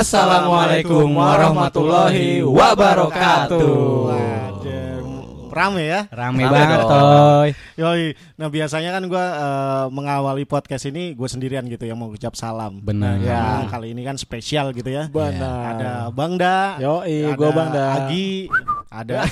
Assalamualaikum 0.00 1.12
warahmatullahi 1.12 2.40
wabarakatuh. 2.40 3.68
Wajar. 4.08 5.04
Rame 5.52 5.82
ya? 5.92 6.08
Rame 6.08 6.48
Rame 6.48 6.56
banget. 6.56 6.78
Toy. 6.88 7.48
Yoi. 7.76 8.16
Nah 8.40 8.48
biasanya 8.48 8.96
kan 8.96 9.04
gue 9.04 9.26
mengawali 9.92 10.48
podcast 10.48 10.88
ini 10.88 11.12
gue 11.12 11.28
sendirian 11.28 11.68
gitu 11.68 11.84
yang 11.84 12.00
mau 12.00 12.08
ucap 12.08 12.32
salam. 12.32 12.80
Benar. 12.80 13.20
Ya 13.20 13.68
kali 13.68 13.92
ini 13.92 14.00
kan 14.08 14.16
spesial 14.16 14.72
gitu 14.72 14.88
ya. 14.88 15.12
Benar. 15.12 15.76
Ada 15.76 15.92
Bang 16.16 16.40
Da. 16.40 16.80
Yoi, 16.80 17.28
ada 17.28 17.36
gua 17.36 17.50
Bang 17.52 17.68
Da. 17.68 18.08
Agi. 18.08 18.48
Ada. 18.90 19.22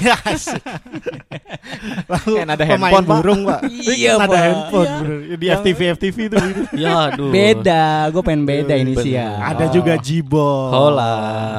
Lalu 2.12 2.32
Kan 2.38 2.48
ada 2.48 2.64
pemain 2.64 2.78
handphone, 2.78 3.04
Pak. 3.04 3.16
burung 3.18 3.40
pak. 3.42 3.60
Iya, 3.98 4.10
ada 4.16 4.26
Pak. 4.26 4.38
handphone. 4.38 4.86
Iya. 4.86 4.98
bener. 5.02 5.18
Di 5.34 5.46
Yang- 5.46 5.58
FTV 5.60 5.80
FTV 5.98 6.16
itu. 6.16 6.36
gitu. 6.38 6.62
Ya 6.78 6.94
aduh. 7.10 7.30
Beda, 7.30 7.84
gue 8.08 8.22
pengen 8.22 8.44
beda 8.46 8.74
inisial. 8.74 9.34
ada 9.36 9.64
juga 9.68 9.92
Jibol. 9.98 10.70
Hola. 10.70 11.12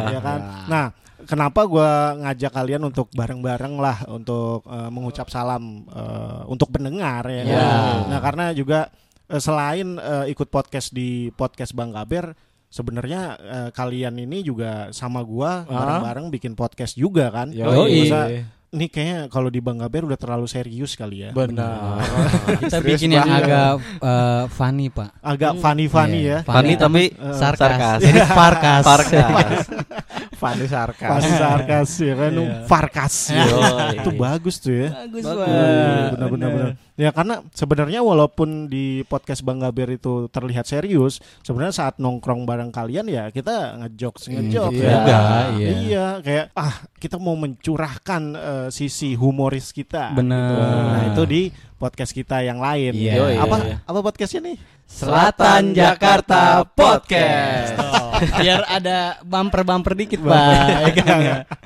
Ya 0.09 0.20
kan. 0.20 0.39
Nah. 0.67 0.88
Kenapa 1.30 1.62
gua 1.70 2.17
ngajak 2.17 2.49
kalian 2.49 2.89
untuk 2.89 3.05
bareng-bareng 3.13 3.77
lah 3.77 4.02
untuk 4.09 4.66
eh, 4.66 4.89
mengucap 4.89 5.30
salam 5.30 5.86
eh, 5.86 6.41
untuk 6.50 6.73
pendengar 6.73 7.22
ya. 7.30 7.45
kan? 7.45 7.53
Ya. 7.53 7.70
Nah 8.09 8.17
karena 8.17 8.45
juga 8.50 8.89
eh, 9.30 9.38
selain 9.38 10.02
eh, 10.02 10.34
ikut 10.34 10.50
podcast 10.50 10.89
di 10.89 11.30
podcast 11.38 11.77
Bang 11.77 11.94
Gaber, 11.94 12.34
sebenarnya 12.70 13.22
eh, 13.36 13.70
kalian 13.70 14.16
ini 14.17 14.42
juga 14.42 14.89
sama 14.92 15.20
gua 15.22 15.66
Ah. 15.66 15.73
bareng-bareng 16.00 16.30
bikin 16.30 16.53
podcast 16.53 16.94
juga 16.94 17.28
kan. 17.30 17.50
Yoi. 17.50 18.06
Masa 18.06 18.22
ini 18.70 18.86
kayaknya 18.86 19.20
kalau 19.28 19.50
di 19.50 19.58
Bang 19.59 19.81
Gaber 19.81 20.06
udah 20.06 20.14
terlalu 20.14 20.45
serius 20.45 20.94
kali 20.94 21.25
ya. 21.25 21.34
Benar. 21.34 22.06
Kita 22.62 22.78
bikin 22.80 23.09
yang 23.12 23.25
agak 23.25 23.81
eh, 23.97 24.44
funny, 24.47 24.94
Pak. 24.94 25.09
Agak 25.20 25.58
funny-funny 25.58 26.22
Iya, 26.22 26.38
ya. 26.38 26.45
Funny 26.45 26.78
tapi 26.78 27.09
Eh, 27.09 27.34
sarkas. 27.34 27.58
sarkas. 27.58 28.00
Jadi 28.06 28.20
farkas. 28.38 28.84
Farkas. 28.86 29.58
Iya. 30.40 30.44
Fanny 30.48 30.66
sarkas. 30.66 31.09
Pas 31.12 31.26
sarkas 31.28 31.90
ya 32.00 32.14
kan, 32.16 32.32
farkas. 32.64 33.14
Yoi. 33.30 34.00
Itu 34.00 34.09
bagus 34.16 34.56
tuh 34.58 34.72
ya. 34.72 34.90
Bagus, 35.04 35.23
Bagus. 35.28 35.44
Pak. 35.44 36.08
benar-benar 36.16 36.50
benar. 36.56 36.72
Ya 36.96 37.09
karena 37.12 37.36
sebenarnya 37.52 38.00
walaupun 38.00 38.68
di 38.68 39.04
podcast 39.04 39.44
Bang 39.44 39.59
Gaber 39.59 39.96
itu 39.96 40.28
terlihat 40.28 40.64
serius, 40.64 41.20
sebenarnya 41.44 41.72
saat 41.72 41.96
nongkrong 41.96 42.44
bareng 42.44 42.72
kalian 42.72 43.08
ya 43.08 43.31
kita 43.31 43.80
ngejokes 43.80 44.28
ngejokes 44.28 44.76
Iya. 44.76 44.84
ya. 44.84 44.96
Juga, 44.96 45.20
iya. 45.56 45.70
Iya, 45.80 46.06
kayak 46.20 46.46
ah 46.56 46.74
kita 46.96 47.16
mau 47.16 47.36
mencurahkan 47.36 48.22
eh, 48.36 48.68
sisi 48.72 49.16
humoris 49.16 49.72
kita. 49.72 50.12
Benar. 50.12 50.48
gitu. 50.52 50.64
Nah, 50.92 51.03
itu 51.12 51.24
di 51.24 51.42
podcast 51.76 52.12
kita 52.12 52.44
yang 52.44 52.59
lain. 52.59 52.92
Iya. 52.92 53.14
Yoi, 53.16 53.36
Apa 53.40 53.56
iya. 53.64 53.76
apa 53.84 54.00
podcastnya 54.00 54.52
nih? 54.52 54.58
Selatan 54.84 55.72
Jakarta 55.72 56.68
Podcast. 56.68 57.80
Oh. 57.80 58.09
Biar 58.42 58.62
ada 58.67 58.98
bumper-bumper 59.23 59.94
dikit, 59.95 60.20
Pak. 60.23 60.95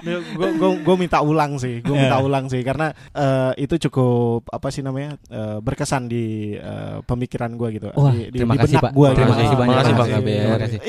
Gue 0.84 0.96
minta 1.00 1.24
ulang 1.24 1.58
sih, 1.58 1.80
gue 1.80 1.96
minta 1.96 2.20
ulang 2.20 2.52
sih 2.52 2.62
karena 2.62 2.92
eh, 3.16 3.52
itu 3.64 3.80
cukup 3.90 4.52
apa 4.52 4.68
sih 4.70 4.84
namanya 4.84 5.16
eh, 5.32 5.58
berkesan 5.64 6.12
di 6.12 6.56
eh, 6.58 7.00
pemikiran 7.06 7.56
gue 7.56 7.70
gitu. 7.80 7.88
Wah, 7.96 8.12
di, 8.12 8.30
di, 8.30 8.44
terima 8.44 8.54
di 8.56 8.60
kasih, 8.66 8.78
benak 8.78 8.84
Pak. 8.84 8.92
gua 8.94 9.08
Terima 9.14 9.26
gitu. 9.26 9.40
kasih 9.40 9.58
banyak. 9.58 9.74
Makasih, 9.74 9.94
Bang 9.96 10.10
Terima 10.24 10.60
kasih. 10.60 10.80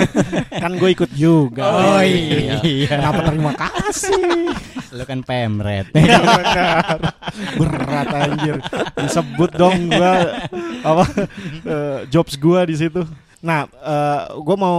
kan 0.62 0.72
gue 0.76 0.90
ikut 0.96 1.10
juga. 1.12 1.64
Oh, 1.68 2.00
iya. 2.02 2.56
Kenapa 2.88 3.20
terima 3.28 3.52
kasih? 3.52 4.52
Lu 4.96 5.04
kan 5.04 5.20
pemret. 5.20 5.86
Iya. 5.92 6.20
Berat 7.60 8.08
anjir. 8.14 8.56
Disebut 8.96 9.50
dong 9.54 9.92
gua 9.92 10.12
apa 10.80 11.04
eh, 11.66 11.98
jobs 12.08 12.40
gua 12.40 12.64
di 12.64 12.76
situ. 12.78 13.04
Nah, 13.46 13.62
eh 13.70 14.20
gua 14.42 14.56
mau 14.58 14.78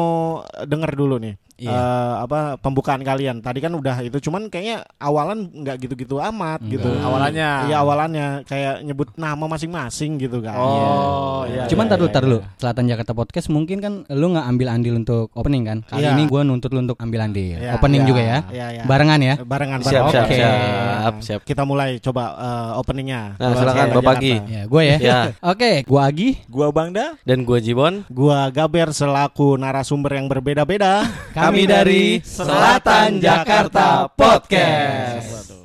denger 0.68 0.92
dulu 1.00 1.16
nih. 1.24 1.36
Iya. 1.58 1.70
eh, 1.70 2.14
apa 2.22 2.40
pembukaan 2.56 3.02
kalian 3.02 3.42
tadi 3.42 3.60
kan 3.60 3.72
udah 3.72 4.00
itu 4.00 4.18
cuman 4.22 4.46
kayaknya 4.48 4.86
awalan 4.98 5.50
nggak 5.50 5.78
gitu-gitu 5.80 6.22
amat 6.24 6.62
gitu 6.64 6.86
Enggak. 6.86 7.04
Awalannya. 7.04 7.50
iya 7.66 7.76
awalannya 7.78 8.28
kayak 8.44 8.76
nyebut 8.82 9.10
nama 9.16 9.42
masing-masing 9.44 10.18
gitu 10.18 10.38
kan 10.40 10.54
Oh, 10.58 11.46
iya. 11.46 11.66
Cuman 11.66 11.86
iya, 11.86 11.92
tar 11.92 11.98
dulu, 11.98 12.08
iya, 12.08 12.14
tar 12.14 12.24
dulu. 12.24 12.40
iya. 12.40 12.50
Selatan 12.58 12.84
Jakarta 12.86 13.12
Podcast 13.12 13.48
mungkin 13.48 13.78
kan 13.78 13.94
lu 14.08 14.26
nggak 14.30 14.46
ambil 14.46 14.68
andil 14.70 14.94
untuk 14.96 15.34
opening 15.34 15.64
kan? 15.64 15.78
Kali 15.84 16.04
Iya. 16.04 16.14
ini 16.14 16.24
gua 16.26 16.42
nuntut 16.42 16.70
lu 16.70 16.80
untuk 16.80 16.98
ambil 16.98 17.24
andil. 17.24 17.58
Iya, 17.58 17.74
opening 17.74 18.02
iya, 18.02 18.10
juga 18.10 18.22
ya. 18.22 18.40
iya, 18.50 18.68
iya. 18.72 18.84
Barengan 18.84 19.20
ya. 19.20 19.34
barengan 19.40 19.80
Siap, 19.80 19.88
barengan. 19.88 20.12
siap, 20.12 20.26
Oke. 20.26 20.38
siap, 20.38 21.14
siap. 21.24 21.42
kita 21.44 21.62
mulai 21.64 21.98
coba 21.98 22.24
eh, 22.36 22.72
openingnya 22.76 23.22
Nah, 23.38 23.54
silakan, 23.54 23.86
Bapak 23.94 24.16
Jakarta. 24.18 24.22
Gi. 24.22 24.36
Ya, 24.48 24.62
gue 24.66 24.82
ya. 24.84 24.98
Ya. 25.00 25.20
Oke, 25.52 25.72
gua 25.84 26.02
Agi. 26.06 26.30
Gua 26.46 26.68
Bangda. 26.70 27.16
Dan 27.24 27.42
gua 27.42 27.58
Jibon. 27.58 28.04
Gua 28.08 28.50
Gaber 28.50 28.92
selaku 28.92 29.56
narasumber 29.56 30.12
yang 30.14 30.28
berbeda-beda. 30.28 31.06
Kami 31.38 31.47
dari 31.48 32.20
Selatan 32.20 33.24
Jakarta 33.24 34.12
Podcast. 34.12 35.56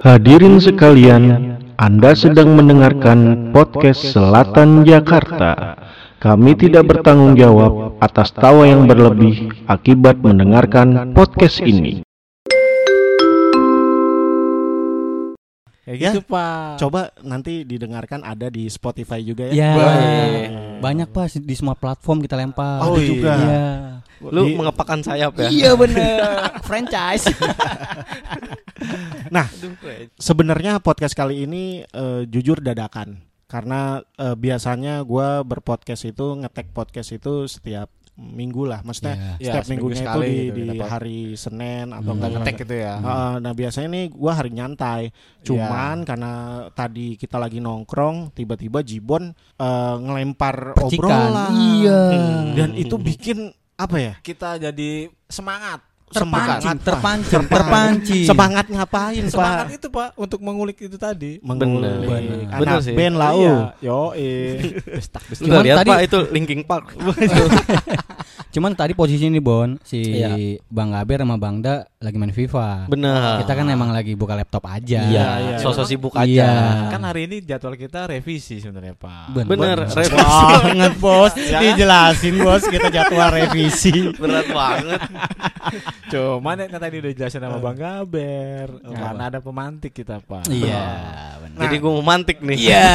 Hadirin 0.00 0.56
sekalian, 0.56 1.60
Anda 1.76 2.16
sedang 2.16 2.56
mendengarkan 2.56 3.52
podcast 3.52 4.16
Selatan 4.16 4.88
Jakarta. 4.88 5.76
Kami 6.16 6.56
tidak 6.56 6.96
bertanggung 6.96 7.36
jawab 7.36 8.00
atas 8.00 8.32
tawa 8.32 8.64
yang 8.64 8.88
berlebih 8.88 9.52
akibat 9.68 10.16
mendengarkan 10.24 11.12
podcast 11.12 11.60
ini. 11.60 12.00
Kayak 15.84 15.96
Ya, 16.00 16.10
gitu, 16.10 16.20
Pak. 16.24 16.80
Coba 16.80 17.12
nanti 17.20 17.60
didengarkan 17.62 18.24
ada 18.24 18.48
di 18.48 18.64
Spotify 18.66 19.20
juga 19.20 19.48
Ya. 19.48 19.52
ya. 19.52 19.70
Baik. 19.76 20.46
Banyak 20.80 21.08
Pak 21.12 21.26
di 21.38 21.54
semua 21.54 21.76
platform 21.76 22.24
kita 22.24 22.34
lempar. 22.34 22.80
Oh, 22.80 22.96
iya. 22.96 23.04
juga. 23.06 23.32
Iya. 23.36 23.66
Lu 24.24 24.48
Di- 24.48 24.56
mengepakkan 24.56 25.04
sayap 25.04 25.36
ya? 25.36 25.48
Iya 25.48 25.70
bener 25.76 26.16
Franchise 26.68 27.28
Nah, 29.28 29.44
sebenarnya 30.16 30.80
podcast 30.80 31.12
kali 31.12 31.44
ini 31.44 31.84
eh, 31.84 32.22
jujur 32.24 32.60
dadakan 32.60 33.20
karena 33.44 34.00
eh, 34.16 34.32
biasanya 34.32 35.04
gua 35.04 35.44
berpodcast 35.44 36.08
itu 36.08 36.26
ngetek 36.40 36.72
podcast 36.72 37.12
itu 37.12 37.44
setiap 37.44 37.92
minggu 38.14 38.62
lah, 38.62 38.78
maksudnya 38.80 39.14
Iya. 39.14 39.32
Ya, 39.36 39.46
setiap 39.50 39.64
seminggu 39.64 39.86
minggunya 39.88 40.06
itu 40.06 40.20
di, 40.20 40.30
gitu 40.30 40.54
di 40.54 40.64
dapat. 40.70 40.86
hari 40.88 41.18
Senin 41.34 41.86
atau 41.90 42.02
Hmm. 42.06 42.16
enggak 42.16 42.30
ngetek 42.32 42.54
gitu 42.62 42.74
ya. 42.76 42.94
Heeh, 42.96 43.32
nah 43.40 43.52
biasanya 43.52 43.88
nih 43.90 44.04
gua 44.08 44.32
hari 44.32 44.50
nyantai. 44.50 45.02
Cuman 45.40 45.96
Iya. 45.96 46.06
karena 46.06 46.32
tadi 46.70 47.06
kita 47.14 47.36
lagi 47.36 47.58
nongkrong, 47.58 48.30
tiba-tiba 48.30 48.80
Jibon 48.80 49.34
eh, 49.54 49.96
ngelempar 49.96 50.72
Percikan. 50.72 51.10
obrolan. 51.10 51.50
Iya. 51.74 52.00
Dan 52.54 52.70
itu 52.74 52.94
bikin 52.96 53.50
apa 53.74 53.96
ya? 53.96 54.14
Kita 54.20 54.56
jadi 54.56 54.90
semangat. 55.26 55.82
Terpancing. 56.04 56.78
Terpancing 56.78 57.42
Terpancing 57.50 58.22
Semangat 58.22 58.70
ngapain, 58.70 59.24
Semangat 59.26 59.66
Pak? 59.66 59.74
itu, 59.74 59.86
Pak, 59.90 60.08
untuk 60.14 60.38
mengulik 60.38 60.78
itu 60.78 60.94
tadi. 60.94 61.42
Mengulik. 61.42 62.06
Bener. 62.06 62.46
Anak 62.46 62.60
Bener 62.62 62.78
sih. 62.86 62.94
band 62.94 63.16
lau. 63.18 63.34
Iya, 63.34 63.56
yo, 63.82 63.98
Lu 64.14 64.22
Cuman 65.42 65.48
nggak 65.50 65.64
lihat 65.66 65.78
tadi- 65.82 65.90
Pak 65.90 66.00
itu 66.06 66.18
Linkin 66.30 66.60
Park. 66.62 66.94
Cuman 68.54 68.70
tadi 68.72 68.94
posisi 68.94 69.26
ini 69.26 69.42
Bon 69.42 69.74
Si 69.82 69.98
Iya. 70.14 70.30
Bang 70.64 70.94
Gaber 70.94 71.26
sama 71.26 71.34
Bang 71.34 71.58
Da 71.58 71.82
Lagi 71.98 72.14
main 72.14 72.30
FIFA 72.30 72.86
Benar. 72.86 73.42
Kita 73.42 73.52
kan 73.52 73.66
emang 73.66 73.90
lagi 73.90 74.14
buka 74.14 74.32
laptop 74.32 74.62
aja 74.64 75.02
Iya, 75.02 75.28
iya. 75.42 75.56
sosok 75.58 75.82
sibuk 75.84 76.14
Iya. 76.14 76.22
aja. 76.22 76.50
Kan 76.88 77.02
hari 77.02 77.26
ini 77.26 77.42
jadwal 77.42 77.74
kita 77.74 78.06
revisi 78.06 78.62
sebenarnya, 78.62 78.94
Pak. 78.94 79.34
Bener. 79.34 79.48
Bener, 79.50 79.78
revisi. 79.84 80.14
banget 80.62 80.92
bos 80.96 81.32
Dijelasin 81.64 82.34
bos 82.38 82.62
Kita 82.62 82.88
jadwal 82.88 83.28
revisi 83.42 84.14
Berat 84.14 84.46
banget. 84.46 85.00
Cuman 86.12 86.54
yang 86.60 86.78
tadi 86.78 86.96
udah 87.00 87.12
jelasin 87.12 87.42
sama 87.42 87.58
Bang 87.58 87.74
Gaber. 87.74 88.68
Karena 88.84 89.22
ada 89.26 89.40
pemantik 89.40 89.90
kita, 89.90 90.20
Pak. 90.20 90.46
Iya 90.46 90.84
bener. 91.42 91.58
Jadi 91.58 91.74
gua 91.78 91.92
mau 91.92 92.04
mantik 92.04 92.38
nih. 92.38 92.56
Iya 92.60 92.86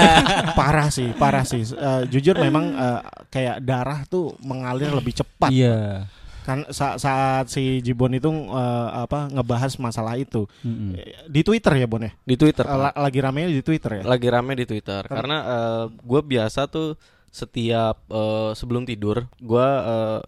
parah 0.53 0.87
sih, 0.87 1.11
parah 1.13 1.43
sih. 1.43 1.65
Eh, 1.65 2.01
jujur 2.07 2.37
memang 2.37 2.65
eh, 2.69 2.99
kayak 3.27 3.59
darah 3.59 4.05
tuh 4.05 4.37
mengalir 4.39 4.87
lebih 4.89 5.11
cepat. 5.13 5.48
Iya 5.49 6.07
Kan 6.39 6.65
sa- 6.69 6.97
saat 6.97 7.45
si 7.47 7.77
Jibon 7.79 8.09
itu 8.11 8.25
eh, 8.31 8.89
apa 8.95 9.29
ngebahas 9.29 9.77
masalah 9.77 10.17
itu 10.17 10.49
Mm-mm. 10.61 10.97
Eh, 10.97 11.29
di 11.29 11.45
Twitter 11.45 11.77
ya, 11.77 11.85
Bon 11.85 12.01
ya. 12.01 12.09
Di 12.15 12.33
Twitter. 12.33 12.63
Eh, 12.63 12.73
la- 12.75 12.95
lagi 12.95 13.19
ramenya 13.19 13.49
di 13.49 13.61
Twitter 13.61 14.01
ya. 14.01 14.03
lagi 14.03 14.27
rame 14.27 14.53
di 14.53 14.65
Twitter 14.65 15.01
karena 15.03 15.37
gue 15.85 16.21
biasa 16.23 16.65
tuh 16.65 16.97
setiap 17.29 18.01
eh, 18.09 18.51
sebelum 18.57 18.83
tidur 18.83 19.29
gue 19.37 19.67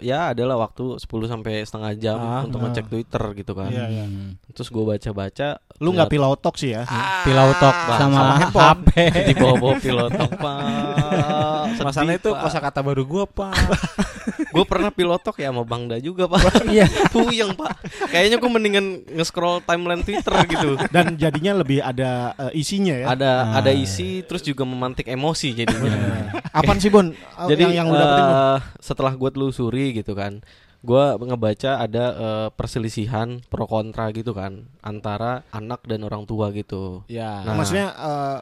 ya 0.02 0.32
adalah 0.34 0.58
waktu 0.62 1.02
10 1.02 1.06
sampai 1.28 1.66
setengah 1.66 1.92
jam 1.98 2.20
Ah, 2.22 2.46
untuk 2.46 2.62
ah. 2.62 2.70
ngecek 2.70 2.88
Twitter 2.88 3.24
gitu 3.34 3.52
kan. 3.58 3.74
Iya, 3.74 3.86
iya. 3.90 4.06
Terus 4.54 4.70
gue 4.70 4.84
baca-baca 4.86 5.58
Lu 5.82 5.90
nggak 5.98 6.14
pilau 6.14 6.38
talk 6.38 6.62
sih 6.62 6.78
ya? 6.78 6.86
Pilau 7.26 7.50
talk 7.58 7.74
Bang, 7.74 8.00
sama, 8.06 8.22
sama 8.38 8.62
HP 8.78 8.90
di 9.26 9.34
bawah-bawah 9.34 9.78
pilotok 9.82 10.32
pak. 10.38 11.66
Masalah 11.90 12.14
itu 12.14 12.30
kosakata 12.30 12.86
baru 12.86 13.02
gua, 13.02 13.26
Pak. 13.26 13.58
Gue 14.54 14.68
pernah 14.68 14.92
pilotok 14.92 15.42
ya 15.42 15.50
sama 15.50 15.64
Bang 15.64 15.88
Da 15.90 15.98
juga 15.98 16.28
pak. 16.30 16.62
Iya. 16.72 16.86
Puyeng 17.10 17.56
pak. 17.56 17.82
Kayaknya 18.12 18.38
gue 18.38 18.52
mendingan 18.52 18.86
nge-scroll 19.16 19.64
timeline 19.66 20.04
Twitter 20.06 20.36
gitu. 20.46 20.78
Dan 20.94 21.16
jadinya 21.16 21.58
lebih 21.64 21.80
ada 21.82 22.36
eh, 22.38 22.60
isinya 22.62 22.94
ya. 22.94 23.08
Ada 23.16 23.32
ada 23.64 23.72
isi 23.74 24.22
terus 24.28 24.44
juga 24.46 24.68
memantik 24.68 25.08
emosi 25.08 25.56
jadinya. 25.56 26.30
Apaan 26.52 26.78
sih 26.84 26.91
Bon? 26.92 27.08
Jadi 27.50 27.62
yang, 27.64 27.74
yang 27.74 27.88
dapetin 27.90 28.24
Bon? 28.24 28.36
eh, 28.36 28.60
setelah 28.78 29.14
gue 29.14 29.30
telusuri 29.30 29.86
gitu 29.94 30.14
kan 30.14 30.44
gue 30.82 31.04
ngebaca 31.16 31.78
ada 31.78 32.06
eh, 32.12 32.48
perselisihan 32.52 33.38
pro 33.46 33.66
kontra 33.66 34.10
gitu 34.10 34.32
kan 34.32 34.66
antara 34.82 35.46
anak 35.50 35.86
dan 35.86 36.02
orang 36.02 36.26
tua 36.26 36.50
gitu 36.50 37.06
Ya. 37.06 37.42
Nah. 37.44 37.54
Maksudnya 37.54 37.88
eh, 37.92 38.38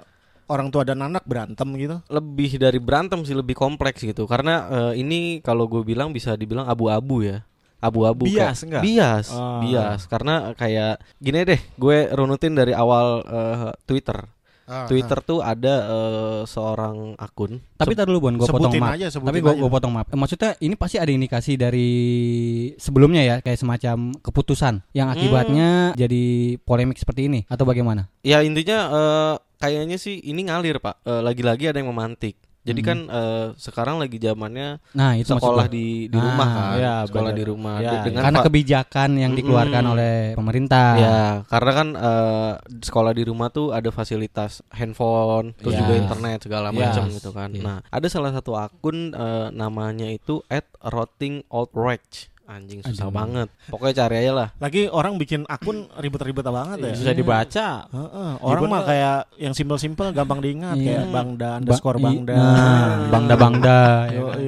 orang 0.48 0.68
tua 0.70 0.82
dan 0.82 0.98
anak 1.00 1.22
berantem 1.24 1.68
gitu. 1.76 2.00
lebih 2.08 2.58
dari 2.58 2.80
berantem 2.80 3.22
sih 3.22 3.34
lebih 3.34 3.54
kompleks 3.54 4.02
gitu 4.02 4.24
karena 4.24 4.66
eh, 4.68 4.94
ini 4.98 5.20
kalau 5.40 5.68
gue 5.68 5.84
bilang 5.84 6.10
bisa 6.10 6.34
dibilang 6.34 6.66
abu-abu 6.66 7.22
ya 7.22 7.44
abu-abu 7.80 8.26
Bias, 8.26 8.36
kayak- 8.60 8.64
enggak? 8.66 8.84
bias 8.84 9.28
Ah. 9.30 9.60
bias 9.60 10.02
karena 10.06 10.34
kayak 10.54 10.96
gini 11.18 11.40
deh 11.46 11.62
gue 11.76 11.98
runutin 12.10 12.52
dari 12.52 12.72
awal 12.72 13.22
eh, 13.22 13.72
Twitter 13.84 14.26
Ah, 14.70 14.86
Twitter 14.86 15.18
tuh 15.26 15.42
ada 15.42 15.76
eh, 15.90 16.42
seorang 16.46 17.18
akun 17.18 17.58
Tapi 17.74 17.98
tar 17.98 18.06
dulu 18.06 18.30
Bon, 18.30 18.36
gue 18.38 18.46
potong 18.46 18.78
maaf. 18.78 18.94
aja, 19.02 19.10
Tapi 19.10 19.42
gue 19.42 19.70
potong 19.74 19.90
maaf. 19.90 20.06
Maksudnya 20.14 20.54
ini 20.62 20.78
pasti 20.78 21.02
ada 21.02 21.10
indikasi 21.10 21.58
dari 21.58 21.90
sebelumnya 22.78 23.26
ya, 23.26 23.36
kayak 23.42 23.58
semacam 23.58 24.14
keputusan 24.22 24.86
yang 24.94 25.10
akibatnya 25.10 25.98
jadi 25.98 26.56
polemik 26.62 27.02
seperti 27.02 27.26
ini 27.26 27.50
atau 27.50 27.66
bagaimana? 27.66 28.06
Ya 28.22 28.46
intinya 28.46 28.80
eh, 28.94 29.36
kayaknya 29.58 29.98
sih 29.98 30.22
ini 30.22 30.46
ngalir 30.46 30.78
pak. 30.78 31.02
Eh, 31.02 31.22
Lagi-lagi 31.26 31.74
ada 31.74 31.82
yang 31.82 31.90
memantik. 31.90 32.38
Jadi 32.70 32.82
Hmm. 32.82 32.90
kan 32.90 33.00
eh, 33.10 33.46
sekarang 33.58 33.98
lagi 33.98 34.18
zamannya 34.18 34.78
Nah, 34.94 35.12
itu 35.14 35.26
sekolah 35.28 35.66
di 35.66 36.06
di 36.06 36.14
Ah, 36.14 36.24
rumah 36.24 36.48
kan, 36.48 36.74
ya, 36.76 36.94
sekolah 37.04 37.32
benar. 37.32 37.40
di 37.40 37.44
rumah 37.44 37.76
Ya, 37.80 37.92
De- 37.92 38.06
dengan 38.08 38.22
karena 38.24 38.40
kebijakan 38.46 39.10
yang 39.16 39.32
dikeluarkan 39.34 39.84
oleh 39.88 40.14
pemerintah. 40.34 40.92
Ya, 40.96 41.20
karena 41.46 41.72
kan 41.74 41.88
eh, 41.96 42.52
sekolah 42.80 43.12
di 43.12 43.24
rumah 43.24 43.50
tuh 43.50 43.72
ada 43.72 43.90
fasilitas 43.90 44.62
handphone, 44.70 45.52
terus 45.56 45.74
Ya. 45.74 45.82
juga 45.82 45.94
internet 45.98 46.40
segala 46.42 46.70
Ya. 46.70 46.78
macam 46.88 47.04
gitu 47.10 47.30
kan. 47.32 47.50
Iya. 47.50 47.62
Nah, 47.62 47.78
ada 47.84 48.08
salah 48.08 48.30
satu 48.30 48.54
akun 48.54 49.12
eh, 49.12 49.48
namanya 49.52 50.06
itu 50.06 50.46
@rottingoldrage. 50.80 52.30
Anjing 52.50 52.82
susah 52.82 53.06
Aduh. 53.06 53.14
banget. 53.14 53.48
Pokoknya 53.70 53.94
cari 53.94 54.16
aja 54.26 54.32
lah. 54.34 54.48
Lagi 54.58 54.90
orang 54.90 55.22
bikin 55.22 55.46
akun 55.46 55.86
ribet-ribet 55.94 56.42
banget 56.42 56.78
ya. 56.82 56.94
Susah 56.98 57.14
dibaca. 57.14 57.68
Heeh, 57.86 58.32
orang 58.42 58.62
Ibu 58.66 58.74
mah 58.74 58.82
kayak 58.84 59.18
yang 59.38 59.54
simpel-simpel 59.54 60.10
gampang 60.10 60.42
diingat 60.42 60.74
Iya. 60.74 61.06
kayak 61.06 61.06
Bangda 61.14 61.50
underscore 61.62 62.02
Bangda. 62.02 62.34
Nah, 62.34 62.90
bangda 63.08 63.36
bangda. 63.38 63.80
ya 64.10 64.18
Yo, 64.18 64.24
kan. 64.28 64.40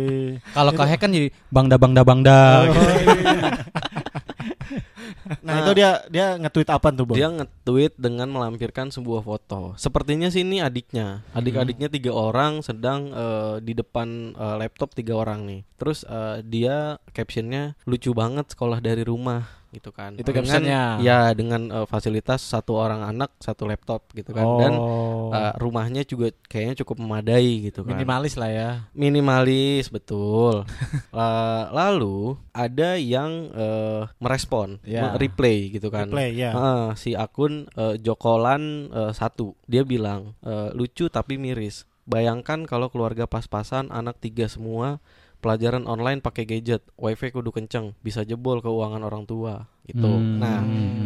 Kalau 0.50 0.72
ke 0.74 0.84
hack 0.84 1.00
kan 1.00 1.12
jadi 1.14 1.30
bangda 1.48 1.76
bangda 1.78 2.02
bangda. 2.02 2.40
Oh, 2.42 2.64
gitu. 2.66 2.82
iya. 2.82 3.61
Nah, 5.40 5.64
itu 5.64 5.72
dia 5.80 6.04
dia 6.12 6.36
nge-tweet 6.36 6.70
apa 6.70 6.92
tuh, 6.92 7.06
Bang? 7.08 7.16
Dia 7.16 7.28
nge-tweet 7.32 7.96
dengan 7.96 8.28
melampirkan 8.28 8.92
sebuah 8.92 9.24
foto. 9.24 9.80
Sepertinya 9.80 10.28
sih 10.28 10.44
ini 10.44 10.60
adiknya. 10.60 11.24
Adik-adiknya 11.32 11.88
tiga 11.88 12.12
orang 12.12 12.60
sedang 12.60 13.16
eh, 13.16 13.56
di 13.64 13.72
depan 13.72 14.36
eh, 14.36 14.56
laptop 14.60 14.92
tiga 14.92 15.16
orang 15.16 15.48
nih. 15.48 15.62
Terus 15.80 16.04
eh, 16.04 16.44
dia 16.44 17.00
captionnya 17.16 17.80
lucu 17.88 18.12
banget 18.12 18.52
sekolah 18.52 18.84
dari 18.84 19.08
rumah 19.08 19.61
gitu 19.72 19.90
kan. 19.90 20.14
Itu 20.20 20.28
Dengan- 20.30 20.44
captionnya? 20.44 20.84
Ya 21.00 21.32
dengan 21.32 21.62
eh, 21.68 21.88
fasilitas 21.88 22.44
satu 22.44 22.76
orang 22.76 23.02
anak 23.02 23.32
satu 23.40 23.64
laptop 23.64 24.06
gitu 24.12 24.32
kan. 24.32 24.44
Dan 24.60 24.72
Oh. 24.76 25.32
eh, 25.32 25.56
rumahnya 25.58 26.04
juga 26.04 26.30
kayaknya 26.46 26.84
cukup 26.84 27.00
memadai 27.00 27.72
gitu 27.72 27.82
kan. 27.82 27.96
minimalis 27.96 28.36
lah 28.36 28.52
ya. 28.52 28.70
Minimalis 28.92 29.88
betul. 29.88 30.64
Eh, 31.12 31.64
lalu 31.72 32.36
ada 32.52 32.96
yang 32.96 33.52
eh, 33.52 34.04
merespon, 34.18 34.80
Ya. 34.84 35.12
replay 35.16 35.68
gitu 35.70 35.92
kan. 35.92 36.08
Replay, 36.08 36.36
ya. 36.36 36.52
Heeh, 36.52 36.86
si 36.96 37.12
akun 37.14 37.68
eh, 37.72 37.96
Jokolan 37.98 38.88
eh, 38.88 39.12
satu 39.12 39.56
dia 39.66 39.84
bilang 39.84 40.36
eh, 40.42 40.72
lucu 40.72 41.08
tapi 41.08 41.36
miris. 41.36 41.84
Bayangkan 42.04 42.66
kalau 42.66 42.90
keluarga 42.90 43.24
pas-pasan 43.24 43.88
anak 43.88 44.20
tiga 44.20 44.48
semua 44.48 45.00
pelajaran 45.42 45.84
online 45.84 46.20
pakai 46.20 46.46
gadget, 46.46 46.86
wifi 46.94 47.30
kudu 47.30 47.50
kenceng, 47.50 47.98
bisa 48.00 48.22
jebol 48.22 48.60
keuangan 48.60 49.02
orang 49.02 49.26
tua 49.26 49.66
gitu. 49.84 50.06
Hmm. 50.08 50.38
Nah, 50.38 50.62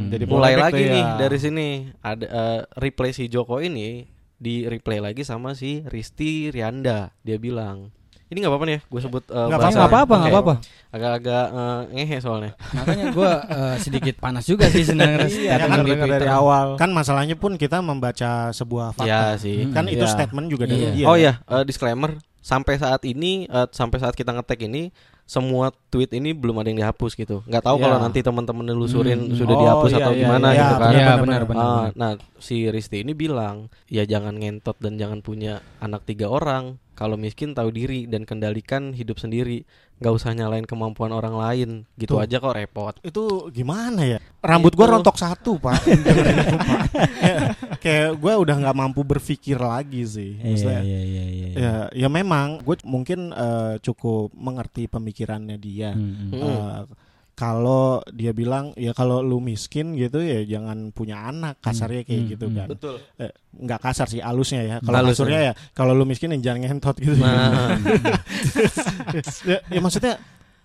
Jadi 0.06 0.24
mulai 0.26 0.54
lagi 0.54 0.78
tuh 0.78 0.92
nih 0.92 1.02
ya. 1.02 1.16
dari 1.18 1.38
sini 1.38 1.68
ada 2.00 2.26
eh, 2.26 2.60
replay 2.78 3.10
si 3.10 3.26
Joko 3.26 3.58
ini 3.58 4.04
di 4.36 4.64
replay 4.64 5.00
lagi 5.00 5.24
sama 5.24 5.52
si 5.52 5.82
Risti 5.82 6.52
Rianda. 6.52 7.16
Dia 7.18 7.36
bilang 7.38 7.90
ini 8.26 8.42
nggak 8.42 8.52
apa-apa 8.52 8.66
nih 8.66 8.76
ya, 8.76 8.82
gue 8.84 9.02
sebut 9.02 9.24
eh, 9.28 9.38
Nggak 9.48 9.60
bahasa- 9.62 9.86
apa-apa, 9.86 10.14
nggak 10.18 10.34
apa-apa. 10.34 10.54
Agak-agak 10.90 11.46
eh, 11.48 11.82
ngehe 11.96 12.18
soalnya. 12.20 12.52
Makanya 12.74 13.06
gue 13.14 13.32
sedikit 13.80 14.16
panas 14.18 14.44
juga 14.44 14.66
sih 14.68 14.84
sebenarnya 14.84 15.30
Iya, 15.30 15.56
kan 15.58 15.70
dari 15.80 15.94
Twitter. 15.96 16.28
awal. 16.28 16.68
Kan 16.76 16.90
masalahnya 16.92 17.36
pun 17.36 17.56
kita 17.56 17.80
membaca 17.80 18.50
sebuah 18.52 18.92
fakta. 18.94 19.08
Ya 19.08 19.22
sih. 19.38 19.70
Kan 19.70 19.88
itu 19.88 20.02
Iya. 20.02 20.12
statement 20.12 20.48
juga 20.48 20.66
dari 20.66 20.84
Iya. 20.84 20.92
dia. 20.92 21.06
Oh 21.06 21.16
ya, 21.16 21.34
eh, 21.40 21.64
disclaimer 21.64 22.18
sampai 22.46 22.78
saat 22.78 23.02
ini 23.10 23.50
eh, 23.50 23.68
sampai 23.74 23.98
saat 23.98 24.14
kita 24.14 24.30
ngetek 24.30 24.70
ini 24.70 24.94
semua 25.26 25.74
tweet 25.90 26.14
ini 26.14 26.38
belum 26.38 26.62
ada 26.62 26.70
yang 26.70 26.86
dihapus 26.86 27.18
gitu. 27.18 27.42
Nggak 27.50 27.66
tahu 27.66 27.82
Iya. 27.82 27.84
kalau 27.90 27.98
nanti 27.98 28.20
teman-teman 28.22 28.62
nelusurin 28.62 29.26
Hmm. 29.26 29.34
sudah 29.34 29.56
Oh, 29.58 29.62
dihapus 29.66 29.90
iya, 29.90 29.98
atau 29.98 30.14
iya, 30.14 30.22
gimana 30.22 30.48
iya. 30.54 30.62
gitu 30.62 30.76
kan. 30.78 30.86
Iya, 30.86 30.94
Iya 30.94 31.02
benar, 31.02 31.22
benar 31.26 31.42
benar. 31.50 31.66
Ah, 31.66 31.86
nah, 31.98 32.12
si 32.38 32.70
Risti 32.70 33.02
ini 33.02 33.18
bilang, 33.18 33.74
ya 33.90 34.06
jangan 34.06 34.38
ngentot 34.38 34.78
dan 34.78 35.02
jangan 35.02 35.26
punya 35.26 35.66
anak 35.82 36.06
tiga 36.06 36.30
orang. 36.30 36.78
Kalau 36.94 37.18
miskin 37.18 37.58
tahu 37.58 37.74
diri 37.74 38.06
dan 38.06 38.24
kendalikan 38.24 38.94
hidup 38.94 39.18
sendiri. 39.18 39.66
Nggak 39.96 40.14
usah 40.14 40.36
nyalain 40.36 40.68
kemampuan 40.68 41.16
orang 41.16 41.36
lain. 41.36 41.70
Gitu 41.96 42.16
Tuh. 42.16 42.24
aja 42.24 42.36
kok 42.40 42.56
repot. 42.56 42.96
Itu 43.00 43.48
gimana 43.50 44.04
ya? 44.04 44.20
Rambut 44.44 44.76
gua 44.76 44.88
Itu. 44.88 44.94
rontok 45.00 45.18
satu, 45.18 45.52
Pak. 45.58 45.88
Dengerin 45.88 46.38
itu, 46.46 46.58
Pak. 46.60 46.84
Kayak, 46.92 47.40
kayak 47.80 48.10
gua 48.20 48.34
udah 48.44 48.56
nggak 48.60 48.78
mampu 48.78 49.02
berpikir 49.08 49.56
lagi 49.56 50.04
sih. 50.04 50.36
Iya 50.36 50.52
Maksudnya, 50.52 50.82
iya 50.84 51.02
iya 51.02 51.24
iya. 51.26 51.48
Ya, 51.56 51.74
ya 52.06 52.08
memang 52.12 52.60
gue 52.62 52.76
mungkin 52.84 53.32
eh, 53.32 53.80
cukup 53.80 54.36
mengerti 54.36 54.92
pemikirannya 54.92 55.56
dia. 55.56 55.96
Hmm, 55.96 56.36
hmm. 56.36 57.05
Hmm. 57.36 57.38
Kalau 57.38 57.86
dia 58.10 58.32
bilang 58.32 58.72
ya 58.74 58.92
kalau 58.92 59.20
lu 59.20 59.38
miskin 59.38 59.92
gitu 59.92 60.18
ya 60.18 60.40
jangan 60.42 60.90
punya 60.90 61.20
anak 61.22 61.60
kasarnya 61.60 62.02
kayak 62.02 62.16
Hmm, 62.18 62.32
gitu 62.32 62.46
hmm. 62.48 62.56
kan. 62.56 62.68
Betul. 62.72 62.96
Eh, 63.18 63.32
nggak 63.54 63.80
kasar 63.82 64.08
sih 64.08 64.20
halusnya 64.20 64.62
ya. 64.64 64.76
Kalau 64.80 64.98
Halus, 64.98 65.20
kasurnya 65.20 65.40
ya 65.42 65.54
kalau 65.72 65.92
lu 65.92 66.04
miskin 66.04 66.32
ya 66.32 66.40
jangan 66.42 66.64
ngentot 66.66 66.96
gitu. 66.96 67.20
Nah, 67.20 67.76
ya, 69.52 69.60
ya 69.66 69.80
maksudnya 69.80 70.16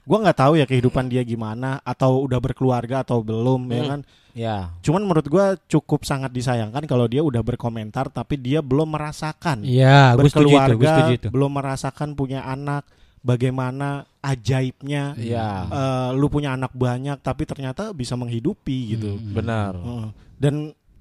gua 0.02 0.18
nggak 0.22 0.38
tahu 0.38 0.52
ya 0.56 0.64
kehidupan 0.64 1.06
dia 1.06 1.22
gimana 1.22 1.78
atau 1.80 2.24
udah 2.24 2.38
berkeluarga 2.38 3.02
atau 3.02 3.20
belum 3.20 3.66
ya 3.68 3.82
Hmm. 3.82 3.90
kan. 3.90 4.00
Ya. 4.30 4.56
Cuman 4.80 5.02
menurut 5.02 5.26
gua 5.26 5.58
cukup 5.66 6.06
sangat 6.06 6.30
disayangkan 6.30 6.86
kalau 6.86 7.10
dia 7.10 7.18
udah 7.20 7.42
berkomentar 7.42 8.06
tapi 8.08 8.38
dia 8.38 8.62
belum 8.62 8.94
merasakan 8.94 9.66
Iya, 9.66 10.14
gue 10.14 10.30
setuju 10.30 10.46
itu, 10.46 10.54
gue 10.54 10.54
berkeluarga, 10.54 10.86
setuju 10.94 11.12
itu. 11.18 11.28
belum 11.34 11.50
merasakan 11.50 12.08
punya 12.14 12.46
anak, 12.46 12.86
bagaimana 13.20 14.06
ajaibnya 14.20 15.16
Iya. 15.16 15.48
eh, 15.66 16.10
lu 16.12 16.28
punya 16.28 16.52
anak 16.52 16.72
banyak 16.72 17.18
tapi 17.18 17.44
ternyata 17.44 17.90
bisa 17.90 18.14
menghidupi 18.14 18.94
gitu. 18.94 19.16
Hmm. 19.16 19.32
Benar. 19.32 19.72
Heeh. 19.74 20.08
Dan 20.36 20.54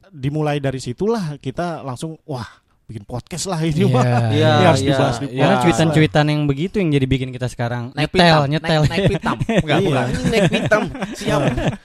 dimulai 0.09 0.57
dari 0.57 0.79
situlah 0.79 1.37
kita 1.37 1.83
langsung 1.83 2.17
wah 2.23 2.47
bikin 2.83 3.05
podcast 3.05 3.45
lah 3.45 3.61
ini 3.61 3.85
Iya, 3.85 3.93
mah. 3.93 4.03
iya, 4.33 4.49
Ini 4.49 4.65
harus 4.65 4.81
iya. 4.81 4.89
dibahas 4.89 5.15
di 5.15 5.25
Iya. 5.29 5.41
Karena 5.45 5.55
cuitan-cuitan 5.61 6.25
yang 6.25 6.41
begitu 6.43 6.75
yang 6.81 6.89
jadi 6.89 7.05
bikin 7.05 7.29
kita 7.29 7.45
sekarang 7.45 7.93
Naik 7.93 8.09
nyetel, 8.09 8.17
pitam, 8.17 8.49
nyetel. 8.49 8.81
Naik, 8.81 8.89
naik 8.91 9.03
pitam. 9.13 9.37
Enggak, 9.45 9.77
Iya. 9.77 9.85
bukan. 9.85 10.07
naik 10.25 10.49
hitam. 10.49 10.83
Siap. 11.13 11.41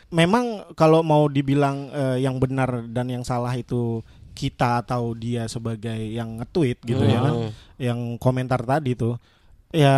Memang 0.08 0.44
kalau 0.72 1.04
mau 1.04 1.28
dibilang 1.28 1.92
eh, 1.92 2.24
yang 2.24 2.40
benar 2.40 2.88
dan 2.88 3.12
yang 3.12 3.20
salah 3.20 3.52
itu 3.52 4.00
kita 4.32 4.80
atau 4.80 5.12
dia 5.12 5.44
sebagai 5.44 5.94
yang 5.94 6.40
nge-tweet 6.40 6.78
gitu 6.82 7.04
ya 7.04 7.20
kan. 7.20 7.34
Hmm. 7.36 7.50
Yang 7.76 7.98
komentar 8.16 8.64
tadi 8.64 8.96
tuh 8.96 9.14
ya 9.70 9.94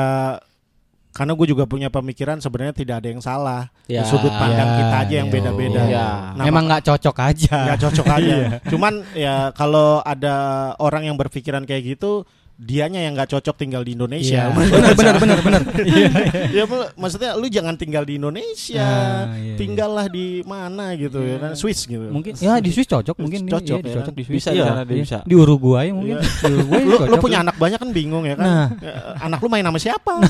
karena 1.16 1.32
gue 1.32 1.46
juga 1.48 1.64
punya 1.64 1.88
pemikiran 1.88 2.36
sebenarnya 2.44 2.76
tidak 2.76 3.00
ada 3.00 3.08
yang 3.08 3.22
salah. 3.24 3.72
Ya. 3.88 4.04
Sudut 4.04 4.28
pandang 4.36 4.68
Ya, 4.68 4.76
kita 4.84 4.96
aja 5.00 5.14
yang 5.24 5.28
ya. 5.28 5.32
beda-beda. 5.32 5.80
Iya. 5.88 6.08
Nah, 6.36 6.44
Emang 6.44 6.68
nggak 6.68 6.84
cocok 6.84 7.16
aja. 7.24 7.56
nggak 7.72 7.80
cocok 7.88 8.06
aja. 8.20 8.36
Cuman 8.76 8.94
ya 9.16 9.48
kalau 9.56 10.04
ada 10.04 10.36
orang 10.76 11.08
yang 11.08 11.16
berpikiran 11.16 11.64
kayak 11.64 11.96
gitu, 11.96 12.28
dianya 12.56 13.04
yang 13.04 13.12
nggak 13.12 13.36
cocok 13.36 13.52
tinggal 13.60 13.84
di 13.84 13.92
Indonesia. 13.92 14.48
Iya. 14.48 14.56
Benar 14.56 14.92
benar 14.96 15.14
benar 15.20 15.38
benar. 15.44 15.62
Iya. 15.86 16.08
ya 16.50 16.64
mak- 16.64 16.96
maksudnya 16.96 17.36
lu 17.36 17.46
jangan 17.52 17.76
tinggal 17.76 18.02
di 18.02 18.16
Indonesia, 18.16 18.80
Ah, 18.80 19.36
iya, 19.36 19.52
iya. 19.52 19.56
tinggallah 19.60 20.08
di 20.08 20.40
mana 20.42 20.96
gitu 20.96 21.20
ya 21.20 21.36
kan, 21.36 21.52
Swiss 21.52 21.84
gitu. 21.84 22.08
Mungkin 22.08 22.32
ya 22.40 22.56
di 22.58 22.72
Swiss 22.72 22.88
cocok 22.88 23.16
mungkin. 23.20 23.44
Cocok 23.44 23.80
ya 23.84 23.94
cocok 24.00 24.12
kan? 24.12 24.18
di 24.18 24.22
Swiss. 24.24 24.40
Bisa 24.40 24.50
di 24.56 24.60
sana 24.64 24.82
dia 24.88 24.96
iya. 24.96 25.04
bisa. 25.04 25.18
Di 25.20 25.34
Uruguay 25.36 25.92
mungkin. 25.92 26.16
Di 26.16 26.52
Uruguay 26.52 26.82
lu, 26.88 26.96
lu 27.12 27.16
punya 27.20 27.44
anak 27.44 27.60
banyak 27.60 27.76
kan 27.76 27.90
bingung 27.92 28.24
ya 28.24 28.34
kan? 28.40 28.46
Nah. 28.48 28.66
Ya, 28.80 28.94
anak 29.20 29.38
lu 29.44 29.48
main 29.52 29.64
sama 29.64 29.76
siapa? 29.78 30.12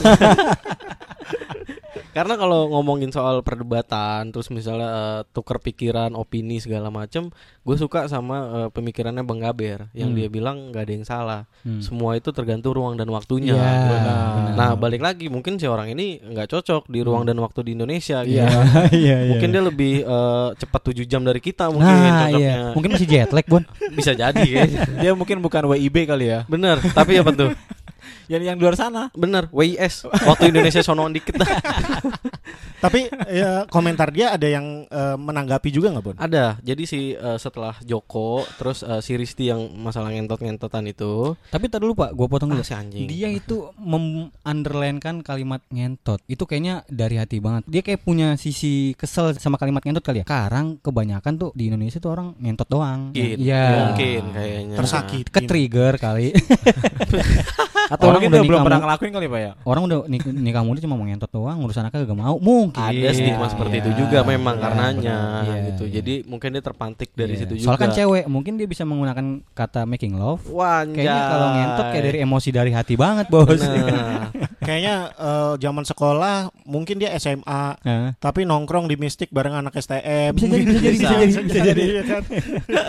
Karena 2.10 2.34
kalau 2.34 2.68
ngomongin 2.68 3.08
soal 3.08 3.40
perdebatan, 3.40 4.28
terus 4.28 4.48
misalnya 4.48 4.88
eh, 4.88 5.20
tuker 5.30 5.58
pikiran, 5.58 6.12
opini 6.12 6.56
segala 6.56 6.88
macem, 6.88 7.28
gue 7.62 7.76
suka 7.76 8.06
sama 8.06 8.36
eh, 8.48 8.68
pemikirannya 8.70 9.20
Bang 9.20 9.38
Gaber 9.38 9.88
yang 9.92 10.10
Hmm. 10.10 10.16
dia 10.16 10.28
bilang 10.28 10.56
nggak 10.70 10.82
ada 10.82 10.92
yang 10.92 11.04
salah. 11.04 11.40
Hmm. 11.60 11.80
Semua 11.80 12.14
itu 12.14 12.30
tergantung 12.30 12.72
ruang 12.72 12.94
dan 12.94 13.08
waktunya. 13.08 13.52
Iya, 13.52 13.62
Benar. 13.62 14.28
benar. 14.34 14.54
Nah, 14.56 14.70
balik 14.74 15.00
lagi 15.00 15.26
mungkin 15.26 15.56
si 15.56 15.64
orang 15.64 15.90
ini 15.90 16.18
nggak 16.18 16.48
cocok 16.48 16.86
di 16.86 17.00
ruang 17.00 17.24
dan 17.24 17.36
waktu 17.36 17.60
di 17.62 17.70
Indonesia. 17.72 18.22
Gitu. 18.22 18.38
Iya, 18.38 18.48
iya, 18.92 19.16
iya. 19.22 19.30
Mungkin 19.30 19.48
dia 19.48 19.62
lebih 19.62 19.94
eh, 20.00 20.48
cepat 20.56 20.80
7 20.90 21.04
jam 21.04 21.20
dari 21.20 21.38
kita 21.38 21.68
mungkin 21.68 21.84
Nah, 21.86 22.28
iya. 22.32 22.72
Mungkin 22.72 22.90
masih 22.92 23.06
jet 23.06 23.30
lag, 23.30 23.44
Bon. 23.46 23.62
Bisa 23.90 24.12
jadi 24.12 24.40
kayaknya. 24.42 24.80
Dia 24.98 25.12
mungkin 25.12 25.38
bukan 25.38 25.66
WIB 25.66 26.06
kali 26.06 26.28
ya. 26.28 26.42
Bener, 26.46 26.78
tapi 26.90 27.16
apa 27.16 27.30
tuh? 27.30 27.50
Yang 28.26 28.42
yang 28.45 28.56
di 28.56 28.62
luar 28.62 28.76
sana. 28.76 29.02
Bener, 29.14 29.47
WIS. 29.50 30.06
Waktu 30.06 30.50
Indonesia 30.50 30.83
sonoan 30.83 31.14
dikit. 31.14 31.38
Tapi 32.85 33.09
ya, 33.28 33.64
komentar 33.66 34.11
dia 34.11 34.35
ada 34.35 34.45
yang 34.45 34.85
eh, 34.87 35.16
menanggapi 35.16 35.71
juga 35.71 35.90
nggak 35.90 36.04
Bon? 36.04 36.16
Ada. 36.18 36.61
Jadi 36.61 36.83
si 36.85 37.00
eh, 37.12 37.38
setelah 37.38 37.78
Joko, 37.83 38.45
terus 38.59 38.83
eh, 38.83 39.00
si 39.00 39.16
Risti 39.16 39.49
yang 39.49 39.62
masalah 39.75 40.12
ngentot-ngentotan 40.12 40.85
itu, 40.87 41.35
Tapi 41.49 41.66
tadi 41.66 41.83
dulu 41.83 41.95
Pak, 41.97 42.11
gua 42.12 42.26
potong 42.26 42.50
dulu. 42.50 42.62
ah, 42.62 42.66
si 42.66 42.75
anjing. 42.75 43.06
Dia 43.06 43.30
itu 43.30 43.71
mem-underline-kan 43.78 45.23
kalimat 45.23 45.62
ngentot. 45.71 46.21
Itu 46.26 46.45
kayaknya 46.45 46.83
dari 46.87 47.16
hati 47.16 47.38
banget. 47.38 47.62
Dia 47.66 47.83
kayak 47.83 48.02
punya 48.02 48.35
sisi 48.35 48.92
kesel 48.95 49.38
sama 49.38 49.56
kalimat 49.56 49.80
ngentot 49.80 50.02
kali 50.02 50.23
ya. 50.23 50.25
Sekarang 50.26 50.76
kebanyakan 50.83 51.33
tuh 51.38 51.50
di 51.54 51.71
Indonesia 51.71 51.99
tuh 51.99 52.12
orang 52.12 52.35
ngentot 52.38 52.68
doang. 52.68 53.11
Mungkin, 53.14 53.38
Iya. 53.38 53.64
mungkin 53.88 54.23
kayaknya. 54.35 54.76
Tersakiti. 54.76 55.30
Ke 55.30 55.40
trigger 55.47 55.95
kali. 55.97 56.28
Atau 57.86 58.06
Orang 58.06 58.18
mungkin 58.18 58.30
udah 58.32 58.42
belum 58.44 58.60
pernah 58.62 58.80
ngelakuin 58.80 59.12
kali 59.12 59.26
Pak 59.26 59.40
ya. 59.40 59.52
orang 59.62 59.82
udah 59.84 59.98
nik- 60.06 60.26
nikah 60.28 60.62
muda 60.62 60.78
cuma 60.78 60.94
mau 60.94 61.04
ngentot 61.04 61.30
doang, 61.30 61.56
ngurus 61.56 61.76
anaknya 61.76 62.02
gak 62.02 62.18
mau. 62.18 62.34
Mungkin. 62.36 62.82
Ada 62.82 63.10
stigma 63.12 63.46
seperti 63.46 63.76
itu 63.78 63.90
juga 63.96 64.18
memang 64.22 64.54
Iya, 64.54 64.62
karenanya 64.62 65.16
benar. 65.16 65.44
Iya, 65.44 65.54
gitu. 65.66 65.84
iya. 65.84 65.94
Jadi 65.96 66.14
mungkin 66.24 66.48
dia 66.50 66.62
terpantik 66.62 67.08
dari 67.12 67.32
Iya. 67.32 67.40
situ 67.40 67.52
juga. 67.56 67.66
Soalnya 67.66 67.80
kan 67.80 67.90
cewek, 67.92 68.24
mungkin 68.26 68.52
dia 68.54 68.66
bisa 68.66 68.82
menggunakan 68.82 69.24
kata 69.52 69.84
making 69.84 70.14
love. 70.14 70.42
Wah, 70.48 70.82
Kayaknya 70.82 71.22
kalau 71.26 71.48
ngentot 71.52 71.86
kayak 71.88 72.04
dari 72.04 72.18
emosi 72.20 72.48
dari 72.50 72.70
hati 72.70 72.94
banget, 72.94 73.26
Bos. 73.28 73.46
Bener. 73.48 74.34
Kayaknya 74.66 74.94
eh, 75.12 75.52
zaman 75.58 75.85
sekolah 75.85 76.37
mungkin 76.64 76.96
dia 76.96 77.14
SMA 77.14 77.78
Nah. 77.78 78.11
tapi 78.16 78.42
nongkrong 78.42 78.85
di 78.85 78.96
Mistik 78.96 79.30
bareng 79.30 79.54
anak 79.54 79.75
STM. 79.75 80.35
Bisa 80.35 80.46
jadi, 80.49 80.64
bisa 80.64 80.80
jadi, 80.80 80.96
bisa 80.96 81.08
jadi, 81.08 81.26
bisa 81.40 81.61
jadi. 81.62 81.82
ya 81.88 82.04
kan. 82.04 82.23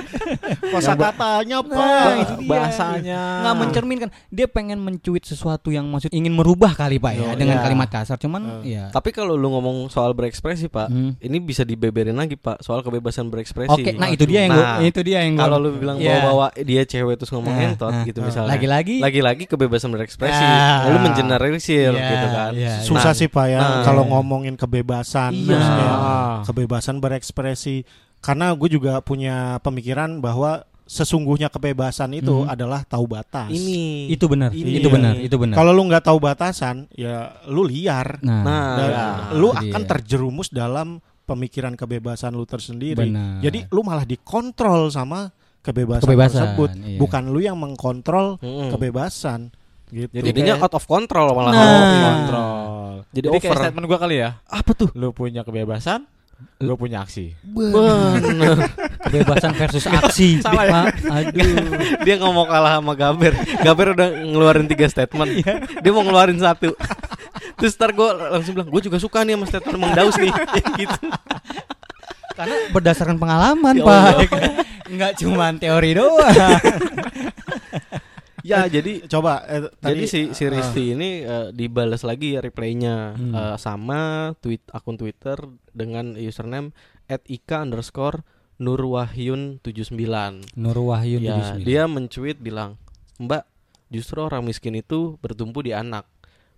Kosa 0.73 0.93
katanya 0.93 1.57
Nah, 1.59 1.69
Pak. 1.69 2.13
itu 2.17 2.33
dia. 2.37 2.49
Bahasanya. 2.49 3.21
nggak 3.39 3.55
mencerminkan 3.57 4.09
dia 4.27 4.47
pengen 4.47 4.79
mencuit 4.79 5.23
sesuatu 5.23 5.69
yang 5.69 5.85
maksud 5.85 6.09
ingin 6.09 6.31
merubah 6.31 6.73
kali 6.73 6.97
pak 6.97 7.13
ya 7.13 7.23
Oh, 7.23 7.35
dengan 7.35 7.57
iya. 7.57 7.63
kalimat 7.63 7.87
kasar 7.87 8.17
cuman 8.17 8.63
ya 8.63 8.89
Tapi 8.89 9.11
kalau 9.11 9.33
lu 9.33 9.49
ngomong 9.49 9.87
soal 9.87 10.11
berekspresi, 10.11 10.67
Pak, 10.67 10.87
Hmm. 10.87 11.13
ini 11.17 11.37
bisa 11.37 11.61
dibeberin 11.61 12.15
lagi, 12.15 12.35
Pak, 12.35 12.59
soal 12.59 12.81
kebebasan 12.81 13.27
berekspresi. 13.27 13.69
oke 13.69 13.91
nah 13.93 14.07
itu 14.07 14.23
dia 14.23 14.41
yang 14.41 14.53
Nah, 14.53 14.79
gua, 14.79 14.87
itu 14.87 14.99
dia 15.01 15.19
yang 15.21 15.35
gua- 15.35 15.43
Kalau 15.43 15.57
lu 15.59 15.69
bilang 15.75 15.97
Iya. 15.97 16.23
bawa-bawa 16.23 16.47
dia 16.57 16.81
cewek 16.83 17.15
terus 17.15 17.29
ngomong 17.29 17.49
Nah, 17.49 17.59
ngentot 17.67 17.91
nah, 17.91 18.03
gitu 18.03 18.19
nah. 18.19 18.25
misalnya. 18.25 18.49
Lagi-lagi 18.49 18.95
lagi-lagi 18.97 19.43
kebebasan 19.45 19.89
berekspresi. 19.89 20.39
Ah. 20.39 20.87
Lu 20.87 20.97
mengeneralisir 20.99 21.66
Iya, 21.69 21.91
gitu 21.91 22.27
kan. 22.29 22.51
iya, 22.53 22.73
Susah 22.79 23.11
Nah, 23.11 23.17
sih 23.17 23.27
Pak 23.27 23.45
ya 23.47 23.59
nah. 23.59 23.81
kalau 23.81 24.03
ngomongin 24.05 24.53
kebebasan 24.53 25.33
Iya. 25.33 25.51
maksudnya 25.51 25.89
Ah. 25.89 26.37
kebebasan 26.43 26.97
berekspresi 26.97 27.83
karena 28.17 28.53
gue 28.53 28.69
juga 28.69 28.99
punya 28.99 29.59
pemikiran 29.59 30.19
bahwa 30.19 30.63
sesungguhnya 30.83 31.47
kebebasan 31.47 32.15
itu 32.15 32.31
Hmm. 32.41 32.49
adalah 32.49 32.81
tahu 32.81 33.05
batas. 33.05 33.49
Ini 33.49 34.07
itu 34.07 34.23
benar 34.25 34.49
Ini. 34.49 34.79
itu 34.79 34.87
benar 34.87 35.13
itu 35.15 35.35
benar 35.35 35.53
Kalau 35.53 35.71
lu 35.71 35.83
nggak 35.83 35.99
tahu 36.01 36.17
batasan, 36.17 36.87
ya 36.89 37.35
lu 37.45 37.61
liar. 37.61 38.19
nah, 38.21 38.41
Nah, 38.41 38.63
ya. 38.79 39.05
lu 39.35 39.51
akan 39.51 39.83
terjerumus 39.83 40.47
dalam 40.47 41.03
pemikiran 41.23 41.75
kebebasan 41.75 42.31
lu 42.31 42.47
tersendiri. 42.47 42.95
Benar. 43.03 43.43
Jadi 43.43 43.67
lu 43.67 43.83
malah 43.83 44.07
dikontrol 44.07 44.87
sama 44.87 45.27
kebebasan, 45.59 46.07
Kebebasan, 46.07 46.39
tersebut, 46.55 46.69
iya. 46.79 46.95
bukan 46.95 47.23
lu 47.27 47.43
yang 47.43 47.59
mengkontrol 47.59 48.39
Mm-mm. 48.39 48.71
kebebasan. 48.71 49.51
Gitu. 49.87 50.11
Hmm. 50.11 50.19
Jadinya 50.21 50.53
kayak- 50.53 50.65
out 50.65 50.73
of 50.75 50.83
control 50.83 51.27
malah. 51.31 51.51
Nah. 51.51 51.59
Out 51.59 51.71
of 51.71 51.97
control. 51.97 52.91
Jadi 53.07 53.25
Jadi 53.25 53.37
kayak 53.39 53.51
over. 53.51 53.61
statement 53.63 53.85
gua 53.87 53.99
kali 53.99 54.15
ya. 54.19 54.29
Apa 54.45 54.71
tuh? 54.73 54.89
Lu 54.91 55.09
punya 55.09 55.41
kebebasan, 55.41 56.03
gua 56.59 56.75
punya 56.75 56.97
aksi. 57.01 57.31
Bener. 57.41 58.57
kebebasan 59.07 59.51
versus 59.55 59.85
aksi 59.87 60.43
Salah 60.43 60.65
ya? 60.67 60.71
Pak. 60.75 60.85
aduh 61.31 61.55
dia 62.03 62.13
nggak 62.15 62.31
mau 62.31 62.43
kalah 62.43 62.77
sama 62.77 62.93
Gaber. 62.93 63.31
Gaber 63.63 63.87
udah 63.95 64.07
ngeluarin 64.27 64.67
tiga 64.67 64.85
statement. 64.85 65.39
dia 65.79 65.91
mau 65.91 66.03
ngeluarin 66.03 66.35
satu. 66.35 66.75
Terus 67.57 67.73
ntar 67.73 67.89
gue 67.89 68.05
langsung 68.05 68.53
bilang, 68.53 68.69
gue 68.69 68.81
juga 68.83 68.97
suka 68.99 69.23
nih 69.23 69.33
sama 69.33 69.45
statement 69.47 69.77
Mang 69.77 69.93
Daus 69.95 70.13
nih. 70.13 70.29
gitu. 70.83 70.99
karena 72.37 72.53
berdasarkan 72.69 73.17
pengalaman 73.17 73.73
Ya 73.73 73.81
pak 73.81 73.97
Allah. 73.97 74.21
nggak 74.85 75.11
cuma 75.17 75.49
teori 75.57 75.97
doang 75.97 76.37
Ya 78.47 78.63
jadi 78.71 79.03
Coba 79.11 79.43
eh, 79.43 79.67
jadi 79.83 79.83
tadi 79.83 80.05
si 80.07 80.19
si 80.31 80.43
eh, 80.47 80.51
Risti 80.55 80.83
ini 80.95 81.09
eh, 81.27 81.51
dibalas 81.51 82.07
lagi 82.07 82.33
ya 82.35 82.39
replaynya 82.39 83.19
Hmm. 83.19 83.35
Eh, 83.35 83.57
sama 83.59 84.31
tweet 84.39 84.63
akun 84.71 84.95
Twitter 84.95 85.35
dengan 85.75 86.15
username 86.15 86.71
@ika 87.07 87.67
underscore 87.67 88.23
Nurwahyun 88.57 89.59
79 89.61 90.57
Nur 90.57 90.77
Wahyu 90.81 91.21
Ya, 91.21 91.53
dia 91.61 91.83
mencuit 91.85 92.41
bilang, 92.41 92.81
"Mbak, 93.21 93.45
justru 93.93 94.23
orang 94.23 94.43
miskin 94.43 94.75
itu 94.75 95.15
bertumpu 95.21 95.63
di 95.63 95.71
anak. 95.71 96.07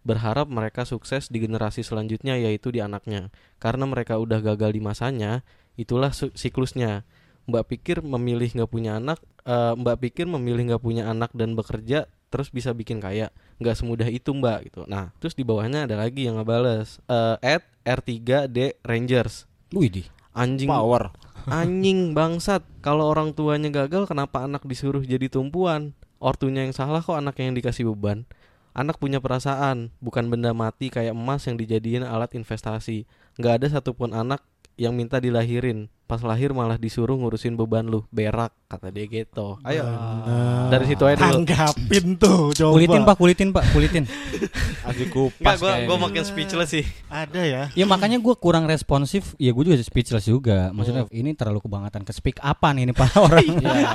Berharap 0.01 0.47
mereka 0.47 0.87
sukses 0.87 1.27
di 1.27 1.43
generasi 1.43 1.83
selanjutnya 1.83 2.39
yaitu 2.39 2.71
di 2.71 2.79
anaknya. 2.79 3.29
Karena 3.59 3.83
mereka 3.83 4.15
udah 4.15 4.39
gagal 4.39 4.73
di 4.73 4.81
masanya, 4.81 5.43
itulah 5.75 6.15
siklusnya. 6.15 7.03
Mbak 7.49 7.65
pikir 7.65 7.97
memilih 8.05 8.49
nggak 8.53 8.71
punya 8.71 9.01
anak, 9.01 9.19
eh, 9.43 9.73
Mbak 9.73 9.97
pikir 10.05 10.25
memilih 10.29 10.73
nggak 10.73 10.83
punya 10.85 11.09
anak 11.09 11.33
dan 11.33 11.57
bekerja 11.57 12.05
terus 12.29 12.53
bisa 12.53 12.71
bikin 12.77 13.01
kaya. 13.01 13.33
Nggak 13.57 13.75
semudah 13.81 14.07
itu, 14.07 14.29
Mbak." 14.29 14.59
gitu. 14.69 14.81
Nah, 14.85 15.09
terus 15.17 15.33
di 15.33 15.41
bawahnya 15.41 15.89
ada 15.89 15.97
lagi 15.97 16.29
yang 16.29 16.37
ngebales, 16.37 17.01
eh, 17.09 17.35
at 17.41 17.65
R3D 17.83 18.77
Rangers. 18.85 19.49
Widih 19.73 20.05
Anjing 20.33 20.69
Power. 20.69 21.13
Anjing 21.49 22.13
bangsat 22.13 22.61
Kalau 22.83 23.07
orang 23.09 23.31
tuanya 23.31 23.71
gagal 23.71 24.11
Kenapa 24.11 24.43
anak 24.43 24.67
disuruh 24.67 25.01
jadi 25.01 25.31
tumpuan 25.31 25.95
Ortunya 26.19 26.67
yang 26.67 26.75
salah 26.75 26.99
kok 26.99 27.15
anaknya 27.15 27.49
yang 27.49 27.57
dikasih 27.57 27.87
beban 27.89 28.27
Anak 28.75 28.99
punya 28.99 29.23
perasaan 29.23 29.89
Bukan 30.03 30.27
benda 30.27 30.51
mati 30.51 30.91
kayak 30.91 31.15
emas 31.15 31.47
yang 31.47 31.55
dijadiin 31.55 32.03
alat 32.03 32.35
investasi 32.35 33.07
Nggak 33.39 33.53
ada 33.63 33.67
satupun 33.79 34.11
anak 34.11 34.43
yang 34.75 34.95
minta 34.95 35.19
dilahirin 35.19 35.91
Pas 36.09 36.17
lahir 36.19 36.49
malah 36.51 36.73
disuruh 36.75 37.13
ngurusin 37.13 37.53
beban 37.53 37.85
lu 37.85 38.01
Berak 38.09 38.49
kata 38.65 38.89
dia 38.89 39.05
gitu. 39.05 39.61
Ayo. 39.61 39.85
Benar. 39.85 40.73
Dari 40.73 40.85
situ 40.87 41.03
aja 41.05 41.15
dulu 41.19 41.45
Tanggapin 41.45 42.05
tuh 42.17 42.49
coba. 42.51 42.73
kulitin 42.73 43.01
pak 43.05 43.15
kulitin 43.15 43.47
pak 43.49 43.63
kulitin. 43.69 44.03
Aji 44.89 45.05
Enggak 45.05 45.13
kupas 45.13 45.57
gue 45.59 45.73
gua 45.85 45.97
makin 45.99 46.23
speechless 46.23 46.69
sih. 46.71 46.85
Ada 47.07 47.41
ya. 47.41 47.63
Ya 47.71 47.85
makanya 47.85 48.17
gue 48.17 48.33
kurang 48.33 48.65
responsif. 48.65 49.37
Ya 49.37 49.53
gue 49.53 49.61
juga 49.63 49.77
speechless 49.77 50.25
juga. 50.25 50.73
Maksudnya 50.73 51.05
ini 51.09 51.31
terlalu 51.31 51.61
kebangetan 51.61 52.01
ke 52.01 52.09
speak 52.09 52.41
apa 52.41 52.73
nih 52.73 52.89
ini 52.89 52.93
pak 52.93 53.13
orang. 53.21 53.45
Iya. 53.45 53.89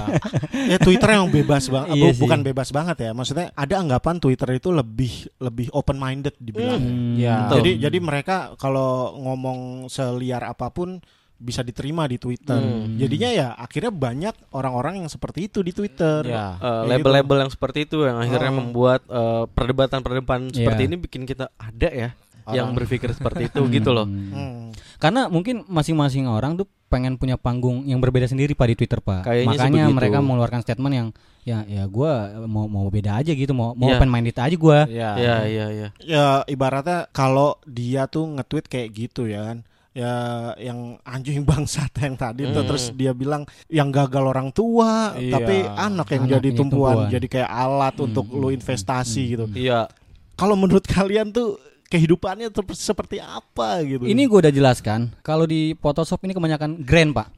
ya 0.70 0.78
Twitter 0.78 1.08
yang 1.10 1.26
bebas 1.28 1.66
banget 1.66 1.98
Iya 1.98 2.10
sih. 2.14 2.22
bukan 2.22 2.40
bebas 2.40 2.68
banget 2.70 2.96
ya. 3.00 3.10
Maksudnya 3.10 3.50
ada 3.50 3.74
anggapan 3.74 4.22
Twitter 4.22 4.54
itu 4.54 4.70
lebih 4.70 5.12
lebih 5.40 5.66
open 5.72 5.98
minded 5.98 6.38
dibilang. 6.38 6.78
Hmm, 6.78 7.18
Ya. 7.18 7.50
Jadi 7.50 7.78
jadi 7.80 7.98
mereka 7.98 8.54
kalau 8.54 9.18
ngomong 9.18 9.58
seliar 9.88 10.44
apa 10.44 10.70
pun 10.70 11.02
bisa 11.36 11.60
diterima 11.60 12.04
di 12.04 12.16
Twitter 12.16 12.56
Hmm. 12.56 12.94
jadinya 12.94 13.28
ya 13.28 13.48
akhirnya 13.52 13.90
banyak 13.90 14.34
orang-orang 14.50 15.02
yang 15.02 15.08
seperti 15.08 15.46
itu 15.46 15.60
di 15.60 15.70
Twitter 15.70 16.22
Ya. 16.24 16.54
Eh, 16.54 16.60
Kayak 16.60 16.84
label-label 16.94 17.36
yang 17.42 17.50
seperti 17.50 17.78
itu 17.84 18.02
yang 18.02 18.16
akhirnya 18.16 18.50
Oh. 18.50 18.58
membuat 18.60 19.00
eh, 19.04 19.44
perdebatan-perdebatan 19.48 20.48
Iya. 20.48 20.56
seperti 20.56 20.82
ini 20.84 20.96
bikin 20.96 21.22
kita 21.24 21.50
ada 21.54 21.88
ya 21.88 22.10
yang 22.46 22.70
Orang. 22.70 22.76
berpikir 22.76 23.08
seperti 23.10 23.48
itu 23.48 23.60
gitu 23.72 23.90
loh. 23.90 24.04
Hmm. 24.04 24.30
Hmm. 24.30 24.64
Karena 24.96 25.26
mungkin 25.26 25.64
masing-masing 25.64 26.24
orang 26.24 26.54
tuh 26.54 26.68
pengen 26.86 27.16
punya 27.16 27.34
panggung 27.34 27.82
yang 27.82 27.98
berbeda 27.98 28.24
sendiri 28.24 28.52
pak 28.52 28.68
di 28.68 28.76
Twitter 28.76 29.00
pak. 29.00 29.24
Kayaknya 29.24 29.48
Makanya 29.50 29.82
begitu. 29.82 29.96
mereka 29.96 30.18
mengeluarkan 30.20 30.60
statement 30.60 30.94
yang 30.94 31.08
ya 31.42 31.60
ya 31.66 31.84
gue 31.84 32.12
mau 32.46 32.64
mau 32.64 32.88
beda 32.88 33.18
aja 33.18 33.32
gitu 33.32 33.52
mau 33.52 33.72
mau 33.72 33.88
Iya. 33.88 33.96
open 33.98 34.08
minded 34.08 34.36
aja 34.38 34.54
gue. 34.54 34.78
Ya. 34.88 35.10
Iya 35.14 35.36
iya 35.44 35.66
iya. 35.70 35.88
ya 35.98 36.24
ibaratnya 36.46 37.08
kalau 37.10 37.56
dia 37.64 38.06
tuh 38.06 38.28
nge-tweet 38.30 38.64
kayak 38.66 38.88
gitu 38.94 39.24
ya 39.24 39.40
kan 39.42 39.58
ya 39.94 40.14
yang 40.58 40.98
anjing 41.06 41.40
bangsat 41.48 41.94
yang 42.02 42.18
tadi 42.18 42.50
tuh 42.50 42.60
Hmm. 42.60 42.68
terus 42.68 42.90
dia 42.92 43.14
bilang 43.14 43.46
yang 43.70 43.88
gagal 43.88 44.26
orang 44.26 44.50
tua 44.50 45.14
Iya. 45.14 45.32
tapi 45.32 45.56
anak 45.64 46.08
yang 46.10 46.24
Anak 46.26 46.32
jadi 46.34 46.48
tumpuan, 46.52 46.94
tumpuan. 46.98 47.12
jadi 47.14 47.26
kayak 47.30 47.50
alat 47.50 47.94
Hmm, 47.94 48.06
untuk 48.10 48.26
lu 48.28 48.50
hmm, 48.50 48.58
investasi 48.58 49.22
hmm, 49.22 49.30
gitu 49.30 49.44
Iya. 49.54 49.86
kalau 50.34 50.58
menurut 50.58 50.82
kalian 50.84 51.30
tuh 51.30 51.56
kehidupannya 51.84 52.50
tuh 52.50 52.66
seperti 52.74 53.22
apa 53.22 53.78
gitu 53.86 54.02
Ini 54.02 54.26
gue 54.26 54.38
udah 54.42 54.50
jelaskan. 54.50 55.14
Kalau 55.22 55.46
di 55.46 55.78
Photoshop 55.78 56.18
ini 56.26 56.34
kebanyakan 56.34 56.82
grand 56.82 57.14
pak. 57.14 57.30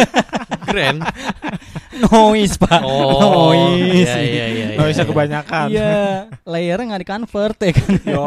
Keren. 0.70 1.04
Noise 2.08 2.56
pak. 2.56 2.80
Oh. 2.80 3.52
Noise. 3.52 4.08
Iya 4.08 4.16
iya 4.24 4.44
iya. 4.48 4.66
Nggak 4.72 4.88
iya. 4.88 4.92
bisa 4.96 5.04
kebanyakan. 5.04 5.66
Iya, 5.68 5.92
layernya 6.48 6.84
nggak 6.86 7.02
di 7.04 7.08
convert 7.12 7.58
ya 7.60 7.72
kan. 7.76 7.90
Yo, 8.08 8.24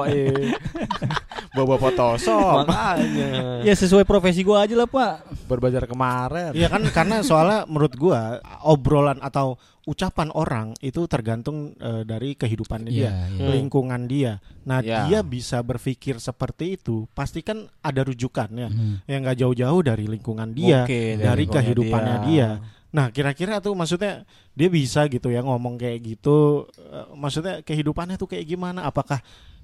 Bawa 1.53 1.75
foto. 1.77 2.17
Makanya. 2.65 3.61
Ya 3.61 3.73
sesuai 3.73 4.03
profesi 4.03 4.41
gua 4.41 4.65
aja 4.65 4.73
lah, 4.73 4.89
Pak. 4.89 5.45
Berbazar 5.45 5.85
kemarin. 5.85 6.51
Iya 6.51 6.67
kan 6.67 6.81
karena 6.89 7.21
soalnya 7.21 7.69
menurut 7.69 7.93
gua 7.93 8.41
obrolan 8.65 9.21
atau 9.21 9.55
ucapan 9.83 10.31
orang 10.31 10.67
itu 10.79 11.03
tergantung 11.05 11.75
eh, 11.75 12.07
dari 12.07 12.33
kehidupannya 12.33 12.87
dia, 12.87 13.03
Iya, 13.03 13.13
iya. 13.35 13.47
lingkungan 13.51 14.07
dia. 14.07 14.39
Nah, 14.63 14.79
Ya. 14.79 15.03
dia 15.05 15.19
bisa 15.21 15.59
berpikir 15.59 16.23
seperti 16.23 16.79
itu, 16.79 17.03
pasti 17.11 17.43
kan 17.43 17.67
ada 17.83 18.01
rujukannya. 18.01 18.67
Hmm. 18.71 18.95
Yang 19.05 19.19
nggak 19.27 19.37
jauh-jauh 19.43 19.81
dari 19.83 20.05
lingkungan 20.07 20.55
dia, 20.55 20.87
Mungkin, 20.87 21.19
dari 21.19 21.43
lingkungannya 21.43 21.51
kehidupannya 21.67 22.15
dia. 22.31 22.49
Nah, 22.93 23.11
kira-kira 23.11 23.59
tuh 23.59 23.75
maksudnya 23.75 24.23
dia 24.55 24.69
bisa 24.71 25.03
gitu 25.11 25.27
ya 25.27 25.43
ngomong 25.43 25.75
kayak 25.75 25.99
gitu. 25.99 26.63
eh, 26.79 27.07
maksudnya 27.13 27.59
kehidupannya 27.59 28.15
tuh 28.15 28.31
kayak 28.31 28.47
gimana? 28.47 28.87
Apakah 28.87 29.19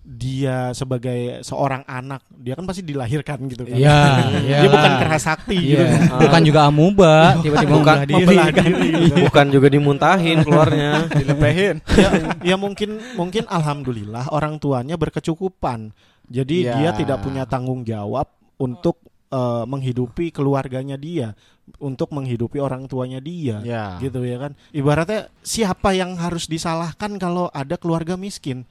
dia 0.09 0.73
sebagai 0.73 1.45
seorang 1.45 1.85
anak, 1.85 2.25
dia 2.33 2.57
kan 2.57 2.65
pasti 2.65 2.81
dilahirkan 2.81 3.45
gitu 3.45 3.61
kan. 3.61 3.77
Iya, 3.77 4.01
Dia 4.41 4.65
iyalah. 4.65 4.73
bukan 4.73 4.91
keras 5.05 5.23
sakti 5.29 5.57
gitu. 5.61 5.85
Iya. 5.85 6.17
Bukan 6.17 6.41
juga 6.41 6.59
amuba, 6.65 7.37
tiba-tiba 7.45 7.77
Bukan 7.77 7.93
membelah 7.93 8.09
diri. 8.09 8.25
Membelah 8.25 8.49
diri 8.49 8.89
gitu. 9.05 9.17
Bukan 9.29 9.45
juga 9.53 9.67
dimuntahin 9.69 10.37
keluarnya. 10.41 10.91
Dilepehin. 11.13 11.75
ya, 11.93 12.09
ya 12.41 12.55
mungkin 12.57 12.97
mungkin 13.13 13.45
alhamdulillah 13.45 14.33
orang 14.33 14.57
tuanya 14.57 14.97
berkecukupan. 14.97 15.93
Jadi 16.25 16.65
Ya. 16.65 16.73
dia 16.73 16.89
tidak 16.97 17.21
punya 17.21 17.45
tanggung 17.45 17.85
jawab 17.85 18.25
untuk 18.57 18.97
eh, 19.29 19.65
menghidupi 19.69 20.33
keluarganya 20.33 20.97
dia, 20.97 21.37
untuk 21.77 22.09
menghidupi 22.09 22.57
orang 22.57 22.89
tuanya 22.89 23.21
dia. 23.21 23.61
Ya. 23.61 24.01
Gitu 24.01 24.25
ya 24.25 24.41
kan. 24.41 24.57
Ibaratnya 24.73 25.29
siapa 25.45 25.93
yang 25.93 26.17
harus 26.17 26.49
disalahkan 26.49 27.13
kalau 27.21 27.45
ada 27.53 27.77
keluarga 27.77 28.17
miskin? 28.17 28.65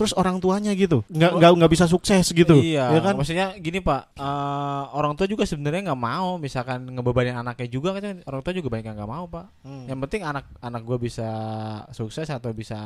Terus 0.00 0.16
orang 0.16 0.40
tuanya 0.40 0.72
gitu, 0.72 1.04
nggak 1.06 1.32
nggak 1.36 1.50
nggak 1.60 1.70
bisa 1.70 1.84
sukses 1.84 2.32
gitu, 2.32 2.56
Iya, 2.56 2.88
ya 2.88 3.00
kan? 3.04 3.20
maksudnya 3.20 3.52
gini 3.54 3.84
Pak, 3.84 4.16
eh, 4.16 4.84
orang 4.96 5.12
tua 5.12 5.28
juga 5.28 5.44
sebenarnya 5.44 5.92
nggak 5.92 6.00
mau, 6.00 6.40
misalkan 6.40 6.88
ngebebanin 6.88 7.36
anaknya 7.36 7.68
juga 7.68 7.92
kan 7.92 8.24
orang 8.24 8.40
tua 8.40 8.56
juga 8.56 8.72
banyak 8.72 8.88
yang 8.88 8.96
nggak 8.96 9.12
mau 9.12 9.28
Pak. 9.28 9.46
Hmm. 9.60 9.84
Yang 9.84 9.98
penting 10.08 10.22
anak 10.24 10.48
anak 10.58 10.82
gue 10.82 10.96
bisa 10.98 11.28
sukses 11.92 12.24
atau 12.26 12.48
bisa 12.50 12.80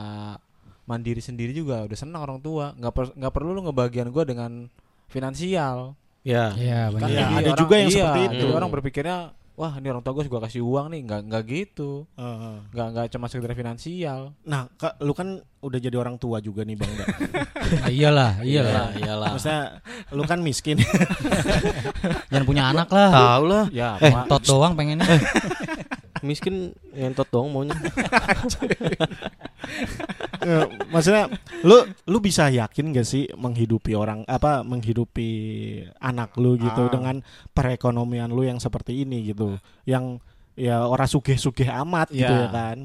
mandiri 0.85 1.23
sendiri 1.23 1.55
juga 1.55 1.87
udah 1.87 1.95
senang 1.95 2.21
orang 2.21 2.43
tua. 2.43 2.75
Nggak 2.75 2.93
per- 2.93 3.15
nggak 3.15 3.33
perlu 3.33 3.55
lu 3.55 3.63
ngebagian 3.65 4.11
gue 4.11 4.25
dengan 4.27 4.67
finansial. 5.07 5.95
Ya. 6.25 6.51
Iya, 6.57 6.91
Kan. 6.91 7.09
Iya, 7.09 7.21
jadi 7.21 7.23
ada 7.31 7.47
orang- 7.47 7.61
juga 7.63 7.75
yang 7.79 7.89
iya, 7.89 7.97
seperti 8.01 8.21
jadi 8.27 8.37
itu. 8.43 8.47
orang 8.51 8.71
berpikirnya 8.73 9.19
wah 9.55 9.73
ini 9.79 9.87
orang 9.87 10.03
tua 10.03 10.13
gue 10.15 10.27
juga 10.27 10.43
kasih 10.43 10.61
uang 10.61 10.91
nih, 10.91 11.01
nggak 11.07 11.21
nggak 11.31 11.43
gitu, 11.47 12.11
Heeh. 12.15 12.57
nggak 12.75 12.89
nggak 12.91 13.07
cuma 13.11 13.27
sekedar 13.27 13.55
finansial. 13.55 14.35
Nah, 14.43 14.67
Kak, 14.75 14.99
lu 14.99 15.15
kan 15.15 15.39
udah 15.63 15.79
jadi 15.79 15.95
orang 15.95 16.19
tua 16.19 16.43
juga 16.43 16.67
nih, 16.67 16.75
Bang. 16.75 16.91
Da. 16.93 17.05
Ah, 17.81 17.91
iyalah, 17.91 18.33
iyalah. 18.47 18.91
Iya, 18.93 18.99
iyalah. 19.01 19.29
Maksudnya 19.33 19.63
lu 20.11 20.23
kan 20.27 20.39
miskin. 20.43 20.77
Jangan 22.35 22.45
punya 22.45 22.63
anak 22.69 22.89
lah. 22.91 23.09
Tahu 23.11 23.45
lah. 23.47 23.65
Ya, 23.71 23.97
Eh. 24.03 24.13
Tot 24.27 24.43
doang 24.43 24.75
pengennya. 24.75 25.07
Miskin 26.25 26.73
ngentot 26.91 27.29
dong 27.29 27.53
maunya. 27.53 27.77
Eh, 30.41 30.65
maksudnya 30.93 31.29
lu 31.63 31.77
lu 32.05 32.19
bisa 32.19 32.49
yakin 32.49 32.93
gak 32.93 33.05
sih 33.05 33.29
menghidupi 33.35 33.93
orang 33.93 34.25
apa 34.25 34.61
menghidupi 34.61 35.29
anak 35.99 36.37
lu 36.37 36.57
gitu 36.57 36.89
Ah. 36.89 36.91
dengan 36.91 37.17
perekonomian 37.51 38.29
lu 38.29 38.43
yang 38.43 38.57
seperti 38.57 39.05
ini 39.05 39.25
gitu 39.27 39.57
yang 39.85 40.21
ya 40.55 40.85
orang 40.85 41.05
sugih-sugih 41.05 41.69
amat 41.83 42.09
gitu 42.09 42.25
Ya. 42.25 42.47
ya 42.47 42.51
kan 42.51 42.79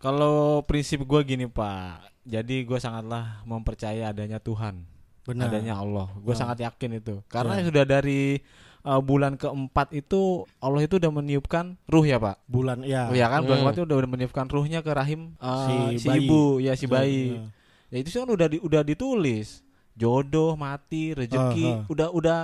Kalau 0.00 0.64
prinsip 0.64 1.04
gue 1.04 1.20
gini 1.22 1.44
Pak, 1.44 2.24
jadi 2.24 2.64
gue 2.64 2.80
sangatlah 2.80 3.44
mempercaya 3.44 4.08
adanya 4.08 4.40
Tuhan, 4.40 4.88
benar 5.28 5.52
adanya 5.52 5.76
Allah. 5.76 6.08
Gue 6.16 6.32
Ah. 6.32 6.40
sangat 6.40 6.64
yakin 6.64 6.96
itu, 6.96 7.20
karena 7.28 7.60
Ya. 7.60 7.68
sudah 7.68 7.84
dari 7.84 8.40
uh, 8.82 8.98
bulan 8.98 9.34
keempat 9.34 9.92
itu 9.92 10.42
Allah 10.56 10.82
itu 10.82 10.96
udah 10.96 11.10
meniupkan 11.10 11.76
ruh 11.84 12.02
ya 12.02 12.16
Pak. 12.16 12.42
bulan 12.44 12.80
ya 12.82 13.06
Oh 13.06 13.14
ya 13.14 13.26
kan, 13.26 13.40
bulan 13.40 13.46
Hmm. 13.46 13.50
keempat 13.62 13.74
itu 13.74 13.82
udah 13.84 14.08
meniupkan 14.08 14.46
ruhnya 14.46 14.80
ke 14.80 14.90
rahim 14.90 15.34
uh, 15.36 15.66
Si 15.90 15.98
si, 15.98 16.06
bayi. 16.06 16.20
ibu, 16.22 16.42
ya 16.58 16.72
si 16.74 16.86
bayi. 16.86 17.36
Nah, 17.36 17.50
Ya 17.88 17.96
itu 17.98 18.14
kan 18.14 18.24
udah 18.24 18.46
di, 18.46 18.58
udah 18.58 18.82
ditulis 18.82 19.66
jodoh, 19.92 20.54
mati, 20.54 21.10
rezeki, 21.10 21.66
Ah, 21.66 21.76
ah. 21.76 21.90
udah 21.90 22.08
udah 22.10 22.38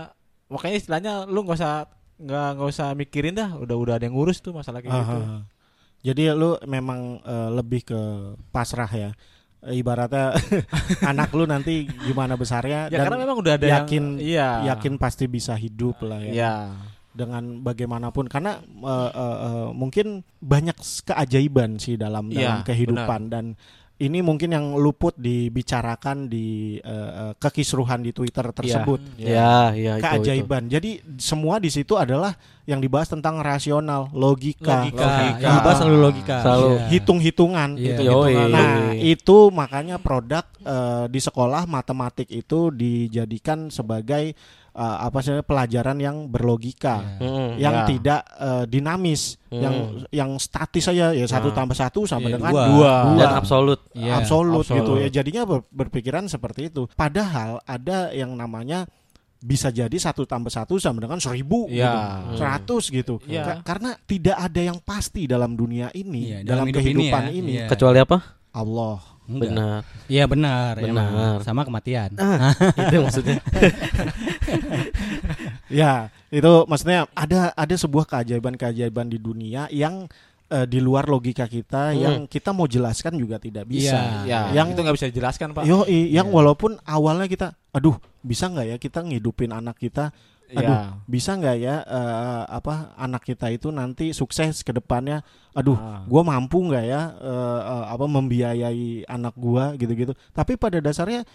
makanya 0.46 0.76
istilahnya 0.76 1.12
lu 1.24 1.40
nggak 1.40 1.54
usah 1.54 1.86
nggak 2.16 2.48
nggak 2.54 2.68
usah 2.68 2.88
mikirin 2.92 3.32
dah, 3.32 3.54
udah 3.54 3.76
udah 3.76 3.94
ada 3.94 4.04
yang 4.04 4.14
ngurus 4.14 4.40
tuh 4.40 4.50
masalah 4.50 4.80
kayak 4.80 4.90
ah, 4.90 5.00
gitu. 5.00 5.18
ah. 5.22 5.42
jadi 6.02 6.22
lu 6.32 6.56
memang 6.64 7.20
eh, 7.20 7.50
lebih 7.52 7.84
ke 7.84 8.00
pasrah 8.48 8.88
ya 8.88 9.10
ibaratnya 9.68 10.36
anak 11.10 11.30
lu 11.30 11.44
nanti 11.44 11.84
gimana 12.00 12.34
besarnya 12.34 12.86
Ya 12.86 12.98
dan 12.98 13.06
karena 13.06 13.18
memang 13.22 13.36
udah 13.38 13.54
ada 13.54 13.66
yakin- 13.80 14.18
yang, 14.18 14.22
iya, 14.22 14.48
yakin 14.70 14.94
pasti 14.96 15.26
bisa 15.26 15.54
hidup 15.54 16.00
lah 16.00 16.20
ya 16.20 16.32
ya. 16.32 16.54
dengan 17.10 17.60
bagaimanapun 17.60 18.26
karena 18.26 18.60
eh, 18.62 19.10
eh, 19.10 19.36
eh, 19.42 19.68
mungkin 19.72 20.06
banyak 20.38 20.76
keajaiban 21.04 21.76
sih 21.76 21.96
dalam 21.96 22.28
dalam 22.28 22.60
Iya, 22.60 22.64
kehidupan 22.64 23.20
dan 23.26 23.56
ini 23.96 24.20
mungkin 24.20 24.52
yang 24.52 24.76
luput 24.76 25.16
dibicarakan 25.16 26.28
di 26.28 26.76
eh, 26.76 27.32
kekisruhan 27.34 28.04
di 28.04 28.12
Twitter 28.12 28.44
tersebut 28.52 29.00
Ya, 29.16 29.72
ya 29.72 29.96
itu, 29.96 29.98
itu. 29.98 30.04
keajaiban. 30.04 30.62
Jadi 30.68 30.90
semua 31.16 31.56
di 31.56 31.72
situ 31.72 31.96
adalah 31.96 32.36
yang 32.66 32.78
dibahas 32.78 33.06
tentang 33.06 33.38
rasional, 33.38 34.10
logika, 34.10 34.82
Logika. 34.82 34.98
Logika. 35.00 35.38
Yang 35.38 35.54
dibahas 35.56 35.76
selalu 35.78 35.98
logika. 36.00 36.36
Selalu. 36.40 36.66
Iya. 36.68 36.82
hitung-hitungan. 36.90 37.68
Iya. 37.74 37.96
Yoi. 38.02 38.34
Nah, 38.50 38.70
itu 38.92 39.36
makanya 39.50 39.96
produk 39.96 40.42
eh, 40.60 41.06
di 41.06 41.18
sekolah 41.18 41.64
matematik 41.64 42.26
itu 42.28 42.68
dijadikan 42.70 43.68
sebagai 43.68 44.34
eh, 44.72 44.96
apa 44.98 45.18
sih 45.20 45.40
pelajaran 45.40 45.96
yang 45.96 46.26
berlogika 46.26 47.00
Iya. 47.16 47.22
Mm-mm. 47.22 47.48
yang 47.56 47.74
Ya. 47.76 47.84
tidak 47.86 48.20
eh, 48.36 48.64
dinamis, 48.66 49.22
Hmm. 49.46 49.62
yang 49.62 49.74
yang 50.10 50.30
statis 50.36 50.84
saja 50.84 51.10
ya 51.10 51.24
satu 51.24 51.48
Nah. 51.48 51.56
tambah 51.56 51.72
satu 51.72 52.02
sama 52.02 52.26
Iya, 52.26 52.34
dengan 52.34 52.50
dua. 52.50 52.64
dua, 52.68 52.92
Dan 53.16 53.30
absolut. 53.32 53.80
Iya. 53.94 54.12
absolut, 54.18 54.60
absolut. 54.60 54.76
gitu 54.76 54.92
ya. 54.98 55.08
Jadinya 55.08 55.42
ber- 55.46 55.70
berpikiran 55.70 56.26
seperti 56.26 56.68
itu. 56.68 56.90
Padahal 56.92 57.62
ada 57.62 58.10
yang 58.10 58.34
namanya 58.34 58.84
bisa 59.46 59.70
jadi 59.70 59.94
satu 59.94 60.26
tambah 60.26 60.50
satu 60.50 60.74
sama 60.76 60.98
dengan 60.98 61.22
seribu 61.22 61.70
Iya. 61.70 61.86
gitu, 61.86 61.98
Hmm. 62.02 62.34
seratus 62.34 62.84
gitu. 62.90 63.14
Iya. 63.24 63.42
Ka- 63.46 63.62
Karena 63.62 63.94
tidak 64.02 64.36
ada 64.36 64.60
yang 64.60 64.78
pasti 64.78 65.24
dalam 65.24 65.54
dunia 65.54 65.94
ini, 65.94 66.34
Iya, 66.34 66.38
dalam, 66.42 66.66
dalam 66.66 66.66
hidup 66.66 66.82
ini 66.82 66.86
kehidupan 67.06 67.22
ya. 67.22 67.30
ini. 67.30 67.52
Iya. 67.56 67.66
Kecuali 67.70 67.98
apa? 68.02 68.18
Allah. 68.50 68.98
Enggak. 69.26 69.50
Benar. 69.50 69.80
Iya 70.06 70.24
benar, 70.24 70.72
Benar. 70.76 70.86
emang. 71.10 71.38
Sama 71.42 71.62
kematian. 71.62 72.10
itu 72.14 72.96
maksudnya. 73.00 73.38
Ya, 75.66 76.14
itu 76.30 76.52
maksudnya 76.64 77.10
ada 77.12 77.50
ada 77.52 77.74
sebuah 77.74 78.06
keajaiban-keajaiban 78.06 79.10
di 79.10 79.18
dunia 79.18 79.66
yang 79.68 80.06
eh, 80.46 80.66
di 80.66 80.78
luar 80.78 81.06
logika 81.06 81.44
kita 81.44 81.90
Hmm. 81.90 81.98
yang 81.98 82.16
kita 82.26 82.54
mau 82.54 82.64
jelaskan 82.64 83.18
juga 83.18 83.36
tidak 83.36 83.66
bisa. 83.66 84.22
Iya. 84.22 84.50
Ya, 84.52 84.62
Yang- 84.62 84.68
itu 84.72 84.80
nggak 84.82 84.96
bisa 84.96 85.06
dijelaskan 85.10 85.48
pak. 85.52 85.62
Yo, 85.66 85.82
yang 85.86 86.28
Iya. 86.28 86.34
walaupun 86.34 86.78
awalnya 86.82 87.26
kita, 87.26 87.50
aduh, 87.70 87.98
bisa 88.20 88.46
nggak 88.46 88.66
ya 88.66 88.76
kita 88.76 89.02
ngidupin 89.02 89.50
anak 89.50 89.74
kita? 89.76 90.14
Aduh, 90.46 90.62
Ya. 90.70 90.94
bisa 91.04 91.34
nggak 91.34 91.56
ya 91.58 91.82
eh, 91.82 92.42
apa 92.46 92.94
anak 92.94 93.26
kita 93.26 93.50
itu 93.50 93.74
nanti 93.74 94.14
sukses 94.14 94.62
ke 94.62 94.70
depannya? 94.70 95.26
Aduh, 95.52 95.74
Ah. 95.74 96.06
gua 96.06 96.22
mampu 96.22 96.62
nggak 96.62 96.84
ya 96.86 97.02
eh, 97.18 97.60
eh, 97.66 97.84
apa 97.90 98.06
membiayai 98.06 99.02
anak 99.04 99.34
gua 99.34 99.74
gitu-gitu. 99.74 100.14
Tapi 100.30 100.54
pada 100.54 100.78
dasarnya 100.78 101.26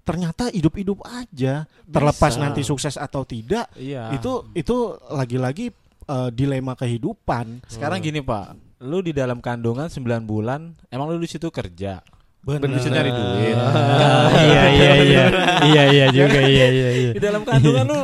ternyata 0.00 0.48
hidup-hidup 0.50 1.00
aja, 1.04 1.64
terlepas 1.86 2.36
Bisa. 2.36 2.40
nanti 2.40 2.60
sukses 2.60 2.96
atau 2.96 3.24
tidak, 3.24 3.68
Iya. 3.76 4.12
itu 4.12 4.48
itu 4.52 4.76
lagi-lagi 5.08 5.72
eh, 6.10 6.28
dilema 6.34 6.74
kehidupan. 6.74 7.62
sekarang 7.70 8.02
gini 8.02 8.18
pak, 8.18 8.58
lu 8.82 8.98
di 8.98 9.14
dalam 9.14 9.38
kandungan 9.38 9.86
9 9.86 10.02
bulan, 10.26 10.74
emang 10.90 11.06
lu 11.06 11.22
di 11.22 11.30
situ 11.30 11.46
kerja, 11.48 12.02
Bener. 12.40 12.72
bisa 12.72 12.88
nyari 12.88 13.12
duit. 13.12 13.56
iya 14.48 14.62
iya 14.72 14.92
iya. 15.04 15.24
Iya 15.60 15.82
iya 15.92 16.06
juga 16.08 16.40
iya 16.40 16.66
iya 16.72 16.88
iya. 16.90 17.10
di 17.12 17.20
dalam 17.20 17.44
kandungan 17.44 17.84
lu 17.84 18.02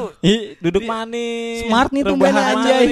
duduk 0.60 0.84
manis, 0.84 1.64
Smart 1.64 1.88
nih 1.88 2.02
rebahan 2.04 2.14
tumben 2.14 2.34
aja. 2.36 2.72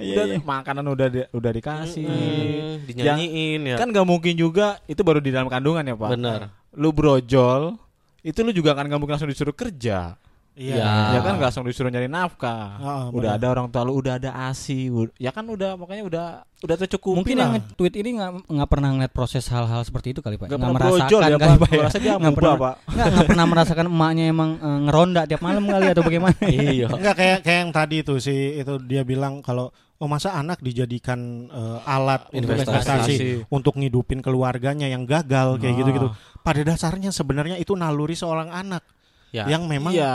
Iya, 0.00 0.16
udah 0.16 0.24
iya. 0.32 0.38
makanan 0.40 0.84
udah 0.90 1.08
di- 1.12 1.28
udah 1.30 1.50
dikasih. 1.52 2.08
Hmm, 2.08 2.88
dinyanyiin 2.88 3.60
ya. 3.68 3.76
Kan 3.76 3.92
gak 3.92 4.08
mungkin 4.08 4.32
juga 4.32 4.80
itu 4.88 5.04
baru 5.04 5.20
di 5.20 5.28
dalam 5.28 5.46
kandungan 5.46 5.84
ya 5.84 5.92
pak. 5.92 6.10
Benar. 6.16 6.40
Lu 6.72 6.88
brojol, 6.90 7.76
itu 8.24 8.40
lu 8.40 8.50
juga 8.50 8.72
kan 8.72 8.88
gak 8.88 8.96
mungkin 8.96 9.20
langsung 9.20 9.28
disuruh 9.28 9.52
kerja. 9.52 10.16
Iya. 10.58 10.76
Ya. 10.76 10.92
Ya 11.14 11.20
kan 11.22 11.38
gak 11.38 11.50
langsung 11.50 11.64
disuruh 11.64 11.88
nyari 11.88 12.10
nafkah. 12.10 12.76
Ah, 12.76 13.04
udah 13.08 13.38
ada 13.38 13.46
orang 13.48 13.70
tua 13.70 13.86
lu, 13.86 13.96
udah 13.96 14.18
ada 14.18 14.30
asi, 14.50 14.90
ya 15.16 15.30
kan 15.30 15.46
udah 15.46 15.78
makanya 15.78 16.04
udah 16.04 16.26
udah 16.60 16.76
tercukupi 16.76 17.16
Mungkin 17.16 17.36
lah. 17.36 17.42
yang 17.48 17.52
nge-tweet 17.56 17.94
ini 17.96 18.08
nggak 18.20 18.30
nggak 18.52 18.68
pernah 18.68 18.88
ngeliat 18.92 19.12
proses 19.16 19.48
hal-hal 19.48 19.80
seperti 19.80 20.12
itu 20.12 20.20
kali 20.20 20.36
pak. 20.36 20.52
Nggak 20.52 20.60
brojol 20.76 21.20
ya, 21.24 21.38
kali 21.40 21.54
Pak. 21.56 21.60
pak. 21.64 21.70
Gua 21.72 21.84
rasa 21.88 21.98
dia 21.98 22.12
Nggak 22.20 22.34
pernah 22.36 22.54
Pak. 22.60 22.74
Nggak 22.84 23.06
nggak 23.08 23.26
pernah 23.32 23.46
merasakan 23.48 23.86
emaknya 23.88 24.24
emang 24.28 24.50
eh, 24.60 24.78
ngeronda 24.84 25.20
tiap 25.24 25.40
malam 25.40 25.64
kali 25.64 25.86
atau 25.88 26.02
bagaimana? 26.04 26.36
Iya. 26.50 26.86
Enggak 26.92 27.14
kayak 27.16 27.38
kayak 27.46 27.58
yang 27.64 27.72
tadi 27.72 27.96
tuh 28.04 28.18
si 28.20 28.34
itu 28.60 28.74
dia 28.84 29.02
bilang 29.06 29.40
kalau 29.40 29.72
oh 29.96 30.08
masa 30.08 30.36
anak 30.36 30.60
dijadikan 30.60 31.48
eh, 31.48 31.78
alat 31.88 32.28
Investasi. 32.32 32.68
investasi 32.68 33.14
untuk 33.48 33.80
ngidupin 33.80 34.20
keluarganya 34.20 34.84
yang 34.84 35.08
gagal 35.08 35.56
kayak 35.56 35.72
Ah. 35.72 35.78
gitu-gitu. 35.80 36.08
Pada 36.40 36.60
dasarnya 36.60 37.08
sebenarnya 37.08 37.56
itu 37.56 37.72
naluri 37.72 38.12
seorang 38.12 38.52
anak. 38.52 38.84
Ya. 39.30 39.46
yang 39.46 39.66
memang 39.70 39.94
Iya. 39.94 40.14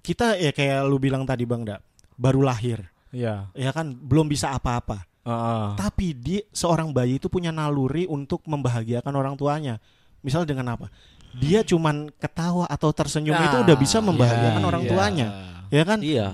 kita 0.00 0.40
ya 0.40 0.50
kayak 0.52 0.88
lu 0.88 0.96
bilang 0.96 1.28
tadi 1.28 1.44
Bang 1.44 1.64
Da, 1.68 1.80
baru 2.16 2.40
lahir, 2.40 2.88
Iya. 3.12 3.52
ya 3.52 3.70
kan 3.76 3.92
belum 3.92 4.28
bisa 4.28 4.52
apa-apa. 4.56 5.04
Heeh. 5.26 5.66
Tapi 5.74 6.06
di 6.14 6.36
seorang 6.54 6.94
bayi 6.94 7.18
itu 7.18 7.26
punya 7.26 7.50
naluri 7.50 8.06
untuk 8.06 8.46
membahagiakan 8.46 9.10
orang 9.10 9.34
tuanya. 9.34 9.82
Misal 10.22 10.46
dengan 10.46 10.78
apa? 10.78 10.86
Dia 11.36 11.60
cuman 11.66 12.08
ketawa 12.16 12.64
atau 12.70 12.88
tersenyum 12.94 13.36
Nah, 13.36 13.44
itu 13.50 13.56
udah 13.66 13.76
bisa 13.76 13.98
membahagiakan 14.00 14.62
iya, 14.62 14.68
orang 14.70 14.82
iya. 14.86 14.90
tuanya, 14.90 15.26
ya 15.68 15.82
kan? 15.84 15.98
Iya. 16.00 16.28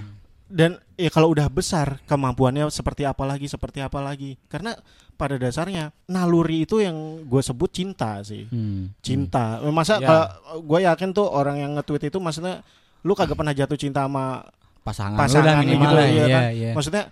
Dan 0.53 0.77
ya 1.01 1.09
kalau 1.09 1.33
udah 1.33 1.49
besar 1.49 2.05
kemampuannya 2.05 2.69
seperti 2.69 3.09
apa 3.09 3.25
lagi, 3.25 3.49
seperti 3.49 3.81
apa 3.81 4.05
lagi. 4.05 4.37
Karena 4.53 4.77
pada 5.17 5.41
dasarnya 5.41 5.89
naluri 6.13 6.69
itu 6.69 6.85
yang 6.85 7.25
gue 7.25 7.41
sebut 7.41 7.73
cinta 7.73 8.21
sih. 8.21 8.45
Hmm. 8.53 8.93
Cinta. 9.01 9.65
Masa 9.73 9.97
Ya. 9.97 10.05
kalau 10.05 10.27
gue 10.61 10.79
yakin 10.85 11.09
tuh 11.17 11.25
orang 11.25 11.57
yang 11.57 11.73
nge-tweet 11.81 12.13
itu 12.13 12.21
maksudnya 12.21 12.61
lu 13.01 13.17
kagak 13.17 13.35
pernah 13.35 13.57
jatuh 13.57 13.81
cinta 13.81 14.05
sama 14.05 14.45
pasangan, 14.83 15.17
Pasangan 15.17 15.63
gitu, 15.63 15.79
iya 15.79 16.07
iya, 16.11 16.27
kan? 16.27 16.43
iya. 16.55 16.71
maksudnya 16.75 17.03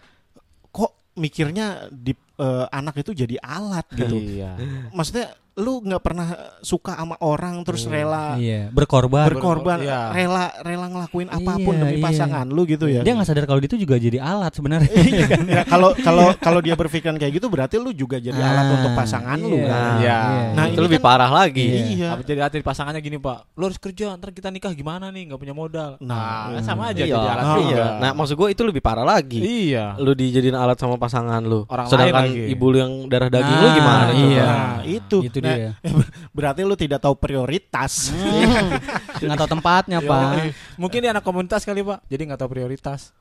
kok 0.70 0.90
mikirnya 1.14 1.86
di 1.90 2.14
eh, 2.14 2.66
anak 2.70 3.02
itu 3.02 3.14
jadi 3.14 3.38
alat 3.42 3.86
gitu. 3.94 4.16
Iya. 4.18 4.58
Maksudnya 4.90 5.34
lu 5.60 5.80
nggak 5.82 6.00
pernah 6.00 6.28
suka 6.58 6.92
sama 6.94 7.20
orang 7.20 7.60
terus 7.60 7.84
rela 7.84 8.34
Iya, 8.34 8.68
berkorban. 8.70 9.28
berkorban, 9.28 9.78
Iya. 9.78 10.08
rela 10.10 10.44
rela 10.58 10.86
ngelakuin 10.88 11.28
apa 11.28 11.52
pun 11.58 11.74
Iya, 11.74 11.80
demi 11.82 11.94
iya. 11.94 12.02
pasangan 12.02 12.46
lu 12.46 12.62
gitu 12.64 12.86
ya. 12.86 13.00
Dia 13.00 13.12
nggak 13.12 13.28
sadar 13.28 13.44
kalau 13.44 13.58
dia 13.58 13.68
itu 13.68 13.78
juga 13.78 13.96
jadi 13.96 14.18
alat 14.18 14.52
sebenarnya. 14.52 14.88
Iya, 15.10 15.26
ya, 15.44 15.62
kalau 15.64 15.92
kalau 15.94 16.32
kalau 16.34 16.60
dia 16.60 16.72
berpikiran 16.72 17.14
kayak 17.14 17.32
gitu 17.34 17.46
berarti 17.46 17.76
lu 17.76 17.92
juga 17.92 18.16
jadi 18.16 18.36
alat 18.36 18.62
Ah, 18.62 18.74
untuk 18.74 18.92
pasangan 18.94 19.36
lu 19.36 19.52
iya, 19.54 19.66
kan. 19.66 19.92
Iya. 19.98 20.18
Nah, 20.50 20.64
itu 20.66 20.74
ini 20.74 20.86
lebih 20.86 20.98
kan- 20.98 21.08
parah 21.10 21.30
lagi. 21.30 21.66
Iya. 21.92 22.08
Apa 22.10 22.22
jadi 22.22 22.40
hati 22.40 22.58
pasangannya 22.60 22.98
gini 22.98 23.16
pak 23.16 23.52
Lu 23.52 23.64
harus 23.64 23.76
kerja 23.76 24.14
ntar 24.14 24.30
kita 24.30 24.48
nikah 24.48 24.70
gimana 24.70 25.08
nih 25.08 25.28
nggak 25.28 25.38
punya 25.38 25.52
modal 25.52 26.00
Nah, 26.00 26.16
Nah, 26.46 26.56
kan 26.56 26.64
sama 26.64 26.82
aja 26.88 27.02
Iya, 27.02 27.12
jadi 27.12 27.28
alat 27.28 27.42
Ah, 27.42 27.56
iya. 27.56 27.60
juga 27.66 27.86
Nah, 27.98 28.10
maksud 28.12 28.34
gue 28.34 28.48
itu 28.48 28.62
lebih 28.62 28.80
parah 28.80 29.04
lagi. 29.04 29.38
Iya 29.38 29.84
Lu 29.96 30.12
dijadiin 30.12 30.54
alat 30.54 30.76
sama 30.76 30.96
pasangan 30.96 31.42
lu. 31.42 31.66
Orang 31.66 31.86
Sedangkan 31.86 32.24
lain 32.24 32.32
lagi. 32.32 32.44
ibu 32.48 32.64
lu 32.66 32.76
yang 32.78 32.92
darah 33.06 33.28
daging 33.28 33.52
lu 33.54 33.62
Nah, 33.62 33.74
gimana 33.74 34.02
tuh? 34.06 34.14
iya. 34.22 34.44
Nah, 34.44 34.78
itu. 34.82 35.18
Itu 35.22 35.38
Nah, 35.40 35.49
dia. 35.56 35.70
berarti 36.36 36.60
lu 36.62 36.76
tidak 36.78 37.00
tahu 37.02 37.14
prioritas. 37.18 38.14
Nggak 39.22 39.38
tahu 39.40 39.50
tempatnya. 39.50 39.98
Pak. 40.04 40.54
Mungkin 40.78 40.98
dia 41.02 41.10
anak 41.12 41.24
komunitas 41.24 41.62
kali 41.66 41.84
pak 41.84 42.00
Jadi 42.08 42.22
nggak 42.30 42.40
tahu 42.40 42.50
prioritas 42.56 43.12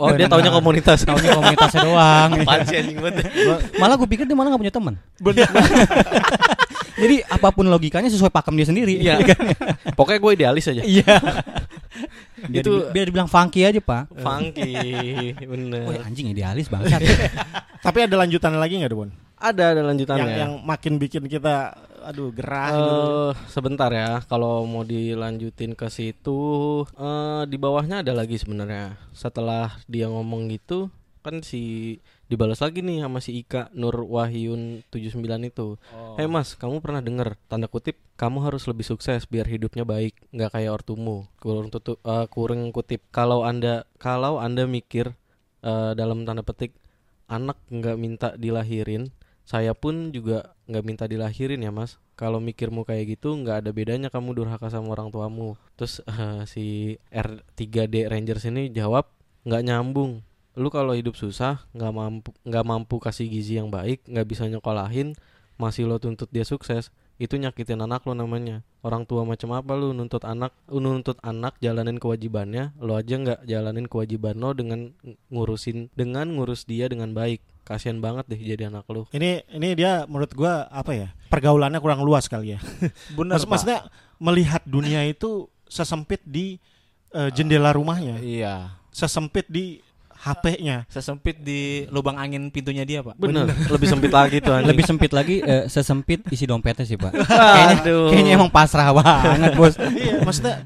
Oh, 0.00 0.08
dia 0.16 0.24
taunya 0.32 0.48
komunitas. 0.48 1.04
Tahu 1.04 1.18
komunitasnya 1.20 1.80
doang. 1.84 2.30
Anjing 2.48 2.96
banget. 3.04 3.28
malah 3.76 4.00
gue 4.00 4.08
pikir 4.08 4.24
dia 4.24 4.32
malah 4.32 4.56
gak 4.56 4.62
punya 4.64 4.72
teman. 4.72 4.94
Jadi 6.94 7.20
apa 7.26 7.48
pun 7.52 7.68
logikanya 7.68 8.08
sesuai 8.08 8.32
pakem 8.32 8.56
dia 8.56 8.64
sendiri. 8.64 8.96
Iya. 8.96 9.20
Pokoknya 9.92 10.20
gue 10.24 10.32
idealis 10.40 10.72
aja. 10.72 10.80
Iya. 10.80 11.20
Biar, 12.48 12.64
Itu- 12.64 12.80
di- 12.80 12.88
biar 12.96 13.04
dibilang 13.08 13.28
funky 13.28 13.64
aja, 13.64 13.80
Pak. 13.80 14.20
Funky, 14.20 14.72
Woi, 14.72 15.46
bener. 15.48 16.00
anjing 16.04 16.32
idealis 16.32 16.68
bangsat. 16.68 17.00
Tapi 17.80 17.98
ada 18.04 18.14
lanjutan 18.20 18.56
lagi 18.56 18.80
nggak, 18.80 18.92
Bon? 18.92 19.08
Ada 19.44 19.76
ada 19.76 19.84
Yang 19.84 19.88
lanjutannya. 19.92 20.36
yang 20.40 20.52
makin 20.64 20.96
bikin 20.96 21.28
kita 21.28 21.76
aduh 22.00 22.32
gerah 22.32 22.68
gitu. 22.72 22.94
Eh, 22.96 23.32
sebentar 23.48 23.90
ya, 23.92 24.24
kalau 24.24 24.64
mau 24.64 24.84
dilanjutin 24.84 25.76
ke 25.76 25.88
situ, 25.92 26.40
eh 26.96 27.42
di 27.44 27.56
bawahnya 27.60 28.00
ada 28.00 28.16
lagi 28.16 28.40
sebenarnya. 28.40 28.96
Setelah 29.12 29.76
dia 29.84 30.08
ngomong 30.08 30.48
gitu, 30.48 30.88
kan 31.24 31.40
si 31.40 31.96
dibalas 32.28 32.60
lagi 32.60 32.80
nih 32.80 33.04
sama 33.04 33.20
si 33.20 33.40
Ika 33.40 33.72
Nur 33.72 34.04
Wahyun 34.04 34.84
79 34.92 35.48
itu. 35.48 35.76
Eh 36.16 36.28
Mas, 36.28 36.56
kamu 36.56 36.80
pernah 36.84 37.00
denger 37.04 37.36
tanda 37.48 37.68
kutip 37.68 37.96
kamu 38.14 38.46
harus 38.46 38.68
lebih 38.70 38.86
sukses 38.86 39.26
biar 39.26 39.48
hidupnya 39.48 39.82
baik, 39.88 40.14
nggak 40.30 40.54
kayak 40.56 40.72
ortumu. 40.72 41.26
Kurung 41.40 41.72
tutup 41.72 42.00
eh, 42.04 42.26
kurung 42.28 42.68
kutip. 42.70 43.00
Kalau 43.10 43.42
Anda 43.44 43.88
kalau 44.00 44.40
Anda 44.40 44.68
mikir 44.68 45.16
eh, 45.64 45.92
dalam 45.96 46.28
tanda 46.28 46.44
petik 46.44 46.76
anak 47.28 47.56
nggak 47.72 47.96
minta 47.96 48.28
dilahirin, 48.36 49.08
saya 49.44 49.76
pun 49.76 50.08
juga 50.08 50.56
nggak 50.72 50.84
minta 50.84 51.04
dilahirin 51.04 51.60
ya 51.60 51.68
mas. 51.68 52.00
Kalau 52.16 52.40
mikirmu 52.40 52.88
kayak 52.88 53.20
gitu 53.20 53.36
nggak 53.36 53.64
ada 53.64 53.70
bedanya 53.76 54.08
kamu 54.08 54.32
durhaka 54.32 54.72
sama 54.72 54.96
orang 54.96 55.12
tuamu. 55.12 55.60
Terus 55.76 56.00
eh, 56.08 56.42
si 56.48 56.64
R3D 57.12 58.08
Rangers 58.08 58.48
ini 58.48 58.72
jawab 58.72 59.12
nggak 59.44 59.62
nyambung. 59.68 60.24
Lu 60.56 60.72
kalau 60.72 60.96
hidup 60.96 61.14
susah 61.20 61.60
nggak 61.76 61.92
mampu 61.92 62.30
nggak 62.48 62.64
mampu 62.64 62.96
kasih 62.96 63.28
gizi 63.28 63.60
yang 63.60 63.68
baik 63.68 64.00
nggak 64.08 64.26
bisa 64.26 64.48
nyekolahin 64.48 65.12
masih 65.60 65.84
lo 65.84 66.00
tuntut 66.00 66.32
dia 66.32 66.48
sukses. 66.48 66.88
Itu 67.20 67.38
nyakitin 67.38 67.78
anak 67.78 68.08
lo 68.08 68.16
namanya. 68.16 68.64
Orang 68.80 69.06
tua 69.06 69.22
macam 69.22 69.54
apa 69.54 69.76
lu? 69.76 69.92
Nuntut 69.94 70.24
anak 70.26 70.56
lu 70.66 70.80
nuntut 70.80 71.20
anak 71.20 71.54
jalanin 71.60 72.00
kewajibannya 72.00 72.72
lo 72.80 72.96
aja 72.96 73.20
nggak 73.20 73.44
jalanin 73.44 73.86
kewajiban 73.86 74.40
lo 74.40 74.56
dengan 74.56 74.96
ng- 75.04 75.18
ngurusin 75.30 75.92
dengan 75.94 76.32
ngurus 76.32 76.64
dia 76.64 76.88
dengan 76.88 77.12
baik 77.12 77.44
kasihan 77.64 77.96
banget 77.98 78.28
deh 78.28 78.38
jadi 78.38 78.68
anak 78.68 78.84
lu 78.92 79.08
Ini 79.10 79.48
ini 79.56 79.72
dia 79.72 80.04
menurut 80.04 80.30
gua 80.36 80.68
apa 80.68 80.92
ya? 80.92 81.08
Pergaulannya 81.32 81.80
kurang 81.80 82.04
luas 82.04 82.28
kali 82.28 82.54
ya. 82.54 82.60
Bener 83.18 83.40
Maksud- 83.40 83.48
maksudnya 83.50 83.88
melihat 84.20 84.62
dunia 84.68 85.02
itu 85.08 85.48
sesempit 85.64 86.20
di 86.22 86.60
eh, 87.10 87.30
jendela 87.32 87.72
rumahnya, 87.72 88.20
Iya 88.20 88.84
sesempit 88.94 89.50
di 89.50 89.82
HP-nya. 90.14 90.86
Sesempit 90.88 91.42
di 91.42 91.84
lubang 91.90 92.14
angin 92.16 92.48
pintunya 92.48 92.86
dia 92.86 93.02
pak 93.02 93.18
bener 93.18 93.50
lebih 93.74 93.90
sempit 93.90 94.14
lagi 94.14 94.38
tuh 94.38 94.54
anjing. 94.54 94.70
Lebih 94.70 94.84
sempit 94.86 95.10
lagi 95.12 95.36
eh, 95.42 95.66
sesempit 95.66 96.20
isi 96.30 96.46
dompetnya 96.46 96.86
sih, 96.86 96.96
Pak. 96.96 97.12
kayaknya, 97.28 97.76
Aduh. 97.82 98.08
kayaknya 98.08 98.32
emang 98.38 98.48
pasrah 98.48 98.94
banget, 98.94 99.52
Bos. 99.58 99.74
iya, 99.76 100.22
maksudnya 100.22 100.62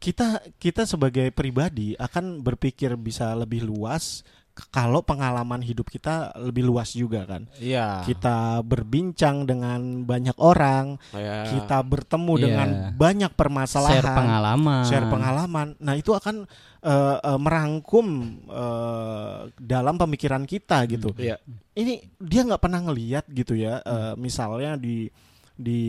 kita 0.00 0.42
kita 0.58 0.82
sebagai 0.88 1.30
pribadi 1.30 1.94
akan 1.96 2.42
berpikir 2.42 2.96
bisa 2.98 3.30
lebih 3.36 3.62
luas 3.62 4.26
kalau 4.70 5.02
pengalaman 5.02 5.58
hidup 5.58 5.90
kita 5.90 6.30
lebih 6.38 6.62
luas 6.62 6.94
juga 6.94 7.26
kan. 7.26 7.50
Iya 7.58 8.06
Kita 8.06 8.62
berbincang 8.62 9.42
dengan 9.44 10.02
banyak 10.02 10.38
orang, 10.38 10.94
Ya. 11.10 11.50
kita 11.50 11.82
bertemu 11.82 12.32
Iya. 12.32 12.42
dengan 12.42 12.68
banyak 12.94 13.32
permasalahan, 13.32 13.98
Share 13.98 14.14
pengalaman. 14.14 14.82
share 14.86 15.06
pengalaman. 15.10 15.66
Nah, 15.78 15.94
itu 15.94 16.14
akan 16.14 16.46
eh, 16.80 17.16
eh, 17.18 17.38
merangkum 17.40 18.06
eh, 18.46 19.38
dalam 19.56 19.96
pemikiran 19.96 20.44
kita 20.44 20.84
gitu. 20.86 21.10
Iya. 21.16 21.40
Ini 21.72 21.98
dia 22.20 22.44
nggak 22.44 22.60
pernah 22.60 22.84
ngeliat 22.84 23.24
gitu 23.26 23.56
ya, 23.56 23.80
eh, 23.80 24.12
misalnya 24.14 24.76
di 24.76 25.08
di 25.50 25.80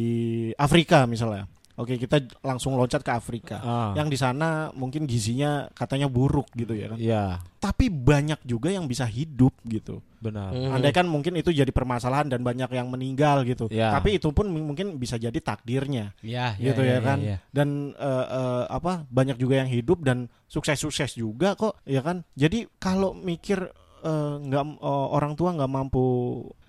Afrika 0.55 1.05
misalnya. 1.05 1.45
Oke, 1.75 1.99
kita 1.99 2.23
langsung 2.39 2.79
loncat 2.79 3.03
ke 3.03 3.11
Afrika. 3.11 3.59
Ah. 3.59 3.91
Yang 3.99 4.07
di 4.15 4.17
sana 4.17 4.71
mungkin 4.71 5.03
gizinya 5.03 5.67
katanya 5.75 6.07
buruk 6.07 6.47
gitu 6.55 6.71
ya 6.71 6.87
kan. 6.95 6.97
Iya 6.97 7.23
Tapi 7.59 7.91
banyak 7.91 8.39
juga 8.47 8.71
yang 8.71 8.87
bisa 8.87 9.03
hidup 9.03 9.51
gitu. 9.67 9.99
benar 10.25 10.49
Hmm. 10.55 10.73
Andai 10.73 10.89
kan 10.89 11.05
mungkin 11.05 11.37
itu 11.37 11.53
jadi 11.53 11.69
permasalahan 11.69 12.25
dan 12.31 12.41
banyak 12.41 12.71
yang 12.73 12.89
meninggal 12.89 13.45
gitu. 13.45 13.69
Ya. 13.69 13.93
Tapi 13.93 14.17
itu 14.17 14.31
pun 14.33 14.49
mungkin 14.49 14.97
bisa 14.97 15.21
jadi 15.21 15.37
takdirnya 15.37 16.17
Iya, 16.25 16.57
gitu 16.57 16.81
ya 16.81 16.97
kan. 17.03 17.19
iya. 17.21 17.37
Dan 17.53 17.93
eh, 17.93 18.25
eh, 18.33 18.63
apa 18.71 19.05
banyak 19.05 19.37
juga 19.37 19.61
yang 19.61 19.69
hidup 19.69 20.01
dan 20.01 20.25
sukses-sukses 20.49 21.13
juga 21.13 21.53
kok, 21.53 21.77
ya 21.85 22.01
kan. 22.01 22.25
Jadi 22.33 22.65
kalau 22.81 23.13
mikir 23.13 23.69
eh, 24.05 24.33
nggak 24.45 24.63
eh, 24.77 25.07
orang 25.11 25.33
tua 25.33 25.49
nggak 25.57 25.71
mampu 25.71 26.05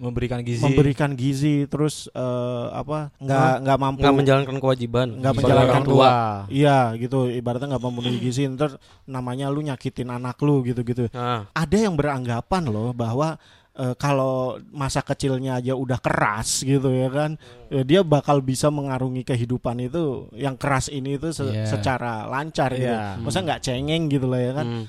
Memberikan 0.01 0.40
gizi. 0.40 0.64
memberikan 0.64 1.12
gizi 1.12 1.68
terus 1.68 2.09
eh, 2.11 2.66
apa 2.72 3.12
nggak 3.20 3.53
nggak 3.62 3.79
mampu 3.79 4.01
nggak 4.01 4.16
menjalankan 4.16 4.57
kewajiban. 4.57 5.09
Nggak 5.20 5.35
menjalankan 5.37 5.72
orang 5.77 5.85
tua. 5.85 6.11
iya 6.49 6.96
gitu. 6.96 7.29
Ibaratnya 7.29 7.77
nggak 7.77 7.85
memenuhi 7.85 8.18
gizi 8.18 8.49
ntar 8.49 8.81
namanya 9.05 9.53
lu 9.53 9.61
nyakitin 9.61 10.09
anak 10.09 10.40
lu 10.40 10.64
gitu 10.64 10.81
gitu 10.81 11.12
nah. 11.12 11.44
Ada 11.53 11.87
yang 11.87 11.94
beranggapan 11.94 12.72
loh 12.72 12.96
bahwa 12.96 13.37
eh, 13.77 13.95
kalau 13.95 14.35
masa 14.71 15.01
kecilnya 15.01 15.57
aja 15.57 15.73
udah 15.73 15.97
keras 15.97 16.61
gitu 16.62 16.89
ya 16.89 17.09
kan 17.09 17.37
ya 17.67 17.83
dia 17.83 18.01
bakal 18.01 18.41
bisa 18.41 18.69
mengarungi 18.69 19.21
kehidupan 19.23 19.77
itu 19.83 20.27
yang 20.33 20.57
keras 20.57 20.89
ini 20.89 21.15
itu 21.15 21.29
se- 21.31 21.45
Iya. 21.47 21.69
secara 21.69 22.25
lancar 22.25 22.73
gitu 22.73 22.89
Iya. 22.89 23.21
masa 23.21 23.41
nggak 23.41 23.61
cengeng 23.61 24.09
gitu 24.09 24.27
lah 24.27 24.41
ya 24.41 24.53
kan 24.55 24.67
hmm. 24.67 24.85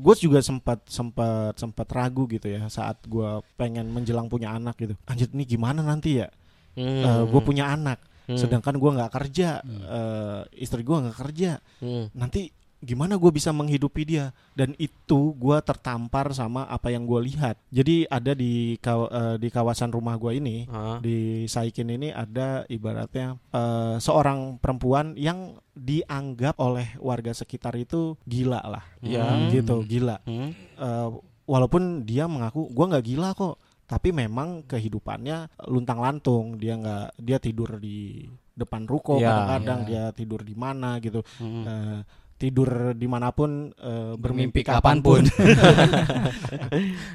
gue 0.00 0.14
juga 0.16 0.40
sempat 0.40 0.80
sempat 0.86 1.54
sempat 1.54 1.86
ragu 1.88 2.24
gitu 2.26 2.46
ya 2.46 2.64
saat 2.66 2.98
gue 3.04 3.28
pengen 3.54 3.88
menjelang 3.88 4.26
punya 4.26 4.50
anak 4.50 4.76
gitu 4.76 4.96
anjir 5.04 5.28
ini 5.30 5.44
gimana 5.44 5.80
nanti 5.80 6.18
ya 6.18 6.28
Hmm. 6.72 7.28
gue 7.28 7.40
punya 7.42 7.68
anak 7.68 8.00
Hmm. 8.22 8.38
sedangkan 8.38 8.78
gue 8.78 8.90
nggak 8.96 9.12
kerja 9.12 9.60
eh, 9.66 10.40
istri 10.56 10.80
gue 10.80 10.94
nggak 10.94 11.18
kerja 11.18 11.58
Hmm. 11.82 12.06
nanti 12.14 12.48
gimana 12.82 13.14
gue 13.14 13.30
bisa 13.30 13.48
menghidupi 13.48 14.02
dia 14.04 14.26
dan 14.52 14.74
itu 14.76 15.32
gue 15.32 15.54
tertampar 15.60 16.30
sama 16.30 16.66
apa 16.66 16.90
yang 16.90 17.02
gue 17.02 17.20
lihat 17.24 17.54
jadi 17.68 18.04
ada 18.06 18.34
di 18.34 18.52
kaw- 18.76 19.06
eh, 19.06 19.36
di 19.36 19.48
kawasan 19.48 19.88
rumah 19.88 20.14
gue 20.16 20.34
ini 20.34 20.66
Ah. 20.66 20.98
di 20.98 21.16
Saikin 21.46 21.88
ini 21.88 22.10
ada 22.10 22.66
ibaratnya 22.66 23.38
eh, 23.48 23.96
seorang 23.96 24.58
perempuan 24.58 25.14
yang 25.14 25.54
dianggap 25.72 26.58
oleh 26.58 26.98
warga 26.98 27.30
sekitar 27.32 27.72
itu 27.76 28.18
gila 28.22 28.60
lah 28.60 28.84
Iya. 29.00 29.22
Hmm. 29.22 29.48
gitu 29.48 29.76
gila 29.82 30.18
Hmm. 30.22 30.50
Eh, 30.74 31.08
walaupun 31.44 32.02
dia 32.02 32.26
mengaku 32.26 32.66
gue 32.68 32.84
nggak 32.88 33.06
gila 33.06 33.30
kok 33.32 33.56
tapi 33.84 34.10
memang 34.10 34.64
kehidupannya 34.64 35.66
luntang 35.66 35.98
lantung 35.98 36.56
dia 36.56 36.74
nggak 36.74 37.06
dia 37.16 37.38
tidur 37.38 37.76
di 37.76 38.24
depan 38.52 38.84
ruko 38.84 39.16
Ya, 39.16 39.32
kadang-kadang 39.32 39.80
ya. 39.80 39.86
dia 39.86 40.04
tidur 40.12 40.40
di 40.40 40.52
mana 40.54 40.96
gitu 40.98 41.24
Mm. 41.38 41.64
Eh, 41.64 41.98
tidur 42.42 42.90
di 42.92 43.06
mana 43.06 43.30
pun 43.30 43.70
eh, 43.70 44.18
Bermimpi 44.18 44.18
bermimpi 44.18 44.60
kapan 44.66 44.98
pun. 44.98 45.22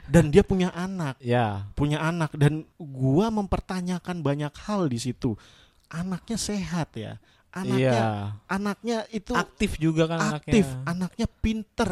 dan 0.08 0.24
dia 0.30 0.42
punya 0.42 0.70
anak 0.72 1.18
Ya. 1.20 1.66
punya 1.74 2.00
anak 2.00 2.32
dan 2.34 2.63
gua 2.78 3.28
mempertanyakan 3.30 4.22
banyak 4.22 4.52
hal 4.63 4.88
di 4.88 4.98
situ 4.98 5.34
anaknya 5.88 6.38
sehat 6.38 6.94
ya 6.94 7.18
anaknya 7.50 7.92
Iya. 7.92 8.08
anaknya 8.48 8.98
itu 9.10 9.32
Aktif 9.34 9.76
juga 9.78 10.06
kan 10.06 10.38
aktif 10.38 10.63
anaknya. 10.63 10.86
anaknya 10.88 11.28
pinter 11.38 11.90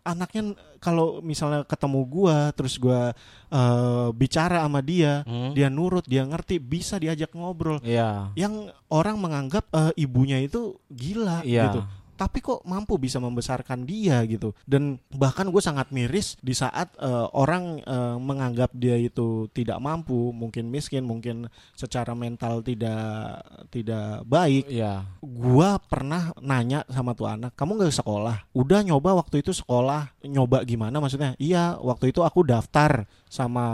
anaknya 0.00 0.40
kalau 0.78 1.20
misalnya 1.20 1.60
ketemu 1.62 2.00
gua 2.06 2.50
terus 2.50 2.74
gua 2.76 3.12
eh, 3.48 4.06
bicara 4.14 4.64
sama 4.64 4.80
dia 4.80 5.22
Hmm. 5.24 5.52
dia 5.52 5.66
nurut 5.68 6.04
dia 6.04 6.22
ngerti 6.22 6.56
bisa 6.56 6.96
diajak 6.96 7.32
ngobrol 7.32 7.78
Iya. 7.80 8.30
yang 8.32 8.68
orang 8.88 9.16
menganggap 9.16 9.64
eh, 9.72 9.92
ibunya 9.98 10.38
itu 10.38 10.76
gila 10.86 11.42
Iya. 11.42 11.62
gitu 11.68 11.80
tapi 12.20 12.44
kok 12.44 12.60
mampu 12.68 13.00
bisa 13.00 13.16
membesarkan 13.16 13.88
dia 13.88 14.20
gitu 14.28 14.52
dan 14.68 15.00
bahkan 15.08 15.48
gue 15.48 15.62
sangat 15.64 15.88
miris 15.88 16.36
di 16.44 16.52
saat 16.52 16.92
eh, 17.00 17.26
orang 17.32 17.80
eh, 17.80 18.16
menganggap 18.20 18.76
dia 18.76 19.00
itu 19.00 19.48
tidak 19.56 19.80
mampu 19.80 20.28
mungkin 20.36 20.68
miskin 20.68 21.08
mungkin 21.08 21.48
secara 21.72 22.12
mental 22.12 22.60
tidak 22.60 23.40
tidak 23.72 24.20
baik 24.28 24.68
Iya. 24.68 25.08
gua 25.24 25.80
pernah 25.80 26.36
nanya 26.44 26.84
sama 26.92 27.16
tuh 27.16 27.32
anak 27.32 27.56
kamu 27.56 27.80
nggak 27.80 27.96
sekolah 27.96 28.36
udah 28.52 28.80
nyoba 28.84 29.16
waktu 29.16 29.40
itu 29.40 29.56
sekolah 29.56 30.12
nyoba 30.20 30.60
gimana 30.68 31.00
maksudnya 31.00 31.32
iya 31.40 31.80
waktu 31.80 32.12
itu 32.12 32.20
aku 32.20 32.44
daftar 32.44 33.08
sama 33.32 33.64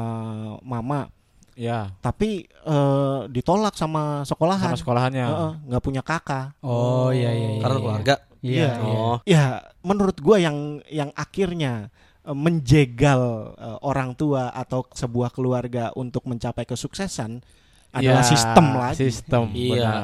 mama 0.62 1.10
Iya. 1.56 1.88
tapi 2.04 2.44
eh, 2.44 3.20
ditolak 3.32 3.72
sama 3.80 4.28
sekolahan 4.28 4.76
Sama 4.76 4.80
sekolahannya. 4.80 5.24
Heeh, 5.24 5.52
nggak 5.72 5.82
punya 5.82 6.04
kakak 6.04 6.52
Oh 6.60 7.08
iya 7.08 7.32
iya. 7.32 7.48
iya. 7.56 7.60
Karena 7.64 7.78
keluarga. 7.80 8.14
Iya. 8.46 8.70
iya. 8.70 8.72
Oh. 8.80 9.16
ya 9.26 9.44
menurut 9.82 10.16
gua 10.18 10.38
yang 10.38 10.78
yang 10.86 11.10
akhirnya 11.12 11.90
eh, 12.22 12.36
menjegal 12.36 13.20
eh, 13.54 13.78
orang 13.82 14.14
tua 14.14 14.50
atau 14.50 14.86
sebuah 14.86 15.30
keluarga 15.30 15.90
untuk 15.94 16.24
mencapai 16.24 16.62
kesuksesan 16.62 17.42
adalah 17.90 18.20
Ya, 18.20 18.28
sistem 18.28 18.66
lagi 18.76 18.98
Sistem. 19.08 19.42
Iya. 19.56 19.72
benar. 19.72 19.94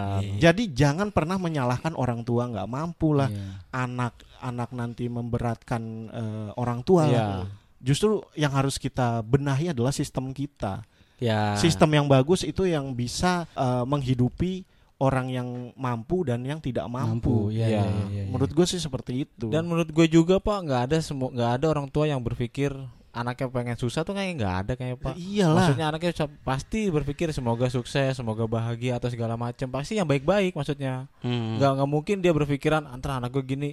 jadi 0.40 0.62
jangan 0.72 1.08
pernah 1.10 1.36
menyalahkan 1.36 1.92
orang 1.92 2.24
tua 2.24 2.48
nggak 2.48 2.64
mampu 2.66 3.12
lah 3.12 3.28
Iya. 3.28 3.68
anak-anak 3.70 4.70
nanti 4.72 5.04
memberatkan 5.06 5.82
eh, 6.08 6.50
orang 6.56 6.80
tua 6.82 7.02
Iya. 7.06 7.12
lah. 7.12 7.46
Justru 7.82 8.22
yang 8.38 8.54
harus 8.54 8.78
kita 8.78 9.26
benahi 9.26 9.74
adalah 9.74 9.90
sistem 9.90 10.30
kita. 10.30 10.86
Ya. 11.18 11.58
Sistem 11.58 11.90
yang 11.92 12.06
bagus 12.06 12.42
itu 12.42 12.62
yang 12.64 12.94
bisa 12.94 13.44
eh, 13.52 13.84
menghidupi 13.84 14.62
orang 15.02 15.26
yang 15.34 15.48
mampu 15.74 16.22
dan 16.22 16.46
yang 16.46 16.62
tidak 16.62 16.86
mampu. 16.86 17.50
Mampu. 17.50 17.58
Iya 17.58 17.66
Iya. 17.66 17.82
iya 17.82 17.82
iya. 17.82 18.06
iya. 18.06 18.24
Menurut 18.30 18.54
gue 18.54 18.66
sih 18.70 18.78
seperti 18.78 19.26
itu. 19.26 19.50
Dan 19.50 19.66
menurut 19.66 19.90
gue 19.90 20.06
juga 20.06 20.38
pak 20.38 20.62
nggak 20.62 20.82
ada 20.86 20.96
semua 21.02 21.34
nggak 21.34 21.52
ada 21.58 21.66
orang 21.66 21.86
tua 21.90 22.06
yang 22.06 22.22
berpikir 22.22 22.70
anaknya 23.12 23.52
pengen 23.52 23.76
susah 23.76 24.08
tuh 24.08 24.16
kayaknya 24.16 24.34
nggak 24.40 24.54
ada 24.64 24.72
kayaknya 24.78 24.98
pak. 25.02 25.14
Iyalah. 25.18 25.56
Maksudnya 25.58 25.86
anaknya 25.90 26.12
pasti 26.46 26.80
berpikir 26.88 27.28
semoga 27.34 27.66
sukses, 27.68 28.14
semoga 28.14 28.46
bahagia 28.46 28.96
atau 29.02 29.10
segala 29.10 29.34
macam. 29.34 29.68
Pasti 29.68 29.98
yang 29.98 30.06
baik-baik 30.06 30.54
maksudnya. 30.54 31.10
Hmm. 31.20 31.58
Nggak 31.58 31.70
nggak 31.82 31.90
mungkin 31.90 32.16
dia 32.22 32.32
berpikiran 32.32 32.86
antara 32.86 33.18
anak 33.18 33.34
gue 33.34 33.42
gini. 33.44 33.70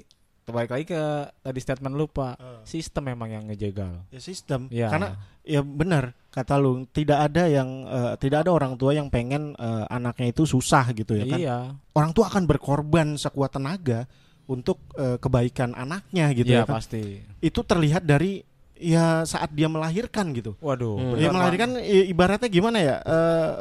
Balik 0.52 0.72
lagi 0.72 0.86
ke 0.88 1.02
tadi 1.40 1.60
statement 1.60 1.94
lu 1.94 2.06
pak. 2.06 2.36
Eh, 2.36 2.62
Sistem 2.64 3.04
memang 3.08 3.30
yang 3.30 3.44
ngejegal. 3.46 4.06
ya 4.08 4.20
sistem. 4.20 4.68
Ya. 4.70 4.88
Karena 4.88 5.16
ya 5.42 5.62
benar 5.62 6.12
kata 6.30 6.56
lu 6.56 6.86
tidak 6.88 7.26
ada 7.26 7.46
yang 7.46 7.70
eh, 7.84 8.14
tidak 8.18 8.44
ada 8.44 8.52
orang 8.52 8.74
tua 8.74 8.92
yang 8.92 9.08
pengen 9.08 9.54
eh, 9.54 9.86
anaknya 9.88 10.30
itu 10.30 10.44
susah 10.44 10.90
gitu 10.92 11.14
ya 11.14 11.26
kan. 11.26 11.40
iya. 11.40 11.58
Orang 11.92 12.12
tua 12.12 12.28
akan 12.28 12.46
berkorban 12.46 13.16
sekuat 13.16 13.52
tenaga 13.52 14.06
untuk 14.46 14.78
eh, 14.94 15.16
kebaikan 15.16 15.74
anaknya 15.74 16.34
gitu 16.34 16.50
Iya 16.50 16.62
ya 16.62 16.66
kan. 16.66 16.78
pasti. 16.78 17.22
itu 17.40 17.60
terlihat 17.62 18.02
dari 18.02 18.42
ya 18.76 19.22
saat 19.24 19.52
dia 19.52 19.68
melahirkan 19.68 20.32
gitu. 20.32 20.56
Waduh. 20.58 20.96
Hmm. 20.96 21.16
Dia 21.16 21.28
Pak. 21.28 21.36
melahirkan 21.36 21.70
i- 21.80 22.08
ibaratnya 22.08 22.48
gimana 22.48 22.78
ya? 22.80 22.96
Eh, 23.00 23.54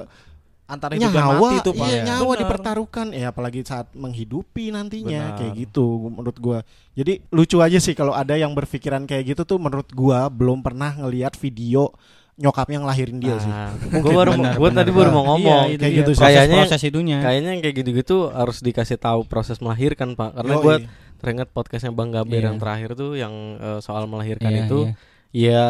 antara 0.68 0.92
hidup 0.92 1.08
dan 1.08 1.16
nyawa, 1.18 1.40
mati 1.42 1.56
itu 1.58 1.70
pak. 1.72 1.86
iya, 1.88 2.02
nyawa 2.04 2.28
Benar. 2.28 2.40
dipertaruhkan. 2.44 3.06
Ya 3.10 3.26
apalagi 3.26 3.60
saat 3.62 3.88
menghidupi 3.92 4.68
nantinya 4.68 5.22
Benar. 5.26 5.38
kayak 5.40 5.52
gitu 5.58 5.86
menurut 6.06 6.36
gua. 6.36 6.58
Jadi 6.92 7.24
lucu 7.28 7.56
aja 7.58 7.78
sih 7.78 7.92
kalau 7.92 8.12
ada 8.12 8.34
yang 8.34 8.52
berpikiran 8.52 9.02
kayak 9.02 9.32
gitu 9.32 9.42
tuh 9.44 9.56
menurut 9.56 9.88
gua 9.90 10.28
belum 10.28 10.60
pernah 10.60 10.92
ngelihat 10.94 11.34
video 11.34 11.88
nyokapnya 12.36 12.78
ngelahirin 12.78 13.18
dia 13.18 13.34
sih. 13.36 13.50
Nah, 13.50 13.74
Mungkin 13.74 13.98
gue 13.98 14.12
baru 14.14 14.30
benar, 14.32 14.54
gue 14.54 14.62
benar. 14.62 14.78
tadi 14.78 14.90
baru 14.92 15.10
mau 15.10 15.18
Iya, 15.18 15.26
ngomong 15.26 15.62
itu 15.66 15.74
kayak 15.74 15.90
dia. 15.90 15.98
gitu 15.98 16.10
sih. 16.12 16.20
Proses, 16.20 16.30
Kayaknya- 16.30 16.60
proses 16.62 16.82
itunya. 16.84 17.18
kayaknya 17.18 17.50
yang 17.50 17.62
kayak 17.64 17.76
gitu-gitu 17.76 18.16
harus 18.30 18.56
dikasih 18.60 18.96
tahu 18.96 19.20
proses 19.24 19.58
melahirkan 19.58 20.08
pak 20.14 20.30
karena 20.32 20.54
gue 20.56 20.74
teringat 21.18 21.48
podcastnya 21.50 21.90
bang 21.90 22.14
Gaber 22.14 22.38
Iya. 22.38 22.46
yang 22.46 22.58
terakhir 22.62 22.90
tuh 22.94 23.10
yang 23.12 23.34
eh, 23.58 23.78
soal 23.80 24.06
melahirkan 24.06 24.54
Iya, 24.54 24.60
itu 24.64 24.78
iya. 24.86 24.94
ya 25.34 25.64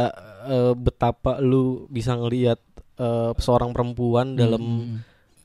eh, 0.44 0.72
betapa 0.74 1.40
lu 1.40 1.88
bisa 1.88 2.12
ngelihat 2.12 2.61
eh, 2.98 3.30
seorang 3.37 3.70
perempuan 3.70 4.34
dalam 4.34 4.61
Hmm. 4.61 4.96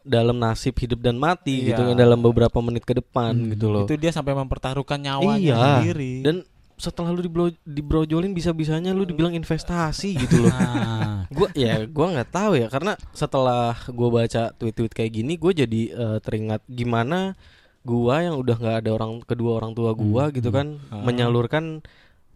dalam 0.04 0.36
nasib 0.36 0.76
hidup 0.76 1.00
dan 1.00 1.16
mati 1.16 1.63
Iya. 1.63 1.68
gitu 1.72 1.96
dalam 1.96 2.20
beberapa 2.20 2.60
menit 2.60 2.84
ke 2.84 2.92
depan 2.94 3.32
Hmm. 3.32 3.50
gitu 3.50 3.70
loh 3.70 3.86
Itu 3.86 3.96
dia 3.96 4.10
sampai 4.10 4.34
mempertaruhkan 4.34 5.00
nyawanya 5.00 5.39
Iya. 5.39 5.58
sendiri. 5.80 6.13
dan 6.22 6.36
setelah 6.76 7.10
lu 7.10 7.22
diblo- 7.22 7.62
dibrojolin 7.63 8.34
bisa-bisanya 8.34 8.92
lu 8.92 9.06
dibilang 9.06 9.32
investasi 9.32 10.18
gitu 10.18 10.44
loh 10.44 10.52
Nah, 10.52 11.24
gua 11.32 11.48
ya 11.54 11.86
gua 11.86 12.12
nggak 12.12 12.30
tahu 12.30 12.52
ya 12.58 12.68
karena 12.68 12.94
setelah 13.12 13.78
gua 13.88 14.10
baca 14.18 14.52
tweet-tweet 14.52 14.92
kayak 14.92 15.12
gini 15.13 15.34
gue 15.36 15.52
jadi 15.56 15.82
eh, 15.89 16.18
teringat 16.20 16.66
gimana 16.66 17.38
gua 17.82 18.20
yang 18.22 18.36
udah 18.36 18.56
nggak 18.56 18.78
ada 18.84 18.89
orang 18.92 19.22
kedua 19.22 19.56
orang 19.56 19.72
tua 19.72 19.94
gua 19.94 20.28
Hmm, 20.28 20.34
gitu 20.34 20.50
hmm. 20.50 20.58
kan 20.58 20.68
Ah. 20.89 21.00
menyalurkan 21.02 21.80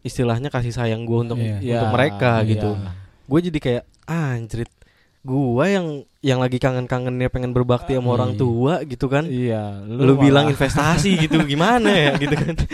istilahnya 0.01 0.47
kasih 0.47 0.71
sayang 0.71 1.03
gua 1.03 1.25
untuk 1.25 1.35
Iya. 1.35 1.57
untuk 1.57 1.67
Iya, 1.67 1.79
mereka 1.91 2.31
iya. 2.39 2.47
gitu 2.47 2.69
gue 3.27 3.39
jadi 3.43 3.59
kayak 3.59 3.83
anjrit 4.07 4.71
gua 5.27 5.67
yang 5.67 5.87
yang 6.23 6.39
lagi 6.39 6.57
kangen-kangennya 6.57 7.27
pengen 7.27 7.51
berbakti 7.51 7.93
sama 7.93 8.15
orang 8.15 8.33
tua 8.33 8.79
gitu 8.83 9.05
kan? 9.05 9.27
Iya, 9.27 9.83
lu, 9.83 10.15
malah- 10.15 10.23
bilang 10.23 10.45
investasi 10.47 11.19
gitu 11.19 11.43
gimana 11.43 11.91
ya 11.91 12.11
gitu 12.15 12.33
kan? 12.33 12.55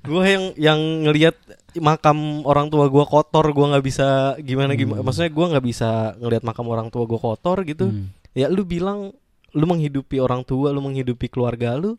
Gua 0.00 0.24
yang 0.24 0.44
yang 0.56 0.80
ngelihat 1.04 1.36
makam 1.76 2.44
orang 2.44 2.68
tua 2.68 2.86
gua 2.86 3.04
kotor 3.04 3.48
gua 3.50 3.72
nggak 3.72 3.84
bisa 3.84 4.06
gimana 4.38 4.74
gimana 4.74 5.00
Hmm. 5.00 5.06
maksudnya 5.06 5.30
gua 5.30 5.46
nggak 5.50 5.64
bisa 5.64 5.90
ngelihat 6.18 6.42
makam 6.42 6.66
orang 6.66 6.88
tua 6.88 7.04
gua 7.04 7.16
kotor 7.18 7.64
gitu. 7.64 7.88
Hmm. 7.88 8.12
ya 8.32 8.46
lu 8.46 8.62
bilang 8.62 9.12
lu 9.50 9.64
menghidupi 9.64 10.18
orang 10.18 10.42
tua 10.42 10.70
lu 10.70 10.78
menghidupi 10.78 11.26
keluarga 11.26 11.74
lu 11.74 11.94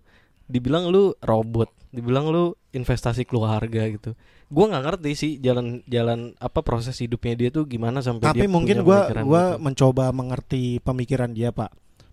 dibilang 0.51 0.91
lu 0.91 1.15
robot 1.17 1.71
dibilang 1.89 2.27
lu 2.27 2.43
investasi 2.69 3.23
keluarga 3.23 3.87
gitu 3.87 4.11
gua 4.47 4.67
nggak 4.67 4.83
ngerti 4.83 5.11
sih 5.15 5.31
jalan 5.39 5.79
jalan 5.85 6.35
apa 6.37 6.59
proses 6.59 6.99
hidupnya 6.99 7.33
dia 7.33 7.49
tuh 7.49 7.63
gimana 7.63 8.03
sampai 8.03 8.27
Tapi 8.27 8.43
dia 8.43 8.51
mungkin 8.51 8.77
punya 8.79 8.85
gua 8.85 8.99
pemikiran 9.01 9.23
gua 9.23 9.43
gitu. 9.47 9.59
mencoba 9.63 10.05
mengerti 10.11 10.63
pemikiran 10.79 11.31
dia, 11.31 11.49
Pak. 11.49 11.71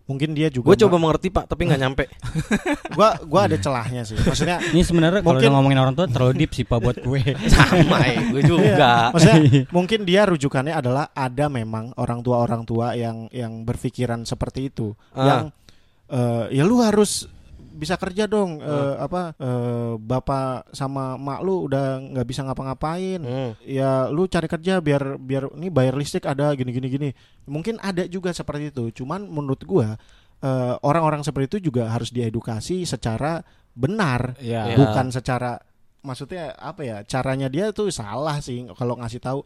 Mungkin 0.09 0.33
dia 0.33 0.49
juga 0.49 0.73
Gue 0.73 0.79
coba 0.79 0.97
mengerti 0.97 1.29
pak, 1.29 1.45
tapi 1.45 1.69
nggak 1.69 1.81
nyampe. 1.83 2.09
gua 2.97 3.21
gua 3.23 3.45
ada 3.45 3.59
celahnya 3.59 4.03
sih. 4.03 4.17
Maksudnya 4.17 4.57
Ini 4.73 4.81
sebenarnya 4.81 5.21
kalau 5.21 5.37
Mungkin- 5.37 5.45
udah 5.45 5.57
ngomongin 5.59 5.79
orang 5.79 5.95
tua 5.95 6.07
terlalu 6.09 6.33
deep 6.39 6.53
sih 6.55 6.65
pak 6.65 6.79
buat 6.79 6.97
gue. 6.97 7.21
Sama 7.53 7.99
ya, 8.01 8.19
gue 8.25 8.43
juga. 8.43 9.13
Maksudnya 9.13 9.39
mungkin 9.69 10.01
dia 10.03 10.23
rujukannya 10.25 10.73
adalah 10.73 11.13
ada 11.13 11.47
memang 11.47 11.93
orang 11.95 12.23
tua 12.23 12.39
orang 12.39 12.65
tua 12.65 12.95
yang 12.95 13.29
yang 13.29 13.63
berpikiran 13.63 14.25
seperti 14.25 14.71
itu, 14.71 14.97
Ah. 15.13 15.27
yang 15.27 15.43
eh, 16.09 16.45
ya 16.55 16.65
lu 16.65 16.81
harus 16.81 17.29
bisa 17.79 17.95
kerja 17.95 18.27
dong, 18.27 18.59
eh, 18.59 18.95
apa 18.99 19.39
eh, 19.39 19.95
bapak 19.95 20.75
sama 20.75 21.15
mak 21.15 21.47
lu 21.47 21.71
udah 21.71 22.03
nggak 22.03 22.27
bisa 22.27 22.43
ngapa-ngapain, 22.43 23.23
Hmm. 23.23 23.55
ya 23.63 24.11
lu 24.11 24.27
cari 24.27 24.51
kerja 24.51 24.83
biar 24.83 25.15
biar 25.15 25.55
ini 25.55 25.71
bayar 25.71 25.95
listrik 25.95 26.27
ada 26.27 26.51
gini 26.59 26.75
gini 26.75 26.89
gini, 26.91 27.09
mungkin 27.47 27.79
ada 27.79 28.03
juga 28.11 28.35
seperti 28.35 28.75
itu, 28.75 28.91
cuman 29.03 29.31
menurut 29.31 29.63
gua 29.63 29.95
eh, 30.39 30.75
orang-orang 30.83 31.23
seperti 31.23 31.59
itu 31.59 31.71
juga 31.71 31.87
harus 31.91 32.11
diedukasi 32.11 32.83
secara 32.83 33.43
benar. 33.79 34.35
Ya. 34.43 34.75
bukan 34.75 35.15
secara 35.15 35.59
maksudnya 35.99 36.55
apa 36.59 36.83
ya 36.87 36.97
caranya 37.07 37.47
dia 37.51 37.71
tuh 37.75 37.91
salah 37.91 38.39
sih 38.39 38.63
kalau 38.75 38.95
ngasih 38.99 39.19
tahu 39.19 39.43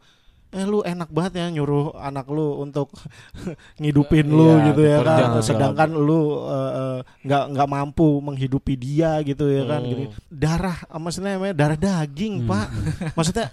eh 0.52 0.68
lu 0.68 0.84
enak 0.84 1.08
banget 1.08 1.40
ya 1.40 1.46
nyuruh 1.48 1.96
anak 1.96 2.28
lu 2.28 2.60
untuk 2.60 2.92
ngidupin 3.80 4.28
lu 4.28 4.52
Iya, 4.52 4.64
gitu 4.68 4.82
ya 4.84 4.98
kan. 5.00 5.40
sedangkan 5.40 5.90
lu 5.96 6.44
eh, 6.44 6.72
eh, 6.76 6.98
nggak 7.24 7.44
nggak 7.56 7.68
mampu 7.68 8.20
menghidupi 8.20 8.76
dia 8.76 9.16
gitu 9.24 9.48
ya 9.48 9.64
kan 9.64 9.80
Hmm. 9.80 9.88
gini 9.88 10.04
darah 10.28 10.76
maksudnya 10.92 11.40
namanya 11.40 11.56
darah 11.56 11.78
daging 11.80 12.44
Hmm. 12.44 12.50
pak. 12.52 12.66
Maksudnya 13.16 13.46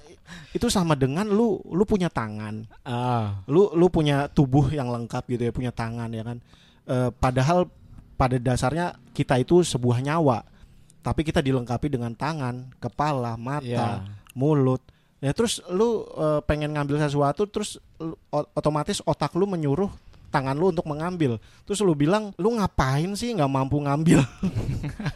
itu 0.52 0.68
sama 0.68 0.94
dengan 0.94 1.26
lu 1.26 1.58
lu 1.66 1.88
punya 1.88 2.12
tangan. 2.12 2.68
Ah, 2.84 3.42
lu 3.48 3.72
lu 3.74 3.88
punya 3.88 4.28
tubuh 4.28 4.68
yang 4.70 4.92
lengkap 4.92 5.24
gitu 5.26 5.42
ya 5.48 5.52
punya 5.56 5.72
tangan 5.72 6.12
ya 6.12 6.22
kan. 6.22 6.38
Eh, 6.86 7.10
padahal 7.16 7.66
pada 8.14 8.36
dasarnya 8.36 8.94
kita 9.16 9.40
itu 9.40 9.64
sebuah 9.64 10.04
nyawa. 10.04 10.44
Tapi 11.00 11.24
kita 11.24 11.40
dilengkapi 11.40 11.88
dengan 11.88 12.12
tangan 12.12 12.76
kepala 12.76 13.40
mata 13.40 13.64
iya. 13.64 14.04
mulut 14.36 14.84
ya 15.20 15.32
terus 15.32 15.60
lu 15.68 16.04
eh, 16.10 16.40
pengen 16.44 16.72
ngambil 16.74 17.00
sesuatu 17.00 17.44
terus 17.46 17.78
lu- 17.98 18.16
otomatis 18.32 19.04
otak 19.04 19.36
lu 19.36 19.44
menyuruh 19.44 19.92
tangan 20.30 20.54
lu 20.54 20.70
untuk 20.70 20.86
mengambil. 20.86 21.42
Terus 21.66 21.82
lu 21.82 21.98
bilang, 21.98 22.30
lu 22.38 22.54
ngapain 22.54 23.10
sih 23.18 23.34
nggak 23.34 23.50
mampu 23.50 23.82
ngambil? 23.82 24.22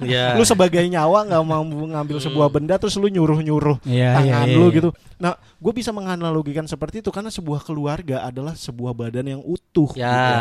Ya. 0.04 0.34
lu 0.36 0.44
sebagai 0.44 0.82
nyawa 0.90 1.24
nggak 1.24 1.44
mampu 1.46 1.86
ngambil 1.86 2.18
sebuah 2.20 2.50
benda, 2.50 2.76
terus 2.76 2.98
lu 2.98 3.08
nyuruh-nyuruh 3.08 3.80
Iya, 3.86 4.20
tangan 4.20 4.48
iya, 4.50 4.58
lu 4.58 4.68
iya. 4.68 4.76
gitu. 4.82 4.90
Nah, 5.16 5.38
gue 5.38 5.72
bisa 5.72 5.94
menganalogikan 5.94 6.66
seperti 6.66 7.00
itu 7.00 7.14
karena 7.14 7.30
sebuah 7.30 7.62
keluarga 7.62 8.26
adalah 8.26 8.58
sebuah 8.58 8.92
badan 8.92 9.38
yang 9.38 9.42
utuh. 9.46 9.94
Ya. 9.94 10.10
gitu. 10.10 10.34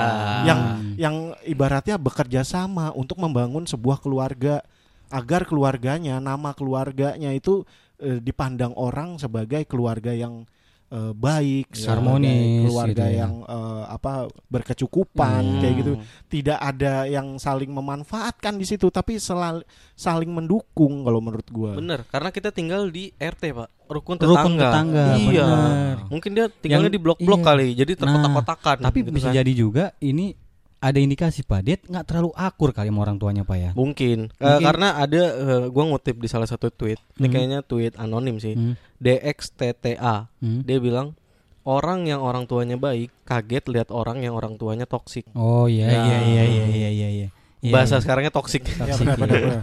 Yang 0.49 0.59
Hmm. 0.59 0.93
yang 0.97 1.15
ibaratnya 1.45 2.01
bekerja 2.01 2.41
sama 2.43 2.91
untuk 2.97 3.21
membangun 3.21 3.69
sebuah 3.69 4.01
keluarga 4.01 4.65
agar 5.13 5.45
keluarganya, 5.45 6.17
nama 6.17 6.57
keluarganya 6.57 7.31
itu 7.31 7.69
eh, 8.03 8.19
dipandang 8.19 8.75
orang 8.75 9.17
sebagai 9.17 9.65
keluarga 9.65 10.11
yang 10.11 10.43
eh, 10.89 11.11
baik, 11.11 11.73
Ya, 11.73 11.89
harmonis 11.89 12.69
keluarga 12.69 12.93
gitu 12.93 13.05
ya. 13.09 13.21
yang 13.25 13.35
eh, 13.43 13.85
apa 13.89 14.13
berkecukupan 14.47 15.43
Hmm. 15.43 15.59
kayak 15.59 15.75
gitu. 15.79 15.93
Tidak 16.29 16.59
ada 16.59 17.05
yang 17.07 17.37
saling 17.37 17.69
memanfaatkan 17.69 18.55
di 18.55 18.65
situ, 18.65 18.89
tapi 18.89 19.17
selal- 19.17 19.65
saling 19.93 20.29
mendukung 20.29 21.01
kalau 21.01 21.19
menurut 21.19 21.49
gua. 21.49 21.73
Bener, 21.75 22.05
karena 22.07 22.29
kita 22.29 22.49
tinggal 22.51 22.89
di 22.89 23.09
RT 23.11 23.43
pak, 23.53 23.69
rukun 23.87 24.17
Rukun 24.17 24.29
tetangga. 24.53 24.69
tetangga, 24.69 25.07
Iya. 25.19 25.45
bener. 25.47 25.97
Mungkin 26.09 26.31
dia 26.31 26.47
tinggalnya 26.51 26.87
Yang- 26.87 26.97
di 26.97 27.01
blok-blok 27.01 27.41
iya. 27.41 27.47
kali, 27.47 27.67
jadi 27.75 27.93
terkotak-kotakan. 27.95 28.77
Tapi 28.83 28.99
gitu 29.01 29.11
bisa 29.11 29.29
kan. 29.29 29.35
jadi 29.35 29.53
juga 29.55 29.85
ini 29.99 30.37
ada 30.83 30.99
indikasi 30.99 31.47
Pak, 31.47 31.61
dia 31.63 31.79
nggak 31.79 32.03
terlalu 32.05 32.35
akur 32.35 32.75
kali 32.75 32.91
sama 32.91 33.07
orang 33.07 33.15
tuanya 33.17 33.47
Pak 33.47 33.55
ya. 33.57 33.71
Mungkin, 33.73 34.19
Eh, 34.29 34.43
Mungkin- 34.43 34.67
karena 34.67 34.89
ada 34.99 35.23
eh, 35.31 35.65
gua 35.71 35.85
ngutip 35.87 36.19
di 36.19 36.27
salah 36.27 36.45
satu 36.45 36.69
tweet, 36.69 36.99
ini 37.17 37.31
Hmm. 37.31 37.33
kayaknya 37.33 37.59
tweet 37.63 37.95
anonim 37.95 38.37
sih, 38.37 38.59
Hmm. 38.59 38.75
DXTTA. 38.99 40.27
Hmm. 40.43 40.67
Dia 40.67 40.79
bilang 40.79 41.15
orang 41.63 42.05
yang 42.05 42.19
orang 42.19 42.45
tuanya 42.45 42.75
baik 42.75 43.15
kaget 43.23 43.71
lihat 43.71 43.89
orang 43.89 44.19
yang 44.19 44.35
orang 44.35 44.59
tuanya 44.59 44.83
toksik. 44.83 45.31
Oh 45.33 45.71
iya 45.71 45.87
Ya. 45.87 46.03
iya 46.03 46.19
iya 46.19 46.43
iya 46.45 46.65
iya 46.67 46.91
iya 46.91 47.09
iya. 47.09 47.29
Iya, 47.63 47.71
Bahasa 47.71 47.97
iya. 47.97 48.03
sekarangnya 48.03 48.35
toksik. 48.35 48.67
Ya, 48.67 48.91
Toxic, 48.91 49.07
benar, 49.07 49.19
benar, 49.23 49.39
iya. 49.39 49.47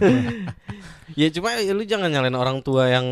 ya 1.20 1.28
cuma 1.28 1.48
ya 1.52 1.72
lu 1.76 1.84
jangan 1.84 2.08
nyalain 2.08 2.32
orang 2.32 2.64
tua 2.64 2.88
yang 2.88 3.04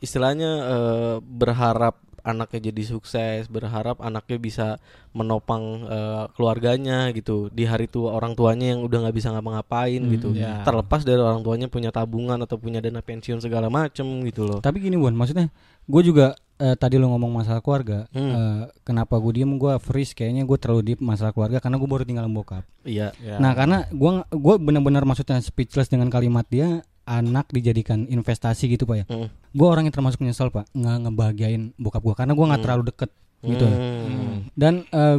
istilahnya 0.00 0.50
eh, 0.64 1.14
berharap 1.20 2.00
anaknya 2.24 2.72
jadi 2.72 2.82
sukses, 2.88 3.46
berharap 3.46 4.00
anaknya 4.00 4.36
bisa 4.36 4.66
menopang 5.12 5.84
eh, 5.84 6.24
keluarganya 6.32 7.12
gitu 7.12 7.52
di 7.52 7.68
hari 7.68 7.86
tua 7.86 8.16
orang 8.16 8.32
tuanya 8.32 8.72
yang 8.72 8.80
udah 8.82 9.04
nggak 9.04 9.16
bisa 9.16 9.28
ngapa-ngapain 9.30 10.00
Hmm, 10.00 10.10
gitu. 10.10 10.28
ya. 10.32 10.64
Terlepas 10.64 11.04
dari 11.04 11.20
orang 11.20 11.44
tuanya 11.44 11.68
punya 11.68 11.92
tabungan 11.92 12.40
atau 12.40 12.56
punya 12.56 12.80
dana 12.80 12.98
pensiun 12.98 13.38
segala 13.38 13.68
macem 13.68 14.04
gitu 14.24 14.42
loh. 14.42 14.58
Tapi 14.58 14.80
gini 14.80 14.96
Bon, 14.96 15.12
maksudnya 15.12 15.52
gue 15.84 16.02
juga 16.02 16.32
eh, 16.54 16.72
tadi 16.74 16.96
lu 16.96 17.10
ngomong 17.10 17.42
masalah 17.42 17.58
keluarga, 17.60 18.06
Hmm. 18.14 18.30
eh, 18.30 18.62
kenapa 18.82 19.18
gue 19.18 19.32
diem 19.34 19.58
gue 19.58 19.74
freeze 19.78 20.14
kayaknya 20.14 20.46
gue 20.46 20.54
terlalu 20.56 20.82
deep 20.86 21.00
masalah 21.02 21.34
keluarga 21.34 21.58
karena 21.58 21.76
gue 21.76 21.88
baru 21.90 22.06
tinggal 22.06 22.24
bokap. 22.26 22.62
Iya. 22.86 23.10
Ya. 23.18 23.36
Nah 23.42 23.52
karena 23.52 23.84
gue 23.90 24.10
gue 24.30 24.54
benar-benar 24.56 25.02
maksudnya 25.02 25.42
speechless 25.42 25.90
dengan 25.90 26.08
kalimat 26.08 26.46
dia 26.46 26.80
anak 27.04 27.52
dijadikan 27.52 28.08
investasi 28.08 28.68
gitu 28.68 28.84
pak 28.84 28.96
ya. 29.00 29.04
Hmm. 29.08 29.28
Gue 29.52 29.68
orang 29.68 29.86
yang 29.86 29.94
termasuk 29.94 30.20
nyesel 30.20 30.48
pak 30.48 30.68
nggak 30.72 30.96
ngebahagiain 31.08 31.72
bokap 31.76 32.02
gue 32.02 32.14
karena 32.16 32.32
gue 32.32 32.44
nggak 32.44 32.60
Hmm. 32.60 32.66
terlalu 32.66 32.84
deket 32.88 33.10
gitu. 33.44 33.66
Hmm. 33.68 34.36
Dan 34.56 34.74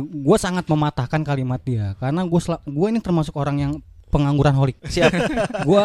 gue 0.06 0.38
sangat 0.38 0.66
mematahkan 0.66 1.22
kalimat 1.22 1.62
dia 1.62 1.94
karena 2.02 2.26
gue 2.26 2.40
gue 2.66 2.88
ini 2.90 3.00
termasuk 3.00 3.38
orang 3.38 3.58
yang 3.62 3.74
pengangguran 4.10 4.56
holik. 4.56 4.78
Siap. 4.82 5.12
gue 5.68 5.84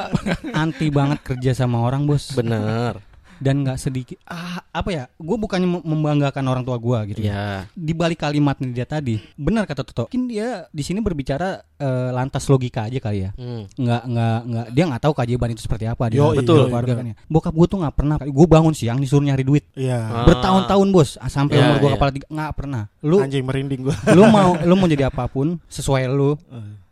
anti 0.54 0.86
banget 0.88 1.18
kerja 1.20 1.52
sama 1.52 1.82
orang 1.82 2.06
bos. 2.06 2.32
Bener. 2.32 3.10
Dan 3.40 3.64
nggak 3.64 3.76
sedikit 3.76 4.20
ah 4.24 4.61
apa 4.62 4.88
ya? 4.88 5.05
Gue 5.16 5.35
bukannya 5.35 5.64
mem- 5.66 5.83
membanggakan 5.83 6.44
orang 6.44 6.61
tua 6.61 6.76
gue 6.76 6.98
gitu. 7.11 7.20
Ya. 7.22 7.64
Di 7.70 7.90
balik 7.90 8.20
kalimatnya 8.20 8.68
dia 8.70 8.85
tadi 8.85 9.16
benar 9.35 9.64
kata 9.64 9.81
Toto. 9.81 10.05
Mungkin 10.07 10.29
dia 10.29 10.68
di 10.68 10.81
sini 10.81 11.00
berbicara 11.00 11.57
eh, 11.74 12.11
lantas 12.11 12.44
logika 12.46 12.85
aja 12.85 12.98
kali 12.98 13.18
ya. 13.22 13.31
Hmm. 13.33 13.64
nggak 13.72 14.03
nggak 14.07 14.38
nggak 14.44 14.66
dia 14.70 14.85
nggak 14.87 15.03
tahu 15.03 15.12
keajaiban 15.14 15.50
itu 15.50 15.62
seperti 15.62 15.85
apa 15.85 16.05
dia 16.07 16.20
Yo, 16.20 16.33
betul. 16.33 16.68
keluarga 16.68 16.92
kan 16.94 17.07
ya. 17.07 17.14
bokap 17.24 17.55
gue 17.55 17.66
tuh 17.66 17.79
nggak 17.79 17.94
pernah 17.94 18.16
gue 18.20 18.46
bangun 18.46 18.72
siang 18.72 18.98
disuruh 18.98 19.22
nyari 19.22 19.40
duit 19.40 19.64
Iya. 19.72 19.96
Ah. 19.96 20.24
bertahun-tahun 20.24 20.88
bos 20.90 21.16
ah, 21.16 21.26
sampai 21.26 21.57
Ya, 21.57 21.64
umur 21.66 21.76
gue 21.79 21.88
ya. 21.88 21.94
kepala 21.96 22.11
tiga 22.11 22.26
nggak 22.29 22.53
pernah 22.53 22.83
lu 23.00 23.16
Anjing 23.18 23.40
merinding 23.42 23.81
gua. 23.83 23.96
lu 24.12 24.22
mau 24.26 24.53
lu 24.61 24.74
mau 24.74 24.85
jadi 24.85 25.09
apa 25.09 25.24
pun 25.26 25.57
sesuai 25.66 26.05
lu 26.07 26.37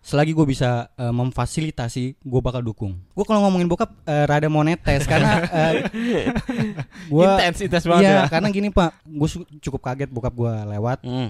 selagi 0.08 0.32
gue 0.32 0.46
bisa 0.48 0.88
eh, 0.90 1.12
memfasilitasi 1.12 2.16
gue 2.16 2.40
bakal 2.40 2.64
dukung 2.64 2.96
gue 2.96 3.24
kalau 3.28 3.44
ngomongin 3.44 3.68
bokap 3.68 3.92
eh, 4.02 4.24
rada 4.24 4.48
mau 4.48 4.64
netes 4.64 5.04
karena 5.04 5.44
gue 7.12 7.24
intensitas 7.28 7.84
banget 7.84 8.04
iya 8.06 8.16
ya. 8.16 8.24
karena 8.26 8.48
gini 8.48 8.72
pak 8.72 8.96
gue 9.04 9.28
cukup 9.60 9.80
kaget 9.82 10.08
bokap 10.08 10.32
gue 10.32 10.52
lewat 10.68 11.04
Hmm. 11.04 11.28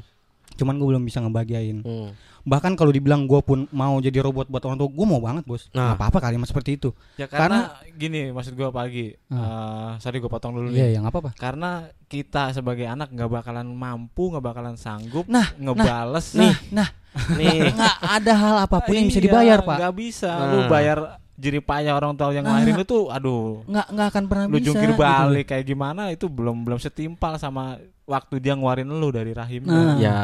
cuman 0.54 0.74
gue 0.74 0.86
belum 0.88 1.02
bisa 1.02 1.18
ngebahagiain 1.18 1.82
Hmm. 1.82 2.14
Bahkan 2.48 2.72
kalau 2.72 2.88
dibilang 2.88 3.22
gue 3.22 3.38
pun 3.38 3.68
mau 3.68 3.94
jadi 3.98 4.18
robot 4.18 4.46
buat 4.46 4.62
orang 4.62 4.76
tua 4.76 4.88
gue 4.88 5.06
mau 5.06 5.20
banget 5.20 5.44
bos 5.44 5.68
Nah. 5.68 5.92
nggak 5.92 5.96
apa-apa 6.00 6.18
kalimat 6.22 6.44
seperti 6.44 6.74
itu 6.74 6.90
Ya 7.14 7.28
karena, 7.28 7.76
gini 7.92 8.30
maksud 8.30 8.54
gua 8.54 8.70
pagi. 8.70 9.12
Hmm. 9.26 9.37
Eh, 9.37 9.90
sorry 9.98 10.16
gua 10.16 10.30
potong 10.30 10.52
dulu 10.52 10.68
Iya, 10.68 10.87
nih. 10.87 10.96
yang 10.96 11.04
apa 11.04 11.20
apa? 11.20 11.30
Karena 11.32 11.70
kita 12.02 12.50
sebagai 12.50 12.84
anak 12.84 13.11
nggak 13.11 13.28
bakalan 13.28 13.68
mampu, 13.68 14.32
nggak 14.32 14.42
bakalan 14.42 14.74
sanggup 14.74 15.28
Nah, 15.28 15.52
ngebales 15.54 16.32
Nah, 16.32 16.56
nah, 16.70 16.88
Nih. 17.37 17.68
nggak 17.68 17.96
ada 18.00 18.32
hal 18.34 18.56
apa 18.61 18.80
pun 18.80 18.94
yang 18.94 19.06
bisa 19.06 19.18
Iya, 19.18 19.26
dibayar, 19.26 19.58
Pak. 19.61 19.76
Nggak 19.76 19.94
bisa. 19.94 20.30
Nah. 20.30 20.48
Lu 20.48 20.58
bayar 20.66 20.98
jerih 21.34 21.61
payah 21.61 21.92
orang 21.92 22.14
tua 22.14 22.30
yang 22.30 22.42
Nah. 22.42 22.58
ngelahirin 22.58 22.82
tuh 22.82 23.08
aduh. 23.08 23.62
Nggak 23.64 23.87
nggak 23.88 24.06
akan 24.08 24.24
pernah 24.24 24.44
Lu 24.44 24.54
bisa. 24.54 24.66
jungkir 24.66 24.90
gitu. 24.90 24.98
balik 24.98 25.46
kayak 25.46 25.64
gimana 25.64 26.02
itu 26.08 26.26
belum 26.26 26.56
belum 26.62 26.78
setimpal 26.78 27.37
sama 27.37 27.76
waktu 28.04 28.38
dia 28.38 28.54
ngeluarin 28.54 28.88
lu 28.88 29.08
dari 29.08 29.30
rahimnya. 29.30 29.70
Nah. 29.70 29.96
Ya. 29.98 30.18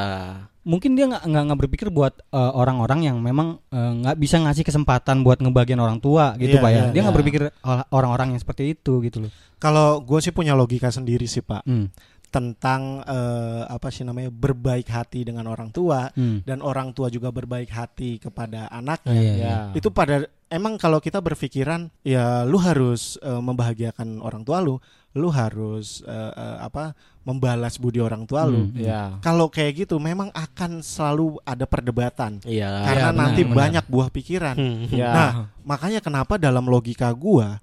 Mungkin 0.64 0.96
dia 0.96 1.05
nggak 1.05 1.22
nggak 1.22 1.42
nggak 1.44 1.61
berpikir 1.61 1.88
buat 1.88 2.16
eh, 2.24 2.53
orang-orang 2.53 3.05
yang 3.05 3.16
memang 3.20 3.61
eh, 3.68 3.92
nggak 4.00 4.16
bisa 4.16 4.40
ngasih 4.40 4.64
kesempatan 4.64 5.20
buat 5.20 5.38
ngebagian 5.38 5.77
orang 5.77 6.00
tua 6.00 6.33
gitu, 6.35 6.57
Iya, 6.57 6.64
Pak 6.64 6.70
ya. 6.70 6.77
iya, 6.77 6.85
Dia 6.88 7.00
nggak 7.00 7.12
iya. 7.12 7.20
berpikir 7.20 7.42
or- 7.61 7.87
orang-orang 7.90 8.33
yang 8.33 8.40
seperti 8.40 8.72
itu 8.72 8.98
gitu 9.00 9.29
loh. 9.29 9.31
Kalau 9.57 10.00
gue 10.00 10.18
sih 10.18 10.33
punya 10.33 10.53
logika 10.53 10.88
sendiri 10.88 11.24
sih 11.24 11.40
Pak 11.40 11.64
Hmm. 11.64 11.92
tentang 12.29 12.98
eh, 13.00 13.62
apa 13.64 13.88
sih 13.88 14.03
namanya 14.03 14.27
berbaik 14.29 14.88
hati 14.88 15.22
dengan 15.22 15.46
orang 15.46 15.68
tua 15.68 16.11
Hmm. 16.11 16.42
dan 16.42 16.59
orang 16.61 16.90
tua 16.90 17.07
juga 17.07 17.29
berbaik 17.29 17.68
hati 17.68 18.18
kepada 18.18 18.66
anaknya. 18.68 19.14
iya, 19.14 19.33
iya. 19.33 19.44
Ya. 19.44 19.59
Itu 19.72 19.88
pada 19.88 20.24
emang 20.48 20.74
kalau 20.74 20.98
kita 20.98 21.20
berpikiran 21.20 21.92
ya 22.00 22.42
lu 22.42 22.57
harus 22.57 23.20
eh, 23.20 23.38
membahagiakan 23.38 24.18
orang 24.18 24.42
tua 24.42 24.59
lu, 24.59 24.81
lu 25.14 25.31
harus 25.31 26.03
eh, 26.03 26.33
eh, 26.35 26.57
apa 26.59 26.90
membalas 27.22 27.79
budi 27.79 28.03
orang 28.03 28.27
tua 28.27 28.44
lu. 28.44 28.68
Hmm. 28.68 28.77
Ya. 28.77 29.16
Kalau 29.22 29.46
kayak 29.48 29.87
gitu 29.87 29.96
memang 30.03 30.29
akan 30.35 30.83
selalu 30.83 31.38
ada 31.46 31.64
perdebatan 31.64 32.42
Iya. 32.44 32.83
karena 32.85 33.09
benar, 33.14 33.20
nanti 33.22 33.42
benar. 33.46 33.57
banyak 33.57 33.85
buah 33.87 34.09
pikiran. 34.11 34.57
Hmm. 34.59 34.90
Ya. 34.90 35.11
Nah, 35.14 35.31
Makanya 35.64 36.05
kenapa 36.05 36.37
dalam 36.37 36.68
logika 36.68 37.09
gua 37.16 37.57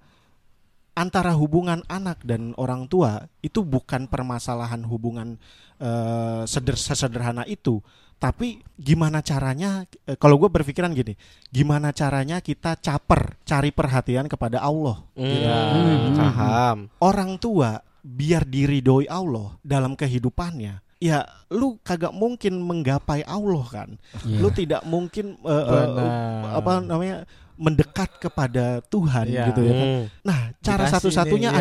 antara 0.92 1.32
hubungan 1.38 1.86
anak 1.88 2.20
dan 2.26 2.52
orang 2.60 2.90
tua 2.90 3.30
itu 3.40 3.62
bukan 3.64 4.10
permasalahan 4.10 4.82
hubungan 4.88 5.38
eh, 5.78 6.44
seder 6.48 6.78
sesederhana 6.78 7.44
itu, 7.46 7.80
tapi 8.22 8.62
gimana 8.78 9.26
caranya 9.26 9.82
eh, 10.06 10.14
kalau 10.14 10.38
gue 10.38 10.46
berpikiran 10.46 10.94
gini, 10.94 11.18
gimana 11.50 11.90
caranya 11.90 12.38
kita 12.38 12.78
caper 12.78 13.42
cari 13.42 13.74
perhatian 13.74 14.30
kepada 14.30 14.62
Allah. 14.62 15.02
Hmm. 15.18 16.14
Paham. 16.14 16.78
Orang 17.02 17.42
tua 17.42 17.82
biar 18.06 18.46
diridoi 18.46 19.10
Allah 19.10 19.58
dalam 19.66 19.98
kehidupannya. 19.98 20.86
Ya, 21.02 21.26
lu 21.50 21.82
kagak 21.82 22.14
mungkin 22.14 22.62
menggapai 22.62 23.26
Allah 23.26 23.66
kan. 23.66 23.90
Iya. 24.22 24.38
Lu 24.38 24.54
tidak 24.54 24.86
mungkin 24.86 25.42
eh, 25.42 25.66
eh, 25.66 25.86
Benar. 25.90 26.62
apa 26.62 26.72
namanya 26.78 27.18
mendekat 27.58 28.22
kepada 28.22 28.86
Tuhan 28.86 29.26
Iya. 29.34 29.50
gitu 29.50 29.62
ya 29.66 29.74
kan. 29.74 29.88
Hmm. 29.90 30.06
Nah, 30.22 30.40
cara 30.62 30.86
satu-satunya 30.94 31.50
iya. 31.50 31.58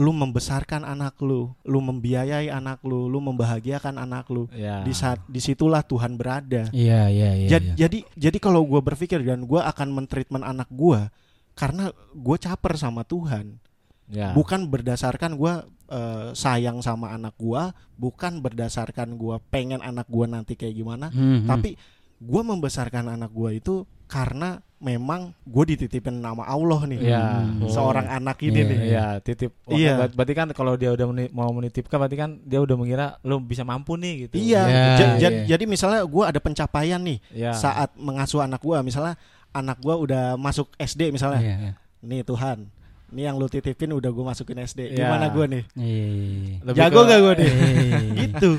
Lu 0.00 0.16
membesarkan 0.16 0.80
anak 0.80 1.20
lu, 1.20 1.52
lu 1.60 1.78
membiayai 1.78 2.48
anak 2.48 2.80
lu, 2.80 3.04
lu 3.04 3.20
membahagiakan 3.20 4.00
anak 4.00 4.32
lu. 4.32 4.48
ya. 4.50 4.80
Di 4.80 4.96
saat 4.96 5.20
di 5.28 5.36
situlah 5.38 5.84
Tuhan 5.84 6.16
berada. 6.16 6.72
Iya, 6.72 7.12
iya, 7.12 7.30
iya. 7.36 7.48
Jad- 7.52 7.76
iya. 7.76 7.86
Jadi 7.86 8.08
jadi 8.16 8.38
kalau 8.40 8.64
gua 8.64 8.80
berpikir 8.80 9.20
dan 9.20 9.44
gua 9.44 9.68
akan 9.68 9.92
mentreatment 9.92 10.40
anak 10.42 10.72
gua 10.72 11.12
karena 11.52 11.92
gue 12.16 12.36
caper 12.40 12.72
sama 12.74 13.04
Tuhan, 13.04 13.60
Ya. 14.08 14.32
bukan 14.32 14.64
berdasarkan 14.66 15.36
gua 15.36 15.68
eh, 15.90 16.30
sayang 16.32 16.80
sama 16.80 17.12
anak 17.12 17.34
gua, 17.36 17.74
bukan 17.94 18.40
berdasarkan 18.40 19.14
gua 19.14 19.42
pengen 19.50 19.82
anak 19.82 20.08
gua 20.08 20.24
nanti 20.24 20.54
kayak 20.54 20.72
gimana, 20.72 21.10
Hmm, 21.12 21.44
hmm. 21.44 21.48
tapi 21.50 21.74
gua 22.16 22.40
membesarkan 22.40 23.10
anak 23.10 23.28
gua 23.30 23.50
itu 23.50 23.82
karena 24.06 24.62
memang 24.80 25.36
gue 25.44 25.64
dititipin 25.68 26.16
nama 26.16 26.40
Allah 26.42 26.88
nih, 26.88 26.98
Ya. 27.04 27.44
Hmm. 27.44 27.68
seorang 27.68 28.08
anak 28.08 28.40
ini 28.40 28.56
Iya, 28.56 28.64
nih. 28.64 28.78
Iya, 28.82 29.04
titip. 29.20 29.52
Wah, 29.62 29.76
Iya. 29.76 29.94
ber- 30.00 30.14
Berarti 30.16 30.34
kan 30.34 30.48
kalau 30.50 30.72
dia 30.74 30.88
udah 30.90 31.06
meni- 31.06 31.28
mau 31.30 31.48
menitipkan 31.50 32.00
berarti 32.00 32.16
kan 32.16 32.40
dia 32.40 32.58
udah 32.58 32.74
mengira 32.74 33.06
lu 33.20 33.38
bisa 33.38 33.60
mampu 33.60 33.94
nih 33.94 34.26
gitu. 34.26 34.40
Iya, 34.40 34.62
Ya, 34.62 34.84
ja- 34.96 35.16
ja- 35.18 35.32
iya. 35.36 35.44
jadi 35.46 35.64
misalnya 35.64 36.00
gue 36.02 36.24
ada 36.24 36.40
pencapaian 36.40 36.96
nih 36.98 37.20
Iya. 37.30 37.52
saat 37.52 37.92
mengasuh 37.94 38.40
anak 38.40 38.58
gue, 38.58 38.76
misalnya 38.80 39.20
anak 39.50 39.76
gue 39.78 39.92
udah 39.92 40.34
masuk 40.34 40.72
SD 40.74 41.10
misalnya, 41.10 41.38
Iya, 41.38 41.56
iya. 41.60 41.72
nih 42.00 42.24
Tuhan, 42.24 42.64
nih 43.10 43.22
yang 43.22 43.36
lu 43.36 43.46
titipin 43.46 43.90
udah 43.90 44.08
gue 44.08 44.24
masukin 44.24 44.56
SD, 44.60 44.80
Iya. 44.88 44.96
gimana 44.96 45.28
gue 45.28 45.44
nih, 45.44 45.62
Iya, 45.74 45.84
iya, 45.84 46.08
iya. 46.08 46.56
Lebih 46.62 46.78
jago 46.80 46.96
ke- 46.96 47.06
gak 47.06 47.20
gue 47.20 47.34
nih, 47.36 47.50
Iya. 47.50 47.98
gitu. 48.16 48.50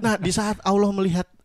Nah 0.00 0.14
di 0.16 0.32
saat 0.32 0.58
Allah 0.60 0.90
melihat 0.90 1.28
mel- 1.28 1.37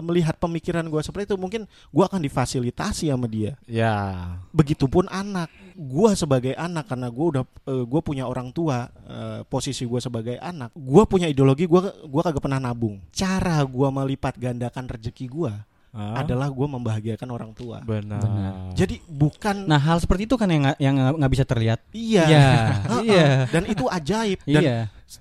melihat 0.00 0.34
pemikiran 0.34 0.82
gue 0.84 1.00
seperti 1.00 1.24
itu 1.26 1.36
mungkin 1.36 1.62
gue 1.88 2.04
akan 2.04 2.20
difasilitasi 2.20 3.06
sama 3.06 3.24
dia 3.24 3.54
Ya. 3.64 4.26
begitupun 4.50 5.06
anak 5.06 5.46
gue 5.72 6.10
sebagai 6.12 6.52
anak 6.52 6.86
karena 6.86 7.06
gue 7.06 7.26
udah 7.30 7.44
gue 7.64 8.00
punya 8.00 8.24
orang 8.24 8.50
tua 8.50 8.86
eh, 9.02 9.40
posisi 9.44 9.82
gue 9.82 9.98
sebagai 9.98 10.36
anak 10.36 10.70
gue 10.70 11.02
punya 11.04 11.24
ideologi 11.24 11.64
gue 11.64 11.80
gua 12.04 12.22
kagak 12.22 12.40
pernah 12.40 12.60
nabung 12.60 12.98
cara 13.10 13.58
gue 13.60 13.88
melipat 13.88 14.34
gandakan 14.36 14.86
rezeki 14.88 15.28
gue 15.28 15.54
Ah, 15.94 16.18
adalah 16.18 16.50
gue 16.50 16.66
membahagiakan 16.68 17.28
orang 17.28 17.54
tua 17.54 17.78
benar. 17.80 18.18
Benar. 18.18 18.74
jadi 18.74 18.98
bukan 19.06 19.62
Nah 19.62 19.78
hal 19.78 20.02
seperti 20.02 20.26
itu 20.26 20.34
kan 20.34 20.50
yang 20.50 20.66
nggak- 20.66 20.80
yang 20.82 20.94
nggak 21.14 21.30
bisa 21.30 21.44
terlihat. 21.46 21.78
iya 21.94 22.24
Iya. 22.26 22.46
Iya. 23.06 23.26
dan 23.46 23.62
itu 23.64 23.86
ajaib 23.86 24.42
dan 24.42 24.58
Iya. 24.58 24.78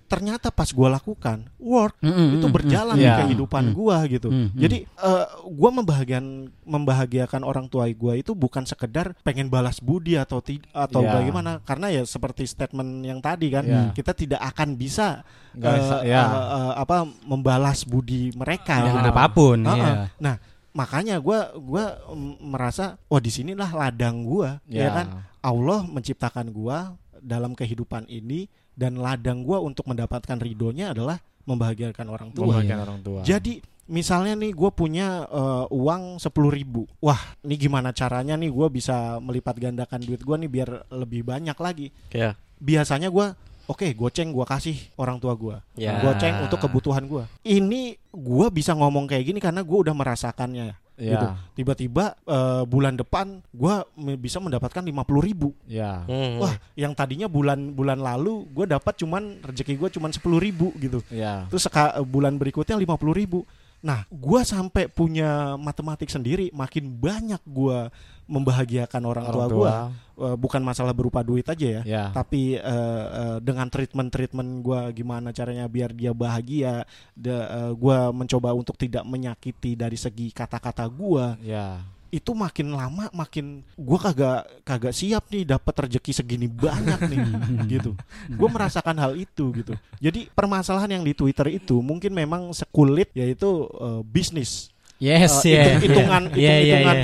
Ternyata 0.08 0.48
pas 0.50 0.66
gue 0.72 0.90
lakukan 0.90 1.44
work 1.60 2.00
Mm-mm, 2.00 2.40
itu 2.40 2.48
mm, 2.48 2.56
berjalan 2.56 2.96
mm, 2.96 3.04
di 3.04 3.06
Iya. 3.06 3.18
kehidupan 3.20 3.64
mm. 3.70 3.74
gua 3.76 3.98
gitu. 4.08 4.32
Mm, 4.32 4.40
mm. 4.40 4.50
Jadi 4.56 4.78
eh, 4.88 5.26
gua 5.54 5.70
membahagiakan 5.76 6.26
membahagiakan 6.64 7.42
orang 7.44 7.68
tua 7.68 7.86
gua 7.92 8.16
itu 8.16 8.32
bukan 8.32 8.64
sekedar 8.64 9.12
pengen 9.22 9.52
balas 9.52 9.84
budi 9.84 10.16
atau 10.16 10.40
atau 10.72 11.02
Iya. 11.04 11.12
bagaimana 11.20 11.52
karena 11.68 11.92
ya 11.92 12.02
seperti 12.08 12.48
statement 12.48 13.04
yang 13.04 13.20
tadi 13.20 13.52
kan 13.52 13.68
Iya. 13.68 13.82
kita 13.92 14.16
tidak 14.16 14.42
akan 14.42 14.80
bisa 14.80 15.22
bisa, 15.54 16.02
ya. 16.08 16.22
eh, 16.26 16.48
eh, 16.58 16.74
apa 16.80 17.04
membalas 17.28 17.84
budi 17.84 18.32
mereka 18.34 18.80
Dengan 18.82 19.04
gitu. 19.04 19.12
apa 19.14 19.26
pun. 19.30 19.60
Heeh. 19.68 19.78
Iya. 19.78 19.94
Nah, 20.18 20.36
makanya 20.74 21.16
gua 21.20 21.52
gua 21.60 22.02
mm, 22.08 22.40
merasa 22.40 22.96
wah 23.12 23.22
di 23.22 23.30
sinilah 23.30 23.70
ladang 23.70 24.24
gua 24.26 24.64
ya 24.66 24.90
kan 24.90 25.08
Allah 25.44 25.84
menciptakan 25.86 26.50
gua 26.50 26.96
dalam 27.20 27.52
kehidupan 27.54 28.08
ini 28.08 28.48
dan 28.74 28.98
ladang 28.98 29.46
gua 29.46 29.62
untuk 29.62 29.86
mendapatkan 29.90 30.38
ridhonya 30.38 30.92
adalah 30.92 31.22
membahagiakan 31.44 32.08
orang 32.08 32.30
tua. 32.32 32.50
Membahagiakan 32.50 32.82
orang 32.84 33.00
tua. 33.04 33.22
Jadi 33.22 33.60
misalnya 33.84 34.34
nih 34.40 34.56
gue 34.56 34.72
punya 34.72 35.28
eh, 35.28 35.66
uang 35.76 36.16
sepuluh 36.16 36.48
ribu, 36.48 36.88
wah 37.04 37.20
ini 37.44 37.60
gimana 37.60 37.92
caranya 37.92 38.40
nih 38.40 38.48
gue 38.48 38.68
bisa 38.72 39.20
melipat 39.20 39.60
gandakan 39.60 40.00
duit 40.00 40.24
gue 40.24 40.36
nih 40.40 40.50
biar 40.50 40.70
lebih 40.88 41.28
banyak 41.28 41.58
lagi. 41.60 41.92
Ya. 42.16 42.40
Biasanya 42.64 43.12
gue 43.12 43.36
oke 43.68 43.88
goceng 43.92 44.32
gue 44.32 44.46
kasih 44.48 44.76
orang 44.96 45.20
tua 45.20 45.36
gue, 45.36 45.56
Ya. 45.76 46.00
goceng 46.00 46.48
untuk 46.48 46.64
kebutuhan 46.64 47.04
gue. 47.12 47.24
Ini 47.44 48.00
gue 48.12 48.48
bisa 48.56 48.72
ngomong 48.72 49.04
kayak 49.08 49.24
gini 49.28 49.40
karena 49.44 49.68
gue 49.68 49.78
udah 49.84 49.96
merasakannya. 49.96 50.80
Ya. 50.98 51.12
gitu. 51.18 51.28
Tiba-tiba 51.62 52.18
eh, 52.26 52.64
bulan 52.66 52.98
depan 52.98 53.42
gue 53.54 53.74
bisa 54.18 54.38
mendapatkan 54.42 54.84
lima 54.84 55.06
puluh 55.06 55.22
ribu. 55.24 55.50
Ya. 55.66 56.06
Hmm. 56.06 56.42
Wah, 56.42 56.56
yang 56.78 56.94
tadinya 56.94 57.26
bulan 57.30 57.74
bulan 57.74 58.00
lalu 58.02 58.46
gue 58.52 58.66
dapat 58.70 58.94
cuman 59.00 59.42
rezeki 59.42 59.78
gue 59.78 59.90
cuman 60.00 60.12
sepuluh 60.14 60.40
ribu 60.42 60.74
gitu. 60.78 61.02
Ya. 61.10 61.46
Terus 61.50 61.66
seka, 61.66 61.98
bulan 62.06 62.38
berikutnya 62.38 62.78
50 62.78 63.14
ribu. 63.16 63.46
Nah, 63.84 64.08
gua 64.08 64.48
sampai 64.48 64.88
punya 64.88 65.60
matematik 65.60 66.08
sendiri, 66.08 66.48
makin 66.56 66.88
banyak 66.88 67.44
gua 67.44 67.92
membahagiakan 68.24 69.04
orang, 69.04 69.26
tua, 69.28 69.46
gua. 69.52 69.72
Eh, 70.16 70.38
bukan 70.40 70.64
masalah 70.64 70.96
berupa 70.96 71.20
duit 71.20 71.44
aja 71.44 71.68
ya, 71.68 71.82
Ya. 71.84 72.04
tapi 72.16 72.56
eh, 72.56 73.06
eh, 73.12 73.38
dengan 73.44 73.68
treatment-treatment 73.68 74.64
gua 74.64 74.88
gimana 74.96 75.36
caranya 75.36 75.68
biar 75.68 75.92
dia 75.92 76.16
bahagia. 76.16 76.88
Da, 77.12 77.36
eh, 77.68 77.72
gua 77.76 78.16
mencoba 78.16 78.56
untuk 78.56 78.80
tidak 78.80 79.04
menyakiti 79.04 79.76
dari 79.76 80.00
segi 80.00 80.32
kata-kata 80.32 80.88
gua. 80.88 81.36
Ya. 81.44 81.84
Itu 82.14 82.38
makin 82.38 82.78
lama 82.78 83.10
makin 83.10 83.66
gua 83.74 83.98
kagak 83.98 84.46
kagak 84.62 84.94
siap 84.94 85.34
nih 85.34 85.50
dapat 85.50 85.90
rezeki 85.90 86.12
segini 86.14 86.46
banyak 86.46 87.10
nih 87.10 87.20
gitu. 87.74 87.98
Gue 88.30 88.50
merasakan 88.54 89.02
hal 89.02 89.18
itu 89.18 89.50
gitu. 89.58 89.74
Jadi 89.98 90.30
permasalahan 90.30 91.02
yang 91.02 91.04
di 91.04 91.18
Twitter 91.18 91.50
itu 91.50 91.82
mungkin 91.82 92.14
memang 92.14 92.54
sekulit 92.54 93.10
yaitu 93.18 93.66
eh, 93.66 94.02
bisnis. 94.06 94.73
Yes, 95.04 95.44
ya. 95.44 95.76
hitung- 95.76 95.84
hitungan- 95.84 96.32
Iya, 96.40 96.54
iya, 96.56 96.78
hitung-hitungan. 96.80 96.98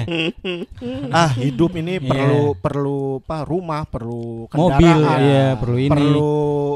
iya. 1.04 1.12
Ah 1.12 1.32
hidup 1.34 1.72
ini 1.74 1.94
Iya. 1.94 2.08
perlu 2.10 2.44
perlu 2.56 3.00
apa 3.20 3.38
rumah 3.44 3.84
perlu 3.84 4.48
Mobil, 4.48 4.88
kendaraan 4.88 5.20
iya, 5.22 5.46
perlu 5.54 5.78
ini. 5.78 5.92
perlu 5.92 6.32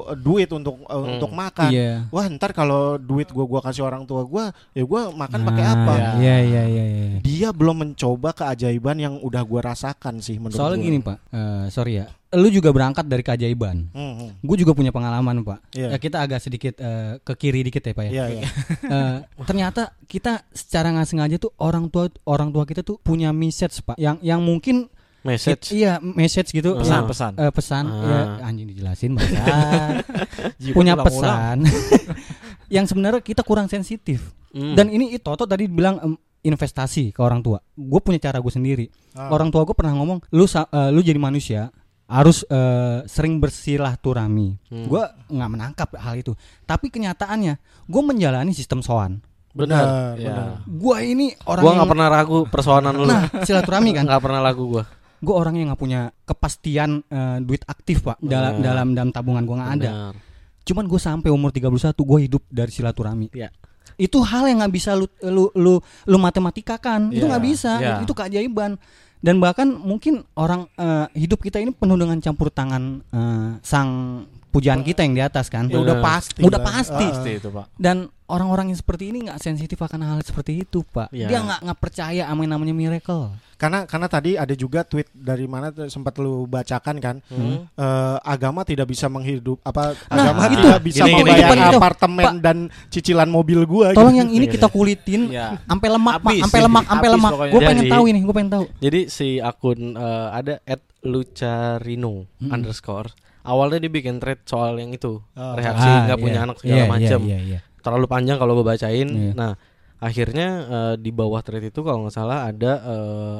eh, 0.05 0.17
duit 0.17 0.49
untuk 0.49 0.75
eh, 0.81 0.91
Hmm. 0.93 1.07
untuk 1.09 1.31
makan. 1.31 1.69
Iya. 1.69 1.91
Wah 2.09 2.25
ntar 2.29 2.51
kalau 2.51 2.81
duit 2.97 3.29
gua 3.29 3.45
gua 3.45 3.61
kasih 3.61 3.81
orang 3.81 4.03
tua 4.03 4.21
gua 4.23 4.45
ya 4.71 4.83
gua 4.83 5.09
makan 5.09 5.39
Nah, 5.39 5.47
pakai 5.47 5.65
apa? 5.65 5.93
Iya, 6.17 6.35
iya, 6.41 6.61
iya, 6.65 6.83
iya. 6.85 7.05
Dia 7.19 7.49
belum 7.49 7.75
mencoba 7.81 8.29
keajaiban 8.33 8.97
yang 8.97 9.15
udah 9.17 9.41
gua 9.41 9.61
rasakan 9.65 10.19
sih 10.19 10.35
menurut 10.35 10.53
Soalnya 10.53 10.77
gua. 10.77 10.85
gini, 10.85 10.97
Pak. 10.99 11.17
Eh, 11.29 11.65
sorry 11.69 11.93
ya. 11.95 12.07
Lu 12.33 12.49
juga 12.49 12.73
berangkat 12.73 13.05
dari 13.05 13.21
keajaiban. 13.21 13.93
Hmm, 13.93 14.13
hmm. 14.17 14.29
Gue 14.41 14.57
juga 14.57 14.73
punya 14.73 14.89
pengalaman, 14.89 15.45
Pak. 15.45 15.77
Iya. 15.77 15.93
Ya, 15.93 15.97
kita 16.01 16.17
agak 16.19 16.41
sedikit 16.41 16.73
eh, 16.81 17.21
ke 17.21 17.33
kiri 17.37 17.61
dikit 17.63 17.85
ya, 17.85 17.93
Pak 17.93 18.03
ya. 18.09 18.11
Iya, 18.11 18.25
iya. 18.29 18.43
Eh, 18.93 19.17
ternyata 19.47 19.95
kita 20.05 20.43
secara 20.51 20.91
nggak 20.93 21.07
sengaja 21.07 21.35
tuh 21.39 21.55
orang 21.57 21.87
tua 21.89 22.11
orang 22.27 22.51
tua 22.51 22.67
kita 22.67 22.81
tuh 22.83 22.99
punya 22.99 23.31
message, 23.31 23.81
Pak. 23.81 23.97
Yang 23.97 24.17
yang 24.21 24.41
mungkin 24.43 24.89
Message. 25.23 25.71
Iya, 25.71 26.03
message 26.03 26.51
gitu. 26.51 26.75
Pesan-pesan. 26.75 27.39
eh, 27.39 27.51
pesan 27.55 27.83
Ah. 27.87 28.03
ya 28.03 28.19
anjing 28.43 28.67
dijelasin. 28.67 29.15
Jika 30.63 30.75
punya 30.75 30.99
pesan 30.99 31.63
yang 32.75 32.83
sebenarnya 32.83 33.23
kita 33.23 33.39
kurang 33.39 33.71
sensitif. 33.71 34.35
Hmm. 34.51 34.75
Dan 34.75 34.91
ini 34.91 35.15
Toto 35.23 35.47
tadi 35.47 35.71
bilang 35.71 35.95
em, 36.03 36.13
investasi 36.43 37.15
ke 37.15 37.23
orang 37.23 37.39
tua. 37.39 37.63
Gue 37.71 38.03
punya 38.03 38.19
cara 38.19 38.43
gue 38.43 38.51
sendiri. 38.51 38.85
Ah. 39.15 39.31
Orang 39.31 39.47
tua 39.47 39.63
gue 39.63 39.71
pernah 39.71 39.95
ngomong, 39.95 40.27
lu 40.35 40.43
eh, 40.43 40.89
lu 40.91 40.99
jadi 40.99 41.17
manusia 41.17 41.71
harus 42.13 42.45
eh, 42.45 43.01
sering 43.09 43.41
bersilaturahmi. 43.41 44.69
Hmm. 44.69 44.85
Gue 44.85 45.01
nggak 45.27 45.49
menangkap 45.49 45.89
hal 45.97 46.13
itu. 46.13 46.37
Tapi 46.63 46.93
kenyataannya, 46.93 47.57
gue 47.89 48.01
menjalani 48.05 48.53
sistem 48.53 48.85
soan. 48.85 49.17
benar. 49.51 50.13
Ya. 50.17 50.33
benar. 50.33 50.47
Gue 50.65 50.97
ini 51.05 51.29
orang 51.45 51.61
Gua 51.61 51.69
yang 51.69 51.77
nggak 51.81 51.91
pernah 51.93 52.07
ragu 52.09 52.37
persoalan 52.45 52.93
lu. 52.93 53.05
nah 53.05 53.25
silaturahmi 53.41 53.91
kan. 53.93 54.05
Nggak 54.09 54.21
pernah 54.21 54.41
ragu 54.41 54.63
gua. 54.65 54.83
Gue 55.23 55.33
orang 55.33 55.55
yang 55.55 55.69
nggak 55.69 55.79
punya 55.79 56.01
kepastian 56.25 57.01
eh, 57.05 57.37
duit 57.39 57.61
aktif 57.63 58.01
pak 58.01 58.17
dalam 58.19 58.57
Benar. 58.57 58.65
dalam 58.65 58.87
dalam 58.91 59.09
tabungan 59.09 59.45
gue 59.45 59.55
nggak 59.55 59.73
ada. 59.77 59.89
Benar. 59.89 60.13
Cuman 60.63 60.85
gue 60.89 60.97
sampai 60.97 61.29
umur 61.29 61.53
31 61.53 61.69
gue 61.93 62.19
hidup 62.25 62.43
dari 62.49 62.71
silaturahmi. 62.73 63.29
Iya. 63.29 63.49
Itu 63.93 64.25
hal 64.25 64.49
yang 64.49 64.65
nggak 64.65 64.73
bisa 64.73 64.97
lu 64.97 65.05
lu 65.21 65.53
lu 65.53 65.77
lu 65.79 66.17
matematikakan. 66.17 67.13
Itu 67.13 67.23
Iya, 67.23 67.29
nggak 67.29 67.43
bisa. 67.45 67.71
iya. 67.77 67.95
Itu 68.01 68.11
keajaiban. 68.11 68.81
Dan 69.23 69.39
bahkan 69.39 69.71
mungkin 69.71 70.27
orang 70.35 70.67
eh, 70.75 71.07
hidup 71.15 71.39
kita 71.39 71.63
ini 71.63 71.71
penuh 71.71 71.95
dengan 71.95 72.19
campur 72.19 72.51
tangan 72.51 72.99
eh, 73.07 73.49
sang 73.63 74.19
pujaan 74.53 74.85
kita 74.85 75.01
yang 75.01 75.17
di 75.17 75.23
atas 75.25 75.49
kan. 75.49 75.65
Ya 75.65 75.81
udah 75.81 75.97
pasti. 75.97 76.45
Udah 76.45 76.61
pasti. 76.61 77.01
Ah, 77.01 77.09
Pasti 77.09 77.31
itu, 77.35 77.49
Pak. 77.49 77.73
Dan 77.73 78.05
orang-orang 78.23 78.69
yang 78.69 78.77
seperti 78.77 79.09
ini 79.09 79.25
nggak 79.25 79.37
sensitif 79.37 79.77
akan 79.77 79.99
hal 79.99 80.17
seperti 80.21 80.61
itu 80.61 80.81
pak. 80.81 81.11
Iya. 81.11 81.27
Dia 81.27 81.39
nggak 81.43 81.59
nggak 81.61 81.79
percaya 81.79 82.23
sama 82.25 82.41
yang 82.41 82.53
namanya 82.53 82.73
miracle. 82.73 83.29
Karena 83.53 83.85
karena 83.85 84.07
tadi 84.07 84.31
ada 84.33 84.51
juga 84.53 84.81
tweet 84.81 85.05
dari 85.11 85.45
mana 85.45 85.69
sempat 85.85 86.17
lu 86.17 86.43
bacakan 86.43 86.97
kan 86.97 87.15
Hmm. 87.25 87.67
eh, 87.69 88.17
agama 88.23 88.61
tidak 88.61 88.87
bisa 88.87 89.05
menghidup 89.05 89.61
apa 89.61 89.93
Nah, 90.07 90.17
agama 90.17 90.41
itu. 90.47 90.55
tidak 90.57 90.81
bisa 90.81 91.03
Gini, 91.03 91.13
gini, 91.13 91.29
membayar 91.29 91.49
gini. 91.53 91.75
apartemen 91.75 92.25
Pak. 92.25 92.33
dan 92.41 92.57
cicilan 92.89 93.29
mobil 93.29 93.59
gua 93.63 93.91
Tolong 93.91 94.09
gitu. 94.09 94.19
yang 94.19 94.29
ini 94.31 94.45
kita 94.47 94.67
kulitin 94.67 95.21
Iya. 95.29 95.59
sampai 95.61 95.87
lemak 95.89 96.13
pak, 96.19 96.31
sampai 96.41 96.59
lemak, 96.61 96.83
sampai 96.85 97.09
lemak. 97.11 97.31
Gue 97.47 97.61
pengen 97.61 97.83
Jadi- 97.83 97.93
tahu 97.93 98.03
ini, 98.07 98.19
gue 98.19 98.33
pengen 98.33 98.51
tahu. 98.51 98.63
Jadi 98.79 98.99
si 99.07 99.27
akun 99.37 99.79
eh, 99.93 100.27
ada 100.31 100.53
at 100.63 100.81
lucarino 101.03 102.25
Mm-mm. 102.33 102.49
underscore. 102.49 103.11
Awalnya 103.43 103.83
dia 103.83 103.91
bikin 103.91 104.17
thread 104.17 104.39
soal 104.43 104.79
yang 104.79 104.91
itu 104.91 105.19
Oh. 105.35 105.53
reaksi 105.53 105.83
Ah, 105.85 106.07
nggak 106.07 106.19
punya 106.19 106.39
iya. 106.39 106.45
anak 106.47 106.55
segala 106.59 106.79
Iya, 106.79 106.85
macam. 106.87 107.19
Iya, 107.23 107.27
iya, 107.27 107.39
iya. 107.43 107.59
Terlalu 107.83 108.05
panjang 108.07 108.37
kalau 108.39 108.53
gue 108.55 108.65
bacain. 108.65 109.07
Iya. 109.07 109.31
Nah 109.35 109.51
akhirnya 109.99 110.47
eh, 110.65 110.95
di 110.97 111.11
bawah 111.11 111.39
thread 111.39 111.63
itu 111.63 111.79
kalau 111.79 112.07
nggak 112.07 112.15
salah 112.15 112.47
ada 112.47 112.73
eh, 112.81 113.39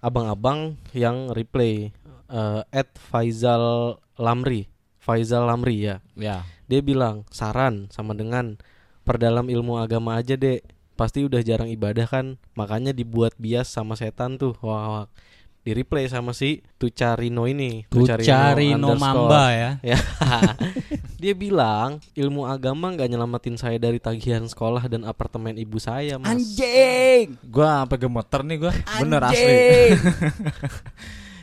abang-abang 0.00 0.74
yang 0.92 1.30
replay 1.30 1.90
eh, 2.28 2.62
at 2.70 2.90
Faizal 2.98 3.96
Lamri, 4.16 4.66
Faizal 4.98 5.46
Lamri 5.46 5.86
ya. 5.86 6.02
Ya. 6.14 6.42
Dia 6.66 6.82
bilang 6.82 7.22
saran 7.30 7.86
sama 7.90 8.12
dengan 8.12 8.58
perdalam 9.02 9.46
ilmu 9.46 9.78
agama 9.78 10.18
aja 10.18 10.34
dek. 10.34 10.66
Pasti 10.96 11.22
udah 11.22 11.44
jarang 11.44 11.68
ibadah 11.68 12.08
kan, 12.08 12.40
makanya 12.56 12.90
dibuat 12.90 13.36
bias 13.36 13.68
sama 13.68 13.94
setan 13.94 14.40
tuh. 14.40 14.56
Wah, 14.64 14.84
wah. 14.88 15.06
Di 15.66 15.74
replay 15.74 16.06
sama 16.06 16.30
si 16.30 16.62
Tucarino 16.78 17.42
ini. 17.44 17.82
Tucarino 17.84 18.94
underscore. 18.94 19.02
Mamba 19.02 19.44
ya. 19.50 19.70
Ya. 19.84 19.98
Dia 21.16 21.34
bilang 21.34 21.98
ilmu 22.14 22.46
agama 22.46 22.86
nggak 22.88 23.08
nyelamatin 23.08 23.58
saya 23.58 23.74
dari 23.76 23.98
tagihan 23.98 24.44
sekolah 24.44 24.86
dan 24.86 25.02
apartemen 25.02 25.56
ibu 25.56 25.74
saya, 25.76 26.16
Mas. 26.16 26.30
Anjing. 26.30 27.34
Gua 27.42 27.82
sampai 27.82 27.98
gemeter 27.98 28.40
nih 28.42 28.56
gua. 28.60 28.72
Bener 28.96 29.22
asli. 29.24 29.58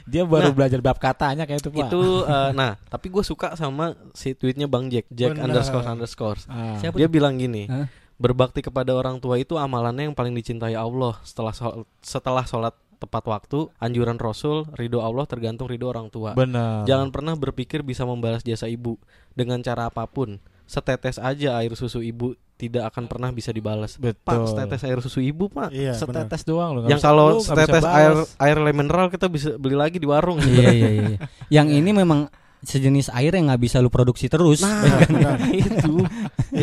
Dia 0.03 0.24
baru 0.24 0.51
Nah. 0.51 0.55
belajar 0.55 0.80
bab 0.80 0.97
katanya 0.97 1.43
kayak 1.43 1.59
itu, 1.59 1.69
Pak. 1.69 1.88
Itu 1.88 2.03
eh, 2.24 2.51
nah, 2.53 2.76
tapi 2.86 3.07
gue 3.07 3.24
suka 3.24 3.55
sama 3.55 3.95
si 4.11 4.32
tweetnya 4.32 4.67
Bang 4.67 4.88
Jack, 4.88 5.07
Jack 5.09 5.36
Benar. 5.36 5.47
underscore 5.47 5.86
underscore. 5.86 6.39
Ah. 6.45 6.76
Siapa 6.78 6.95
Dia 6.95 7.07
bilang 7.07 7.36
gini, 7.36 7.65
Hah? 7.65 7.88
berbakti 8.13 8.59
kepada 8.59 8.91
orang 8.91 9.17
tua 9.17 9.36
itu 9.36 9.55
amalannya 9.55 10.07
yang 10.07 10.15
paling 10.15 10.32
dicintai 10.32 10.76
Allah 10.76 11.15
setelah 11.24 11.51
sol- 11.51 11.88
setelah 11.99 12.43
sholat 12.43 12.76
tepat 13.04 13.28
waktu, 13.28 13.68
anjuran 13.84 14.16
Rasul, 14.16 14.64
ridho 14.80 15.04
Allah 15.04 15.28
tergantung 15.28 15.68
ridho 15.68 15.91
orang 15.91 16.08
tua. 16.08 16.32
Bener. 16.32 16.88
Jangan 16.88 17.12
pernah 17.12 17.36
berpikir 17.36 17.84
bisa 17.84 18.08
membalas 18.08 18.41
jasa 18.47 18.72
ibu 18.72 18.95
dengan 19.36 19.60
cara 19.60 19.91
apa 19.91 20.08
pun. 20.08 20.39
Setetes 20.64 21.20
aja 21.20 21.60
air 21.60 21.76
susu 21.76 21.99
ibu 21.99 22.39
tidak 22.56 22.95
akan 22.95 23.12
pernah 23.12 23.30
bisa 23.36 23.51
dibalas. 23.51 23.99
Pak, 23.99 24.16
Betul. 24.24 24.47
setetes 24.47 24.82
air 24.88 24.99
susu 25.04 25.20
ibu, 25.20 25.51
Pak. 25.51 25.76
Iya, 25.76 25.99
benar. 25.99 26.24
Setetes 26.24 26.41
doang 26.47 26.72
loh. 26.80 26.82
Yang 26.88 27.04
bisa- 27.04 27.08
kalau 27.12 27.26
lu 27.36 27.39
setetes 27.43 27.84
air 27.84 28.14
air 28.39 28.58
mineral 28.72 29.12
kita 29.12 29.28
bisa 29.28 29.60
beli 29.60 29.76
lagi 29.76 29.99
di 29.99 30.08
warung. 30.08 30.39
iya 30.39 30.72
iya 30.72 30.89
iya. 30.89 31.04
iya. 31.12 31.20
Yang 31.51 31.68
ini 31.84 31.91
memang 31.91 32.32
sejenis 32.64 33.12
air 33.12 33.36
yang 33.36 33.51
nggak 33.51 33.60
bisa 33.60 33.84
lu 33.84 33.91
produksi 33.91 34.32
terus. 34.32 34.64
Nah, 34.64 35.04
Benar. 35.04 35.38
itu. 35.51 36.08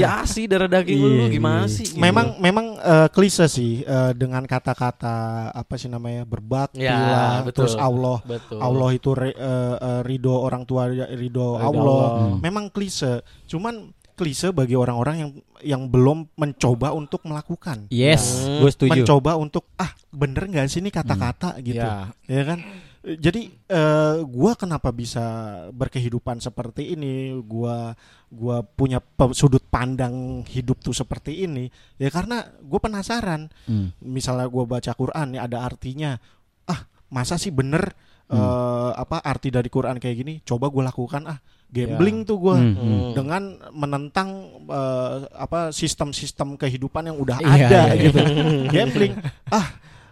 Ya 0.00 0.24
sih 0.24 0.44
darah 0.44 0.66
daging 0.66 0.96
lu 0.96 1.08
Iya, 1.10 1.26
gimana 1.30 1.64
iya. 1.64 1.70
sih? 1.70 1.86
gitu. 1.86 1.96
Memang 1.96 2.26
memang 2.36 2.66
eh, 2.76 3.08
klise 3.08 3.46
sih 3.46 3.80
eh, 3.80 4.12
dengan 4.12 4.42
kata-kata 4.42 5.16
apa 5.50 5.74
sih 5.74 5.86
namanya 5.86 6.24
berbakti 6.24 6.80
Ya, 6.80 6.96
lah, 6.96 7.34
betul. 7.42 7.64
terus 7.64 7.74
Allah 7.74 8.18
betul. 8.22 8.56
Allah 8.56 8.88
itu 8.90 9.10
ri- 9.12 9.32
eh, 9.32 9.76
eh, 9.76 10.00
ridho 10.02 10.34
orang 10.34 10.64
tua 10.64 10.86
ridho 10.86 11.06
Ridho 11.06 11.48
Allah. 11.54 11.70
Allah. 11.70 12.08
Memang 12.38 12.68
klise. 12.68 13.20
Cuman 13.44 13.92
klise 14.12 14.50
bagi 14.50 14.74
orang-orang 14.74 15.16
yang 15.18 15.30
yang 15.60 15.82
belum 15.86 16.28
mencoba 16.34 16.92
untuk 16.92 17.24
melakukan. 17.24 17.88
Yes, 17.88 18.44
Hmm. 18.44 18.60
gue 18.60 18.70
setuju. 18.70 18.92
Mencoba 18.94 19.32
untuk 19.34 19.64
ah 19.74 19.92
bener 20.08 20.44
nggak 20.44 20.66
sih 20.66 20.78
ini 20.78 20.88
kata-kata 20.88 21.56
gitu. 21.58 21.80
Ya. 21.80 22.12
ya 22.22 22.42
kan 22.44 22.60
jadi 23.00 23.48
eh, 23.48 24.16
gua 24.28 24.52
kenapa 24.54 24.92
bisa 24.92 25.24
berkehidupan 25.72 26.36
seperti 26.36 26.92
ini? 26.92 27.32
Gua 27.40 27.96
gua 28.28 28.60
punya 28.60 29.00
sudut 29.32 29.64
pandang 29.66 30.44
hidup 30.44 30.84
tuh 30.84 30.92
seperti 30.92 31.48
ini. 31.48 31.72
Ya 31.96 32.12
karena 32.12 32.44
gue 32.60 32.76
penasaran. 32.76 33.48
Hmm. 33.64 33.96
misalnya 34.04 34.46
gua 34.46 34.68
baca 34.68 34.92
Quran 34.92 35.32
nih 35.32 35.40
ada 35.40 35.64
artinya. 35.64 36.20
Ah 36.64 36.84
masa 37.08 37.40
sih 37.40 37.48
bener 37.50 37.96
Hmm. 38.30 38.38
eh, 38.38 38.90
apa 38.94 39.18
arti 39.26 39.50
dari 39.50 39.66
Quran 39.66 39.98
kayak 39.98 40.16
gini? 40.16 40.34
Coba 40.44 40.70
gue 40.70 40.84
lakukan 40.84 41.26
ah. 41.26 41.40
Gambling 41.66 42.22
tuh 42.22 42.36
gua 42.36 42.58
Hmm. 42.58 42.74
Hmm. 42.76 43.10
dengan 43.10 43.42
menentang 43.72 44.28
eh, 44.68 45.16
apa 45.34 45.72
sistem-sistem 45.72 46.54
kehidupan 46.54 47.08
yang 47.08 47.16
udah 47.16 47.40
Iya, 47.40 47.50
ada 47.66 47.80
iya, 47.90 48.02
gitu. 48.06 48.20
Gambling. 48.68 49.14
Ah 49.48 49.66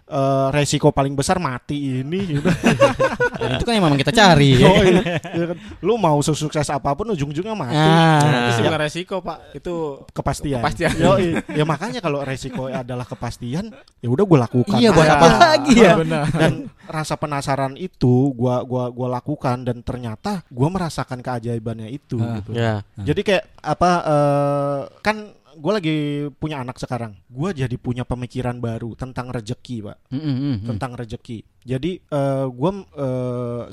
eh, 0.09 0.47
resiko 0.49 0.89
paling 0.89 1.13
besar 1.13 1.37
mati 1.37 2.01
ini 2.01 2.19
gitu. 2.27 2.49
Dan 3.39 3.55
itu 3.55 3.63
kan 3.63 3.71
yang 3.71 3.85
memang 3.85 3.95
kita 3.97 4.11
cari. 4.11 4.51
Oh, 4.65 4.83
iya. 4.83 5.15
Iya 5.31 5.45
kan? 5.53 5.57
Lu 5.79 5.95
mau 5.95 6.17
sukses 6.19 6.67
apa 6.67 6.91
pun 6.91 7.07
ujung-ujungnya 7.09 7.53
mati. 7.53 7.77
Ah, 7.77 8.19
Itu 8.19 8.51
sih 8.51 8.61
Nah. 8.61 8.67
bukan 8.67 8.81
resiko 8.81 9.15
pak. 9.21 9.37
Itu 9.53 10.03
Kepastian. 10.11 10.59
Kepastian. 10.59 10.93
Yoi. 10.97 11.27
ya 11.59 11.63
makanya 11.63 11.99
kalau 11.99 12.19
resiko 12.21 12.67
adalah 12.67 13.05
kepastian, 13.05 13.69
ya 13.97 14.07
udah 14.07 14.25
gue 14.25 14.39
lakukan. 14.39 14.77
Iya, 14.77 14.89
buat 14.91 15.07
apa 15.07 15.27
lagi 15.37 15.73
ya? 15.77 15.93
benar. 15.95 16.25
Dan 16.29 16.53
rasa 16.89 17.13
penasaran 17.15 17.77
itu 17.77 18.33
gua 18.33 18.65
gua 18.65 18.89
gua 18.89 19.21
lakukan 19.21 19.61
dan 19.61 19.85
ternyata 19.85 20.41
gua 20.49 20.73
merasakan 20.73 21.21
keajaibannya 21.21 21.85
itu 21.87 22.17
Ah. 22.17 22.41
gitu. 22.41 22.51
Ya. 22.51 22.81
Jadi 22.97 23.21
kayak 23.21 23.45
apa 23.61 23.91
eh, 24.03 24.79
kan 24.99 25.17
gue 25.59 25.73
lagi 25.75 25.97
punya 26.39 26.63
anak 26.63 26.79
sekarang. 26.79 27.19
Gue 27.27 27.51
jadi 27.51 27.75
punya 27.75 28.07
pemikiran 28.07 28.57
baru 28.63 28.95
tentang 28.95 29.29
rejeki, 29.29 29.83
pak. 29.83 29.97
Mm, 30.09 30.17
mm, 30.17 30.23
mm, 30.23 30.39
mm. 30.39 30.67
tentang 30.71 30.91
rejeki. 30.95 31.39
Jadi 31.67 31.99
eh 31.99 32.45
gue 32.47 32.71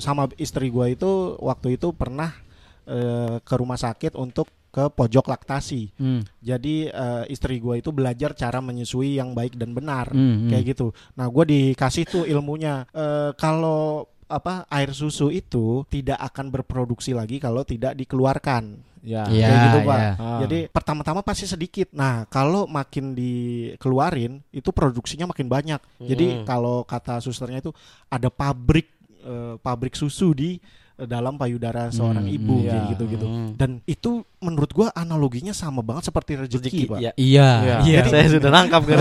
sama 0.03 0.27
istri 0.35 0.67
gue 0.67 0.85
itu 0.93 1.39
waktu 1.39 1.79
itu 1.79 1.95
pernah 1.95 2.35
eh, 2.87 3.37
ke 3.43 3.55
rumah 3.55 3.79
sakit 3.79 4.15
untuk 4.19 4.51
ke 4.67 4.93
pojok 4.93 5.25
laktasi. 5.25 5.89
Hmm, 5.97 6.21
Jadi 6.37 6.85
eh, 6.85 7.23
istri 7.33 7.57
gue 7.57 7.81
itu 7.81 7.89
belajar 7.89 8.37
cara 8.37 8.61
menyusui 8.61 9.17
yang 9.17 9.33
baik 9.33 9.57
dan 9.57 9.73
benar, 9.73 10.13
hmm, 10.13 10.21
hmm. 10.21 10.49
kayak 10.53 10.63
gitu. 10.75 10.93
Nah 11.17 11.25
gue 11.31 11.43
dikasih 11.47 12.03
tuh 12.05 12.23
ilmunya 12.29 12.85
Eh, 12.93 13.31
kalau 13.39 14.05
apa 14.27 14.67
air 14.67 14.91
susu 14.91 15.31
itu 15.31 15.87
tidak 15.87 16.19
akan 16.19 16.51
berproduksi 16.51 17.15
lagi 17.15 17.39
kalau 17.39 17.63
tidak 17.63 17.95
dikeluarkan. 17.95 18.83
Ya. 19.07 19.23
Kayak 19.23 19.59
gitu, 19.71 19.79
Pak. 19.87 19.99
iya. 19.99 20.11
Ah. 20.19 20.39
Jadi 20.43 20.59
pertama-tama 20.67 21.23
pasti 21.23 21.47
sedikit. 21.47 21.87
Nah, 21.95 22.27
kalau 22.27 22.67
makin 22.67 23.15
dikeluarin 23.15 24.43
itu 24.51 24.69
produksinya 24.75 25.31
makin 25.31 25.47
banyak. 25.47 25.79
Jadi 26.03 26.41
Mm. 26.41 26.45
kalau 26.45 26.83
kata 26.83 27.23
susternya 27.23 27.63
itu 27.63 27.71
ada 28.11 28.27
pabrik 28.27 28.91
eh, 29.27 29.55
pabrik 29.59 29.91
susu 29.91 30.31
di 30.31 30.55
dalam 30.97 31.37
payudara 31.37 31.87
seorang 31.87 32.25
Hmm, 32.25 32.33
ibu 32.33 32.55
iya. 32.59 32.73
kayak 32.73 32.83
gitu-gitu. 32.91 33.25
Hmm. 33.25 33.49
Dan 33.53 33.85
itu 33.85 34.25
menurut 34.37 34.69
gua 34.69 34.89
analoginya 34.91 35.53
sama 35.53 35.81
banget 35.81 36.09
seperti 36.09 36.33
rezeki, 36.35 36.57
Rezeki, 36.57 36.83
Pak. 36.89 36.99
ya. 36.99 37.11
Iya, 37.13 37.49
Iya. 37.61 37.77
iya. 37.85 37.99
Saya 38.03 38.25
sudah 38.33 38.49
nangkap 38.49 38.81
nih, 38.89 38.97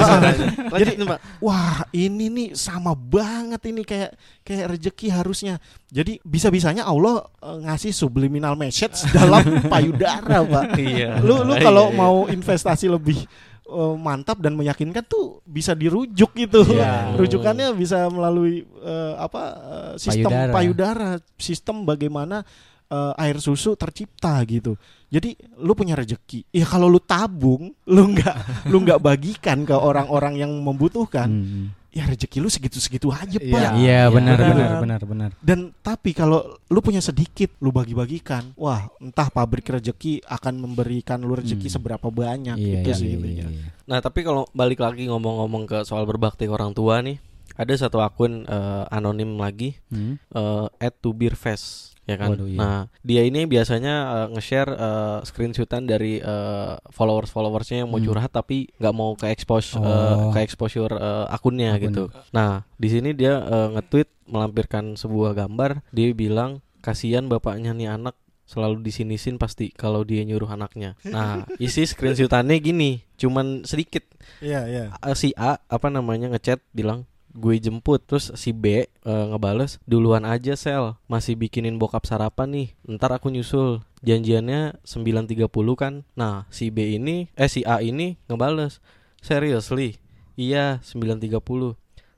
Pak. 1.07 1.21
Wah, 1.41 1.89
ini 1.91 2.29
nih 2.29 2.49
sama 2.53 2.93
banget 2.93 3.61
ini 3.67 3.81
kayak 3.81 4.13
kayak 4.43 4.65
rezeki 4.71 5.07
harusnya. 5.09 5.57
Jadi 5.89 6.21
bisa-bisanya 6.21 6.85
Allah 6.85 7.25
eh, 7.41 7.59
ngasih 7.65 7.93
subliminal 7.93 8.55
message 8.55 9.01
dalam 9.17 9.65
payudara, 9.65 10.45
Pak. 10.45 10.77
Iya. 10.77 11.21
lu 11.21 11.41
lu 11.43 11.57
Iya, 11.57 11.65
kalau 11.65 11.89
iya. 11.89 11.97
mau 11.97 12.17
investasi 12.27 12.87
lebih 12.87 13.25
eh, 13.67 13.95
mantap 13.99 14.39
dan 14.39 14.55
meyakinkan 14.55 15.03
tuh 15.03 15.43
bisa 15.43 15.75
dirujuk 15.75 16.31
gitu. 16.33 16.63
Iya. 16.67 17.11
Rujukannya 17.21 17.75
bisa 17.75 18.07
melalui 18.09 18.63
eh, 18.63 19.15
apa 19.19 19.43
eh, 19.53 19.93
sistem 19.99 20.31
Payudara. 20.31 20.53
payudara, 20.55 21.11
sistem 21.37 21.77
bagaimana 21.83 22.47
eh, 22.87 23.23
air 23.23 23.39
susu 23.39 23.75
tercipta 23.75 24.39
gitu. 24.47 24.79
Jadi 25.07 25.35
lu 25.63 25.75
punya 25.75 25.95
rezeki. 25.95 26.51
Ya 26.51 26.67
kalau 26.67 26.91
lu 26.91 26.99
tabung, 26.99 27.71
lu 27.87 28.03
nggak 28.11 28.37
lu 28.71 28.83
nggak 28.83 28.99
bagikan 28.99 29.63
ke 29.63 29.75
orang-orang 29.75 30.35
yang 30.39 30.51
membutuhkan, 30.51 31.31
Hmm. 31.31 31.67
Ya 31.97 32.05
rezeki 32.05 32.39
lu 32.39 32.47
segitu-segitu 32.47 33.09
aja, 33.09 33.41
Iya. 33.41 33.49
Pak. 33.49 33.71
Iya, 33.75 34.01
benar, 34.11 34.37
benar. 34.37 34.53
benar, 34.53 34.77
benar, 34.79 35.01
benar. 35.03 35.31
Dan 35.41 35.73
tapi 35.81 36.13
kalau 36.13 36.39
lu 36.63 36.79
punya 36.79 37.01
sedikit, 37.01 37.57
lu 37.57 37.73
bagi-bagikan, 37.73 38.53
wah 38.55 38.85
entah 38.99 39.27
pabrik 39.27 39.65
rezeki 39.67 40.21
akan 40.23 40.61
memberikan 40.61 41.19
lu 41.19 41.33
rezeki 41.33 41.65
Hmm. 41.65 41.75
seberapa 41.75 42.07
banyak 42.07 42.55
Iya, 42.55 42.73
itu 42.77 42.91
iya, 42.91 42.95
sih 42.95 43.07
iya, 43.07 43.17
intinya. 43.17 43.47
iya. 43.49 43.69
Nah 43.87 43.99
tapi 43.99 44.21
kalau 44.21 44.45
balik 44.53 44.79
lagi 44.79 45.09
ngomong-ngomong 45.09 45.65
ke 45.65 45.79
soal 45.83 46.05
berbakti 46.05 46.45
ke 46.45 46.53
orang 46.53 46.71
tua 46.71 47.01
nih, 47.01 47.17
ada 47.55 47.73
satu 47.73 47.99
akun 47.99 48.45
eh, 48.45 48.85
anonim 48.91 49.33
lagi, 49.35 49.81
Hmm. 49.89 50.21
eh, 50.21 50.67
at 50.79 50.93
to 50.99 51.11
beer 51.11 51.33
fest, 51.33 51.96
ya 52.07 52.17
kan. 52.17 52.33
Waduh, 52.33 52.47
iya. 52.47 52.57
Nah 52.57 52.79
dia 53.03 53.23
ini 53.23 53.45
biasanya 53.45 53.95
eh, 54.09 54.27
nge-share 54.33 54.71
eh, 54.71 55.19
screenshotan 55.23 55.85
dari 55.85 56.17
eh, 56.17 56.73
followers 56.89 57.29
followersnya 57.29 57.83
yang 57.83 57.91
mau 57.91 57.99
Hmm. 57.99 58.07
curhat 58.09 58.31
tapi 58.31 58.71
nggak 58.73 58.95
mau 58.95 59.13
ke 59.13 59.27
expose 59.29 59.75
Oh. 59.75 60.31
ke 60.31 60.39
exposure 60.41 60.95
eh, 60.95 61.27
akunnya 61.29 61.75
Akun. 61.75 61.83
gitu. 61.85 62.05
Nah 62.31 62.63
di 62.73 62.89
sini 62.89 63.11
dia 63.11 63.43
eh, 63.43 63.69
nge-tweet 63.75 64.09
melampirkan 64.27 64.95
sebuah 64.95 65.35
gambar, 65.37 65.83
dia 65.91 66.11
bilang 66.11 66.59
kasihan 66.79 67.27
bapaknya 67.27 67.71
nih 67.71 67.91
anak 67.93 68.15
selalu 68.43 68.79
disinisin 68.79 69.37
pasti 69.37 69.71
kalau 69.71 70.03
dia 70.03 70.23
nyuruh 70.23 70.47
anaknya. 70.49 70.95
Nah 71.07 71.43
isi 71.59 71.83
screenshotannya 71.83 72.55
gini, 72.57 73.03
cuman 73.17 73.63
sedikit 73.63 74.07
Iya, 74.39 74.67
iya. 74.67 74.85
A- 74.97 75.15
si 75.15 75.31
A 75.35 75.59
apa 75.61 75.87
namanya 75.87 76.27
ngechat 76.29 76.63
bilang 76.71 77.07
gue 77.37 77.61
jemput 77.61 78.01
terus 78.01 78.33
si 78.35 78.57
B 78.57 78.89
eh, 78.89 78.89
ngebales 79.05 79.79
duluan 79.85 80.25
aja 80.25 80.57
sel. 80.57 80.97
Masih 81.07 81.37
bikinin 81.37 81.77
bokap 81.77 82.09
sarapan 82.09 82.49
nih. 82.51 82.69
Ntar 82.89 83.21
aku 83.21 83.29
nyusul. 83.29 83.85
Janjiannya 84.01 84.81
9.30 84.83 85.47
kan. 85.77 86.03
Nah 86.17 86.49
si 86.49 86.73
B 86.73 86.97
ini 86.97 87.29
eh 87.37 87.53
si 87.53 87.63
A 87.69 87.85
ini 87.85 88.17
ngebales 88.27 88.81
seriously? 89.21 90.01
Iya 90.37 90.81
9.30 90.81 91.77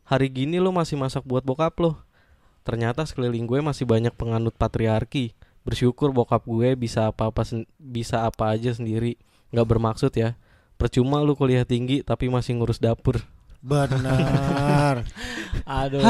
hari 0.09 0.33
gini 0.33 0.57
lo 0.57 0.73
masih 0.73 0.97
masak 0.97 1.21
buat 1.29 1.45
bokap 1.45 1.77
lo 1.85 2.01
ternyata 2.65 3.05
sekeliling 3.05 3.45
gue 3.45 3.61
masih 3.61 3.85
banyak 3.85 4.13
penganut 4.17 4.57
patriarki. 4.57 5.37
Bersyukur 5.65 6.13
bokap 6.17 6.45
gue 6.49 6.77
bisa 6.77 7.09
apa 7.09 7.29
apa 7.29 7.45
bisa 7.77 8.25
apa 8.25 8.53
aja 8.53 8.73
sendiri. 8.73 9.21
Nggak 9.53 9.67
bermaksud 9.69 10.13
ya. 10.17 10.37
Percuma 10.77 11.21
lu 11.25 11.33
kuliah 11.37 11.65
tinggi 11.65 12.05
tapi 12.05 12.29
masih 12.29 12.61
ngurus 12.61 12.81
dapur 12.81 13.25
Benar. 13.59 15.03
Aduh. 15.83 16.01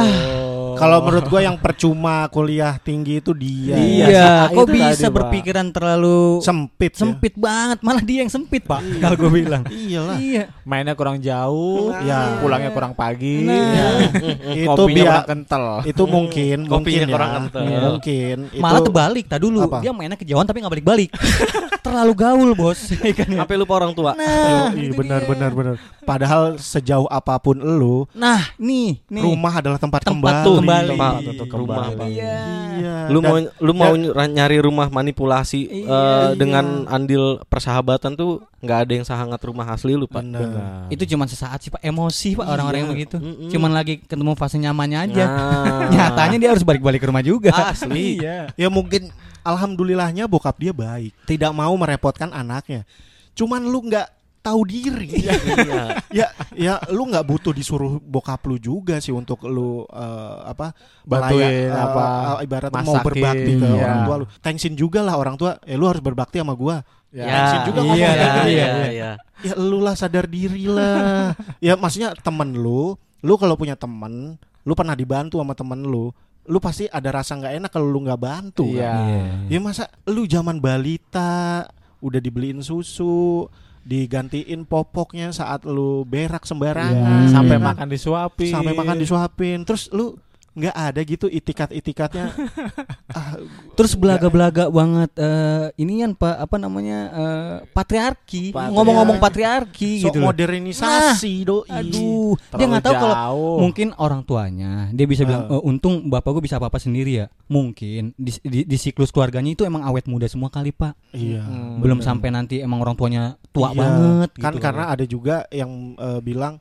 Kalau 0.76 1.01
menurut 1.01 1.26
gua 1.26 1.40
yang 1.40 1.57
percuma 1.57 2.28
kuliah 2.28 2.76
tinggi 2.76 3.18
itu 3.18 3.32
dia. 3.32 3.74
Iya, 3.74 4.07
Iya, 4.07 4.28
kok 4.46 4.62
itu 4.62 4.62
bisa 4.70 4.86
tadi, 4.92 5.03
Pak. 5.03 5.14
berpikiran 5.16 5.66
terlalu 5.72 6.38
Sempit. 6.38 6.92
ya. 6.92 6.99
sempit 7.01 7.34
banget, 7.34 7.78
malah 7.80 7.99
dia 8.01 8.22
yang 8.22 8.28
sempit, 8.28 8.62
Pak. 8.62 8.84
Kalau 9.01 9.16
gue 9.16 9.30
bilang. 9.34 9.62
Iyalah. 9.66 10.16
Iya. 10.18 10.44
mainnya 10.62 10.92
kurang 10.92 11.18
jauh, 11.18 11.90
Ya. 11.99 12.36
pulangnya 12.38 12.70
kurang 12.70 12.92
pagi, 12.92 13.42
Nah. 13.42 13.57
ya. 13.74 13.88
Itu 14.61 14.68
kopinya 14.68 14.92
biar 14.94 15.09
kurang 15.09 15.26
kental. 15.26 15.64
itu 15.82 16.03
mungkin 16.05 16.59
Kopinya 16.61 16.76
mungkin 16.76 17.01
ya. 17.01 17.14
kurang 17.16 17.30
kental. 17.34 17.62
Mungkin 17.88 18.36
itu 18.51 18.62
Malah 18.62 18.80
terbalik, 18.82 19.24
tak 19.26 19.40
dulu. 19.40 19.59
Apa? 19.64 19.78
Dia 19.80 19.90
mainnya 19.90 20.14
kejauhan 20.14 20.44
tapi 20.44 20.61
nggak 20.61 20.74
balik-balik. 20.76 21.11
Terlalu 21.88 22.12
gaul, 22.14 22.51
Bos. 22.53 22.92
Ya 22.92 23.11
ya? 23.11 23.24
Sampai 23.24 23.57
lupa 23.57 23.72
orang 23.74 23.96
tua. 23.96 24.12
Nah, 24.12 24.70
Iya 24.70 24.92
benar 24.92 25.24
dia. 25.24 25.30
benar 25.30 25.51
benar. 25.51 25.76
Padahal 26.09 26.56
sejauh 26.56 27.04
apa 27.06 27.36
pun 27.36 27.52
lu, 27.54 28.09
Nah, 28.12 28.40
nih, 28.56 28.96
nih. 29.04 29.20
rumah 29.20 29.52
adalah 29.54 29.76
tempat, 29.76 30.00
Tempat 30.00 30.16
kembali. 30.32 30.42
tuh 30.42 30.56
kembali. 30.59 30.88
Tempat 30.88 31.12
untuk 31.28 31.48
rumah, 31.52 31.76
kembali. 31.84 31.94
Pak. 31.94 32.09
Iya. 32.09 32.36
Iya. 32.72 32.94
Lu 33.09 33.18
Dan- 33.18 33.26
mau 33.26 33.36
lu 33.61 33.72
mau 33.74 33.92
ny- 33.92 34.12
nyari 34.30 34.56
rumah 34.59 34.88
manipulasi 34.88 35.61
Iya, 35.61 35.84
eh, 35.84 35.84
iya. 35.84 36.32
dengan 36.32 36.64
andil 36.86 37.44
persahabatan 37.44 38.14
tuh 38.14 38.40
nggak 38.59 38.78
ada 38.80 38.92
yang 38.94 39.04
sehangat 39.04 39.40
rumah 39.42 39.68
asli 39.68 39.92
lu, 39.92 40.04
Pak. 40.04 40.16
benar. 40.18 40.88
Itu 40.88 41.04
cuma 41.04 41.24
sesaat 41.24 41.61
sih, 41.61 41.68
Pak. 41.68 41.80
Emosi, 41.80 42.32
Pak, 42.32 42.46
orang-orang 42.48 42.78
yang 42.80 42.88
Iya. 42.88 42.96
begitu. 42.96 43.16
Mm-mm. 43.18 43.48
Cuman 43.48 43.70
lagi 43.70 44.00
ketemu 44.00 44.32
fase 44.32 44.56
nyamannya 44.56 44.98
aja. 45.04 45.24
Nah. 45.26 45.90
Nyatanya 45.92 46.36
dia 46.36 46.50
harus 46.50 46.64
balik-balik 46.64 46.98
ke 46.98 47.06
rumah 47.06 47.20
juga. 47.20 47.52
Asli. 47.52 48.16
Iya. 48.18 48.48
Ya 48.56 48.68
mungkin 48.68 49.12
alhamdulillahnya 49.42 50.24
bokap 50.24 50.56
dia 50.56 50.70
baik, 50.70 51.12
tidak 51.24 51.50
mau 51.50 51.72
merepotkan 51.72 52.30
anaknya. 52.30 52.86
Cuman 53.32 53.62
lu 53.62 53.82
nggak 53.82 54.06
tahu 54.49 54.61
diri. 54.64 55.11
Iya. 55.59 55.82
ya 56.09 56.26
ya 56.55 56.74
lu 56.94 57.09
nggak 57.11 57.26
butuh 57.26 57.53
disuruh 57.53 58.01
bokap 58.01 58.40
lu 58.46 58.57
juga 58.57 59.03
sih 59.03 59.12
untuk 59.12 59.44
lu 59.49 59.84
eh, 59.90 60.36
apa 60.49 60.72
Bantuin 61.05 61.68
eh, 61.68 61.72
apa, 61.72 62.05
eh, 62.40 62.46
ibarat 62.49 62.70
mau 62.72 62.84
masakin, 62.84 63.05
berbakti 63.05 63.53
ke 63.59 63.66
iya. 63.68 63.84
orang 63.84 64.01
tua 64.05 64.16
lu. 64.16 64.26
Thanksin 64.40 64.74
juga 64.78 65.01
lah 65.05 65.14
orang 65.18 65.36
tua. 65.36 65.61
Eh 65.66 65.76
lu 65.76 65.84
harus 65.88 66.01
berbakti 66.01 66.40
sama 66.40 66.55
gua. 66.57 66.80
Ya. 67.12 67.24
Thanksin 67.28 67.61
juga 67.72 67.80
iya, 67.80 67.88
ngomong 67.88 67.99
iya, 67.99 68.09
kayak 68.09 68.28
gitu. 68.28 68.49
iya, 68.49 68.68
iya. 68.88 69.11
Ya 69.44 69.53
lu 69.57 69.78
lah 69.80 69.94
sadar 69.96 70.26
diri 70.28 70.64
lah. 70.68 71.32
ya 71.64 71.74
maksudnya 71.76 72.14
temen 72.16 72.57
lu, 72.57 72.96
lu 73.24 73.34
kalau 73.36 73.55
punya 73.57 73.74
temen, 73.74 74.36
lu 74.64 74.72
pernah 74.76 74.94
dibantu 74.94 75.40
sama 75.40 75.57
temen 75.57 75.80
lu, 75.84 76.12
lu 76.49 76.59
pasti 76.61 76.88
ada 76.88 77.12
rasa 77.12 77.36
nggak 77.36 77.55
enak 77.61 77.70
kalau 77.72 77.88
lu 77.88 78.05
nggak 78.09 78.20
bantu. 78.20 78.72
Iya. 78.72 78.92
kan? 78.92 79.53
Ya 79.53 79.59
masa 79.61 79.84
lu 80.09 80.24
zaman 80.24 80.61
balita 80.61 81.68
udah 81.99 82.20
dibeliin 82.22 82.62
susu, 82.62 83.46
digantiin 83.89 84.68
popoknya 84.68 85.32
saat 85.32 85.64
lu 85.64 86.05
berak 86.05 86.45
sembarangan, 86.45 87.32
sampai 87.32 87.57
ya 87.57 87.61
kan? 87.61 87.68
makan 87.72 87.89
disuapin. 87.89 88.53
sampai 88.53 88.72
makan 88.76 88.97
disuapin. 89.01 89.59
Terus 89.64 89.89
lu 89.97 90.20
nggak 90.59 90.74
ada 90.74 91.00
gitu 91.00 91.26
itikat-itikatnya. 91.26 92.34
ah, 93.16 93.38
Terus 93.72 93.94
belaga-belaga 93.94 94.66
banget 94.68 95.14
eh 95.14 95.70
ini 95.76 96.02
kan 96.02 96.12
Pak 96.12 96.36
apa 96.42 96.56
namanya 96.59 96.98
eh, 97.09 97.54
patriarki. 97.70 98.50
Patriarki. 98.50 98.74
Ngomong-ngomong 98.74 99.18
patriarki 99.18 99.90
sok 100.02 100.04
gitu 100.04 100.18
loh. 100.18 100.26
modernisasi 100.28 101.32
doi. 101.42 101.70
Aduh, 101.70 102.34
dia 102.52 102.66
nggak 102.66 102.84
tahu 102.84 102.94
kalau 102.98 103.59
mungkin 103.59 103.94
orang 103.96 104.20
tuanya 104.22 104.90
dia 104.90 105.06
bisa 105.06 105.22
bilang 105.22 105.46
Ah. 105.46 105.54
"Eh, 105.54 105.62
untung 105.64 106.06
bapak 106.06 106.34
gue 106.34 106.42
bisa 106.42 106.59
apa-apa 106.59 106.76
sendiri 106.76 107.22
ya. 107.22 107.26
Mungkin 107.46 108.12
di, 108.12 108.32
di, 108.42 108.61
di 108.66 108.76
siklus 108.76 109.09
keluarganya 109.09 109.50
itu 109.50 109.62
emang 109.62 109.80
awet 109.82 110.04
muda 110.04 110.26
semua 110.26 110.50
kali 110.50 110.70
Pak. 110.70 111.14
Iya. 111.14 111.40
Hmm, 111.40 111.78
Belum 111.78 111.98
bener. 111.98 112.09
sampai 112.09 112.28
nanti 112.28 112.59
emang 112.59 112.82
orang 112.82 112.92
tuanya 112.92 113.22
tua 113.48 113.70
Iya, 113.70 113.78
banget 113.78 114.30
Kan 114.36 114.52
gitu. 114.52 114.62
karena 114.62 114.84
ada 114.88 115.04
juga 115.04 115.36
yang 115.48 115.70
eh, 115.94 116.20
bilang 116.20 116.59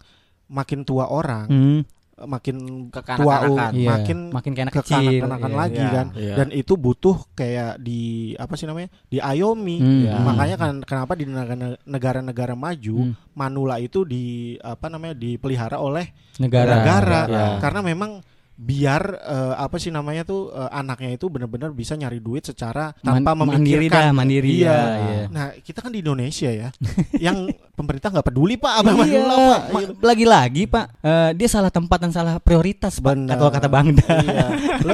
makin 0.48 0.82
tua 0.82 1.08
orang, 1.08 1.48
Hmm, 1.48 1.80
makin 2.20 2.90
Kekanak-kanakan. 2.90 3.46
tua 3.46 3.66
iya, 3.72 3.90
makin 3.92 4.18
makin 4.32 4.52
kayak 4.52 4.66
anak 4.66 4.76
kecil. 4.76 4.98
kekanak-kanakan 4.98 5.52
Iya, 5.52 5.60
lagi 5.60 5.78
iya. 5.80 5.92
kan. 5.92 6.08
Iya. 6.12 6.34
Dan 6.34 6.48
itu 6.52 6.74
butuh 6.76 7.18
kayak 7.32 7.78
di 7.78 8.02
apa 8.34 8.54
sih 8.54 8.66
namanya? 8.66 8.90
Diayomi. 9.08 9.78
Hmm, 9.78 10.02
Ya. 10.04 10.18
Makanya 10.18 10.56
kan 10.56 10.72
kenapa 10.82 11.14
di 11.14 11.26
negara- 11.26 11.78
negara-negara 11.84 12.54
maju 12.54 12.98
Hmm. 13.04 13.14
manula 13.32 13.78
itu 13.78 14.02
di 14.02 14.26
apa 14.58 14.88
namanya 14.88 15.14
dipelihara 15.14 15.78
oleh 15.78 16.10
negara. 16.38 16.74
negara 16.76 17.20
Ya. 17.28 17.46
karena 17.60 17.82
memang 17.82 18.12
biar 18.58 19.02
eh, 19.16 19.54
apa 19.56 19.78
sih 19.78 19.88
namanya 19.88 20.26
tuh 20.26 20.50
eh, 20.50 20.70
anaknya 20.72 21.14
itu 21.14 21.30
benar-benar 21.30 21.70
bisa 21.72 21.94
nyari 21.94 22.18
duit 22.18 22.42
secara 22.42 22.90
Man- 23.00 23.22
tanpa 23.22 23.38
mandiri 23.38 23.86
memikirkan 23.86 24.02
dah, 24.04 24.12
mandiri 24.12 24.50
Iya. 24.58 24.66
ya, 24.68 24.82
iya. 24.98 25.24
Nah 25.30 25.46
kita 25.56 25.80
kan 25.80 25.94
di 25.94 26.02
Indonesia 26.02 26.50
ya, 26.50 26.70
yang 27.30 27.46
pemerintah 27.72 28.10
nggak 28.10 28.28
peduli 28.28 28.58
pak 28.58 28.74
apa 28.76 28.90
Iya, 28.98 29.22
pak. 29.24 29.62
Gitu. 29.78 29.94
lagi-lagi 30.02 30.64
Pak, 30.66 30.86
eh, 31.00 31.30
dia 31.34 31.48
salah 31.48 31.70
tempat 31.70 31.98
dan 32.00 32.10
salah 32.10 32.36
prioritas 32.38 32.98
Pak. 32.98 33.14
Kalau 33.30 33.54
kata 33.54 33.68
Bang 33.68 33.94
Da. 33.94 34.10
Iya. 34.18 34.46
Lu, 34.88 34.94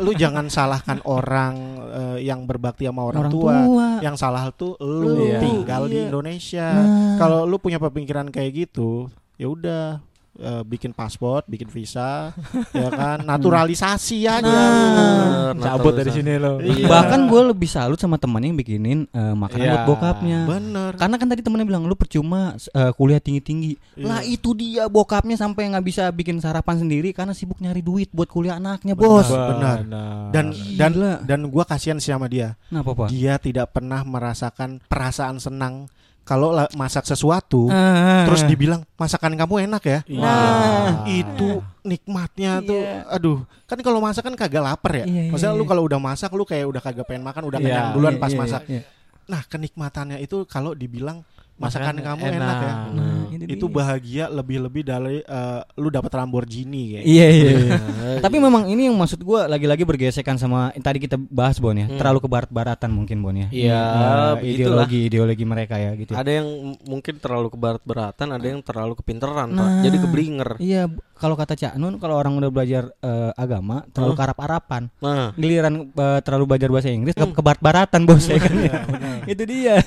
lu 0.00 0.10
jangan 0.12 0.46
salahkan 0.46 0.98
orang 1.04 1.54
eh, 1.88 2.18
yang 2.24 2.42
berbakti 2.44 2.84
sama 2.84 3.02
orang, 3.04 3.26
Orang 3.26 3.32
tua. 3.32 3.54
tua. 3.62 3.88
Yang 4.00 4.16
salah 4.18 4.50
tuh 4.50 4.74
lu 4.76 5.06
Lu. 5.12 5.38
tinggal 5.38 5.86
di 5.86 5.96
Iya. 5.96 6.06
Indonesia. 6.08 6.66
Nah. 6.72 7.14
Kalau 7.16 7.46
lu 7.46 7.56
punya 7.56 7.78
pemikiran 7.78 8.26
kayak 8.26 8.50
gitu, 8.66 9.06
ya 9.34 9.46
udah 9.46 10.02
eh, 10.38 10.62
bikin 10.64 10.92
paspor, 10.92 11.44
bikin 11.44 11.68
visa, 11.68 12.32
ya 12.76 12.88
kan, 12.88 13.20
naturalisasi 13.24 14.24
aja. 14.24 14.44
Nah. 14.44 15.52
Cabut 15.58 15.92
dari 15.92 16.08
sini 16.08 16.36
lo. 16.36 16.56
Iya. 16.58 16.88
Bahkan 16.88 17.28
gue 17.28 17.42
lebih 17.52 17.68
salut 17.68 18.00
sama 18.00 18.16
temannya 18.16 18.52
yang 18.52 18.58
bikinin 18.58 18.98
eh, 19.08 19.34
makanan 19.36 19.64
Iya. 19.64 19.72
buat 19.72 19.84
bokapnya. 19.92 20.40
Bener. 20.48 20.92
Karena 20.96 21.16
kan 21.20 21.28
tadi 21.28 21.40
temennya 21.44 21.66
bilang 21.68 21.84
lu 21.84 21.94
percuma 21.94 22.56
eh, 22.56 22.92
kuliah 22.96 23.20
tinggi-tinggi. 23.20 24.00
Iya. 24.00 24.04
Lah 24.08 24.20
itu 24.24 24.56
dia 24.56 24.88
bokapnya 24.88 25.36
sampai 25.36 25.68
nggak 25.72 25.84
bisa 25.84 26.04
bikin 26.10 26.40
sarapan 26.40 26.80
sendiri 26.80 27.12
karena 27.12 27.36
sibuk 27.36 27.60
nyari 27.60 27.84
duit 27.84 28.08
buat 28.12 28.28
kuliah 28.28 28.56
anaknya, 28.56 28.96
Bos. 28.96 29.28
Benar. 29.28 29.84
Dan 30.32 30.56
dan 30.78 30.92
Gila. 30.92 31.12
dan 31.24 31.40
gua 31.52 31.64
kasihan 31.68 32.00
sih 32.00 32.12
sama 32.12 32.28
dia. 32.28 32.56
Kenapa, 32.68 32.96
Pak? 32.96 33.08
Dia 33.12 33.36
tidak 33.36 33.76
pernah 33.76 34.00
merasakan 34.02 34.80
perasaan 34.88 35.36
senang 35.38 35.88
kalau 36.22 36.50
la- 36.50 36.70
masak 36.72 37.02
sesuatu 37.02 37.66
Ah. 37.66 38.22
terus 38.24 38.42
dibilang 38.44 38.86
masakan 38.94 39.34
kamu 39.34 39.66
enak 39.66 39.82
ya. 39.82 39.98
Iya. 40.06 40.22
Nah. 40.22 41.02
Itu 41.04 41.48
nikmatnya 41.82 42.62
tuh 42.62 42.78
Iya. 42.78 43.10
aduh. 43.10 43.38
Kan 43.66 43.78
kalau 43.80 43.98
masak 43.98 44.22
kan 44.22 44.34
kagak 44.34 44.62
lapar 44.62 44.92
ya. 44.94 45.04
Iya, 45.04 45.22
iya, 45.26 45.30
Maksudnya 45.30 45.52
lu 45.52 45.64
iya. 45.64 45.70
kalau 45.70 45.82
udah 45.84 45.98
masak 45.98 46.30
lu 46.30 46.44
kayak 46.44 46.66
udah 46.66 46.80
kagak 46.80 47.04
pengen 47.04 47.22
makan, 47.22 47.42
udah 47.46 47.58
Iya, 47.58 47.66
kenyang 47.66 47.88
duluan 47.92 48.14
Iya, 48.14 48.22
pas 48.22 48.30
iya, 48.30 48.38
masak. 48.38 48.62
iya. 48.66 48.82
Nah, 49.22 49.42
kenikmatannya 49.44 50.18
itu 50.18 50.46
kalau 50.46 50.72
dibilang 50.72 51.22
masakan 51.62 51.94
kamu 51.96 52.20
enak, 52.20 52.34
ya. 52.34 52.38
enak. 52.42 52.78
Nah, 52.92 53.16
Itu 53.46 53.66
dia. 53.66 53.74
bahagia 53.74 54.24
lebih-lebih 54.28 54.82
dari 54.82 55.18
eh, 55.18 55.60
lu 55.76 55.88
dapat 55.88 56.10
Lamborghini 56.12 56.98
kayak. 56.98 57.04
Iya 57.04 57.26
iya. 57.28 57.50
iya. 57.52 57.70
Nah, 57.72 58.18
Tapi 58.24 58.36
memang 58.36 58.66
ini 58.66 58.86
yang 58.86 58.96
maksud 58.96 59.20
gua 59.20 59.46
lagi-lagi 59.46 59.82
bergesekan 59.82 60.36
sama 60.36 60.70
yang 60.72 60.82
tadi 60.82 60.98
kita 60.98 61.14
bahas 61.16 61.56
Bon 61.56 61.72
ya. 61.72 61.86
Hmm. 61.86 61.96
Terlalu 61.96 62.18
ke 62.18 62.28
barat-baratan 62.28 62.90
mungkin 62.90 63.18
Bon 63.18 63.32
ya. 63.32 63.46
Iya, 63.48 63.80
Eh, 63.82 64.32
begitulah. 64.36 64.86
ideologi 64.86 64.98
ideologi 65.06 65.44
mereka 65.44 65.74
ya 65.76 65.94
gitu. 65.94 66.12
Ada 66.12 66.30
yang 66.32 66.48
mungkin 66.82 67.14
terlalu 67.16 67.48
ke 67.48 67.58
barat-baratan, 67.58 68.28
ada 68.30 68.46
yang 68.46 68.60
terlalu 68.60 68.94
kepinteran, 68.96 69.48
Pak. 69.48 69.58
Nah. 69.58 69.82
Jadi 69.82 69.96
keblinger. 69.98 70.50
Iya, 70.58 70.82
kalau 71.14 71.34
kata 71.34 71.54
Cak 71.54 71.74
Nun 71.76 71.96
kalau 71.96 72.16
orang 72.16 72.34
udah 72.34 72.50
belajar 72.50 72.90
eh, 72.98 73.30
agama 73.34 73.86
terlalu 73.88 74.10
Huh? 74.12 74.18
karap-arapan. 74.18 74.82
Nah, 74.98 75.30
Giliran 75.34 75.74
eh, 75.88 76.20
terlalu 76.20 76.44
belajar 76.46 76.68
bahasa 76.68 76.88
Inggris 76.88 77.14
ke, 77.14 77.24
ke 77.24 77.40
barat-baratan 77.40 78.00
bos 78.02 78.24
ya 78.24 78.36
kan. 78.36 78.54
Itu 79.32 79.42
dia. 79.44 79.78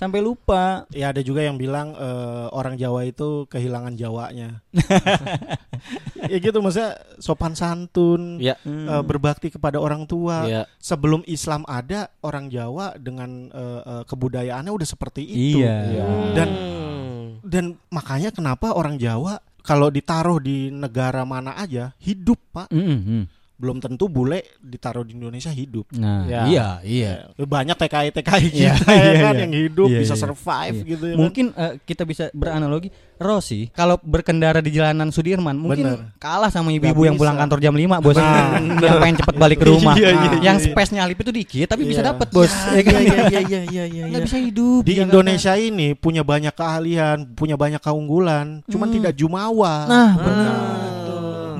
Sampai 0.00 0.24
lupa. 0.24 0.88
Ya 0.96 1.12
ada 1.12 1.20
juga 1.20 1.44
yang 1.44 1.60
bilang 1.60 1.92
eh, 1.92 2.46
orang 2.56 2.80
Jawa 2.80 3.04
itu 3.04 3.44
kehilangan 3.52 4.00
Jawanya. 4.00 4.64
ya 6.32 6.36
gitu 6.40 6.56
maksudnya 6.64 6.96
sopan 7.20 7.52
santun, 7.52 8.40
ya, 8.40 8.56
eh, 8.64 9.02
berbakti 9.04 9.52
kepada 9.52 9.76
orang 9.76 10.08
tua. 10.08 10.48
ya. 10.48 10.62
Sebelum 10.80 11.20
Islam 11.28 11.68
ada, 11.68 12.08
orang 12.24 12.48
Jawa 12.48 12.96
dengan 12.96 13.52
eh, 13.52 13.80
eh, 13.84 14.02
kebudayaannya 14.08 14.72
udah 14.72 14.88
seperti 14.88 15.20
itu. 15.20 15.60
Iya. 15.60 15.76
Iya. 15.92 16.04
Dan 16.32 16.48
Hmm. 16.50 17.44
dan 17.44 17.64
makanya 17.92 18.32
kenapa 18.32 18.72
orang 18.72 18.96
Jawa 18.96 19.44
kalau 19.60 19.92
ditaruh 19.92 20.40
di 20.40 20.72
negara 20.72 21.28
mana 21.28 21.52
aja 21.60 21.92
hidup, 22.00 22.40
Pak. 22.52 22.72
Mm, 22.72 22.80
mm, 22.80 23.00
mm. 23.04 23.24
Belum 23.60 23.76
tentu 23.76 24.08
bule 24.08 24.40
ditaruh 24.58 25.04
di 25.04 25.12
Indonesia 25.12 25.52
hidup. 25.52 25.92
Nah, 25.92 26.24
Ya. 26.24 26.42
iya, 26.46 26.66
iya. 26.80 27.12
Banyak 27.36 27.76
TKI 27.76 28.08
TKI 28.10 28.46
Iya, 28.50 28.72
kita 28.72 28.88
ya 28.88 29.04
iya, 29.04 29.20
kan 29.20 29.34
iya. 29.34 29.42
yang 29.44 29.52
hidup 29.54 29.86
Iya, 29.86 29.98
bisa 30.00 30.14
iya. 30.14 30.22
survive 30.22 30.76
Iya. 30.76 30.88
gitu 30.88 31.04
ya. 31.04 31.12
kan. 31.12 31.18
Mungkin 31.20 31.44
eh, 31.52 31.72
kita 31.78 32.02
bisa 32.02 32.24
beranalogi 32.32 32.88
Rossi 33.16 33.68
kalau 33.70 34.00
berkendara 34.00 34.58
di 34.58 34.72
jalanan 34.72 35.12
Sudirman 35.12 35.52
mungkin 35.52 35.84
Bener. 35.84 36.16
kalah 36.16 36.48
sama 36.48 36.72
ibu-ibu 36.72 37.04
yang 37.04 37.14
pulang 37.14 37.36
bisa. 37.36 37.42
kantor 37.44 37.58
jam 37.60 37.74
5 37.76 38.00
bos 38.00 38.16
Nah. 38.16 38.56
yang 38.80 38.96
pengen 38.98 39.16
cepet 39.20 39.34
balik 39.36 39.58
ke 39.58 39.66
rumah. 39.66 39.92
Iya, 39.92 40.08
iya, 40.08 40.28
yang 40.42 40.56
iya. 40.56 40.64
space 40.66 40.90
nyalip 40.90 41.18
itu 41.18 41.28
dikit 41.30 41.66
tapi 41.68 41.84
bisa 41.84 42.00
Iya. 42.00 42.08
dapat 42.10 42.28
bos. 42.30 42.48
Ya, 42.48 42.72
Ya 42.72 42.82
kan? 42.82 42.96
iya, 42.96 43.12
iya, 43.12 43.40
iya, 43.44 43.60
iya, 43.62 43.84
iya, 43.84 44.04
Nggak 44.08 44.16
iya. 44.16 44.26
bisa 44.26 44.38
hidup 44.38 44.80
Di 44.80 44.92
Jakarta. 44.94 45.04
Indonesia 45.04 45.52
ini 45.54 45.88
punya 45.92 46.22
banyak 46.22 46.54
keahlian, 46.54 47.16
punya 47.30 47.54
banyak 47.54 47.76
keunggulan, 47.78 48.64
cuman 48.64 48.88
Hmm. 48.88 48.96
tidak 48.96 49.12
jumawa. 49.14 49.74
Nah, 49.84 50.08
Ah. 50.08 50.10
benar. 50.16 50.56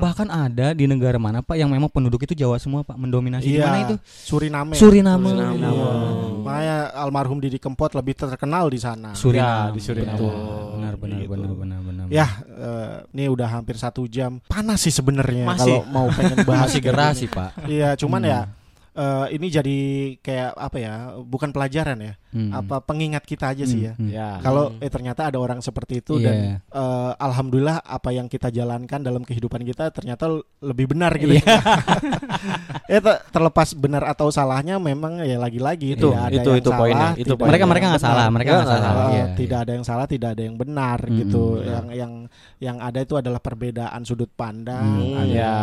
Bahkan 0.01 0.27
ada 0.27 0.73
di 0.73 0.89
negara 0.89 1.15
mana 1.15 1.39
Pak 1.39 1.53
yang 1.53 1.69
memang 1.69 1.85
penduduk 1.87 2.25
itu 2.25 2.33
Jawa 2.33 2.57
semua 2.57 2.81
Pak 2.81 2.97
mendominasi 2.97 3.45
di 3.45 3.55
Iya, 3.55 3.65
mana 3.65 3.77
itu? 3.85 3.95
Suriname. 4.01 4.73
Suriname. 4.73 5.29
Suriname. 5.29 5.69
Makanya 6.41 6.77
almarhum 6.97 7.37
Didi 7.37 7.61
Kempot 7.61 7.93
lebih 7.93 8.17
terkenal 8.17 8.65
di 8.67 8.81
sana. 8.81 9.13
Suriname. 9.13 9.69
Ya, 9.69 9.75
di 9.77 9.81
Suriname. 9.81 10.17
Betul. 10.17 10.33
Benar 10.75 10.93
benar 10.97 11.17
Gitu. 11.21 11.29
benar 11.29 11.51
benar 11.53 11.79
benar. 11.85 12.05
Ya, 12.09 12.27
eh, 12.49 12.95
ini 13.13 13.29
udah 13.29 13.47
hampir 13.47 13.77
satu 13.77 14.09
jam. 14.09 14.41
Panas 14.49 14.81
sih 14.81 14.91
sebenarnya 14.91 15.45
kalau 15.53 15.85
mau 15.87 16.09
pengen 16.09 16.41
bahas 16.49 16.67
masih 16.67 16.81
gerah 16.81 17.11
sih 17.13 17.29
Pak. 17.29 17.69
Iya, 17.69 17.93
cuman 17.95 18.21
Hmm. 18.25 18.31
ya 18.31 18.39
eh, 18.91 19.25
ini 19.37 19.47
jadi 19.47 19.77
kayak 20.19 20.51
apa 20.57 20.77
ya? 20.77 20.93
Bukan 21.21 21.53
pelajaran 21.53 21.95
ya, 22.01 22.13
Hmm. 22.31 22.47
apa 22.49 22.79
pengingat 22.79 23.21
kita 23.21 23.51
aja 23.51 23.61
sih 23.61 23.83
ya. 23.83 23.93
Hmm, 23.93 24.01
hmm. 24.01 24.09
Ya. 24.09 24.29
Kalau 24.39 24.71
Hmm. 24.71 24.79
eh 24.79 24.87
ternyata 24.87 25.21
ada 25.25 25.35
orang 25.35 25.59
seperti 25.59 25.99
itu 25.99 26.15
Iya. 26.15 26.25
dan 26.25 26.35
eh, 26.63 27.11
alhamdulillah 27.17 27.77
apa 27.81 28.09
yang 28.09 28.25
kita 28.25 28.47
jalankan 28.47 28.99
dalam 28.99 29.21
kehidupan 29.21 29.61
kita 29.61 29.89
ternyata 29.89 30.31
lebih 30.59 30.89
benar 30.89 31.11
gitu. 31.15 31.35
Iya. 31.35 31.43
ya 32.87 32.99
te- 32.99 33.21
terlepas 33.29 33.73
benar 33.73 34.03
atau 34.05 34.27
salahnya 34.29 34.77
memang 34.77 35.21
ya 35.21 35.37
lagi-lagi 35.37 35.93
Itu, 35.93 36.09
tidak 36.09 36.23
ada 36.23 36.33
itu, 36.33 36.49
yang 36.49 36.57
itu 36.57 36.69
salah, 36.69 36.79
poinnya, 36.79 37.09
itu 37.13 37.27
poinnya. 37.29 37.47
mereka 37.47 37.65
mereka 37.65 37.85
nggak 37.89 38.03
salah, 38.03 38.25
mereka 38.27 38.49
Nggak 38.49 38.63
nggak 38.63 38.81
salah. 38.81 38.95
Eh, 39.01 39.09
Iya, 39.11 39.25
tidak 39.35 39.51
iya. 39.51 39.63
ada 39.63 39.71
yang 39.71 39.85
salah, 39.85 40.05
tidak 40.05 40.29
ada 40.31 40.41
yang 40.41 40.55
benar 40.55 40.99
Mm-mm. 41.01 41.17
gitu. 41.19 41.43
Iya. 41.57 41.67
Yang 41.71 41.85
yang 41.93 42.13
yang 42.59 42.77
ada 42.79 42.99
itu 43.01 43.13
adalah 43.13 43.39
perbedaan 43.39 44.01
sudut 44.01 44.31
pandang. 44.31 44.83
Hmm, 44.83 45.19
ada 45.19 45.27
ya. 45.27 45.53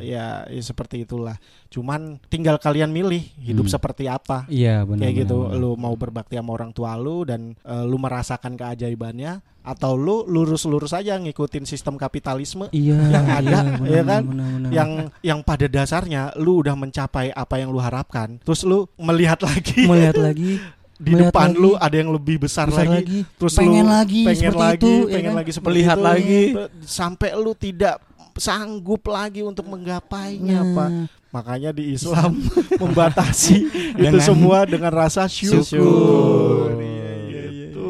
ya, 0.00 0.26
ya 0.48 0.60
seperti 0.60 1.04
itulah. 1.04 1.36
Cuman 1.68 2.00
tinggal 2.26 2.56
kalian 2.56 2.88
milih 2.88 3.20
hidup 3.38 3.68
Hmm. 3.68 3.74
seperti 3.74 4.08
apa. 4.08 4.48
Iya 4.48 4.82
benar. 4.82 5.02
Kayak 5.04 5.14
gitu, 5.22 5.36
benar. 5.44 5.58
lu 5.58 5.70
mau 5.74 5.94
berbakti 6.08 6.34
sama 6.34 6.50
orang 6.50 6.72
tua 6.72 6.96
lu 6.96 7.22
dan 7.22 7.52
eh, 7.58 7.84
lu 7.84 7.96
merasakan 7.96 8.56
keajaibannya 8.56 9.38
atau 9.60 9.92
lu 9.92 10.24
lurus-lurus 10.24 10.90
aja 10.90 11.14
ngikutin 11.14 11.62
sistem 11.62 11.94
kapitalisme 11.94 12.72
Iya. 12.72 12.96
yang 13.12 13.26
ada, 13.28 13.58
benar, 13.76 13.84
ya 13.86 14.02
kan? 14.02 14.22
benar, 14.24 14.48
benar. 14.48 14.70
yang 14.72 14.90
yang 15.20 15.38
pada 15.42 15.66
dasarnya 15.66 16.32
lu 16.34 16.58
udah 16.58 16.72
mencapai 16.72 17.28
apa 17.30 17.54
yang 17.56 17.68
lu 17.68 17.76
harapkan, 17.76 18.40
terus 18.40 18.64
lu 18.64 18.88
melihat 18.96 19.36
lagi 19.40 19.84
melihat 19.84 20.16
lagi 20.16 20.56
di 20.98 21.12
Melihat 21.12 21.30
depan 21.30 21.48
lagi. 21.52 21.60
lu 21.60 21.70
ada 21.76 21.94
yang 21.94 22.10
lebih 22.10 22.36
besar, 22.40 22.66
Besar 22.66 22.82
lagi, 22.82 22.96
lagi. 23.04 23.18
terus 23.36 23.54
pengen 23.54 23.84
lu 23.84 23.92
lagi 23.92 24.22
pengen 24.24 24.40
seperti 24.42 24.64
lagi, 24.64 24.80
itu, 24.80 24.90
ya 24.98 25.14
pengen 25.14 25.28
kan? 25.28 25.36
lagi 25.36 25.50
seperti 25.52 25.68
Melihat 25.70 25.96
itu, 25.96 26.06
lagi. 26.08 26.40
sampai 26.82 27.30
lu 27.36 27.52
tidak 27.52 27.94
sanggup 28.34 29.02
lagi 29.04 29.40
untuk 29.42 29.66
menggapainya, 29.66 30.58
Nah. 30.58 30.74
Pak. 30.74 30.90
Makanya 31.28 31.70
di 31.70 31.92
Islam 31.92 32.40
membatasi 32.82 33.56
itu 33.94 34.18
semua 34.18 34.64
dengan 34.64 34.88
rasa 34.90 35.28
syukur. 35.28 35.60
Syukur. 35.62 36.68
Iya, 36.74 37.10
iya, 37.20 37.42
gitu. 37.68 37.88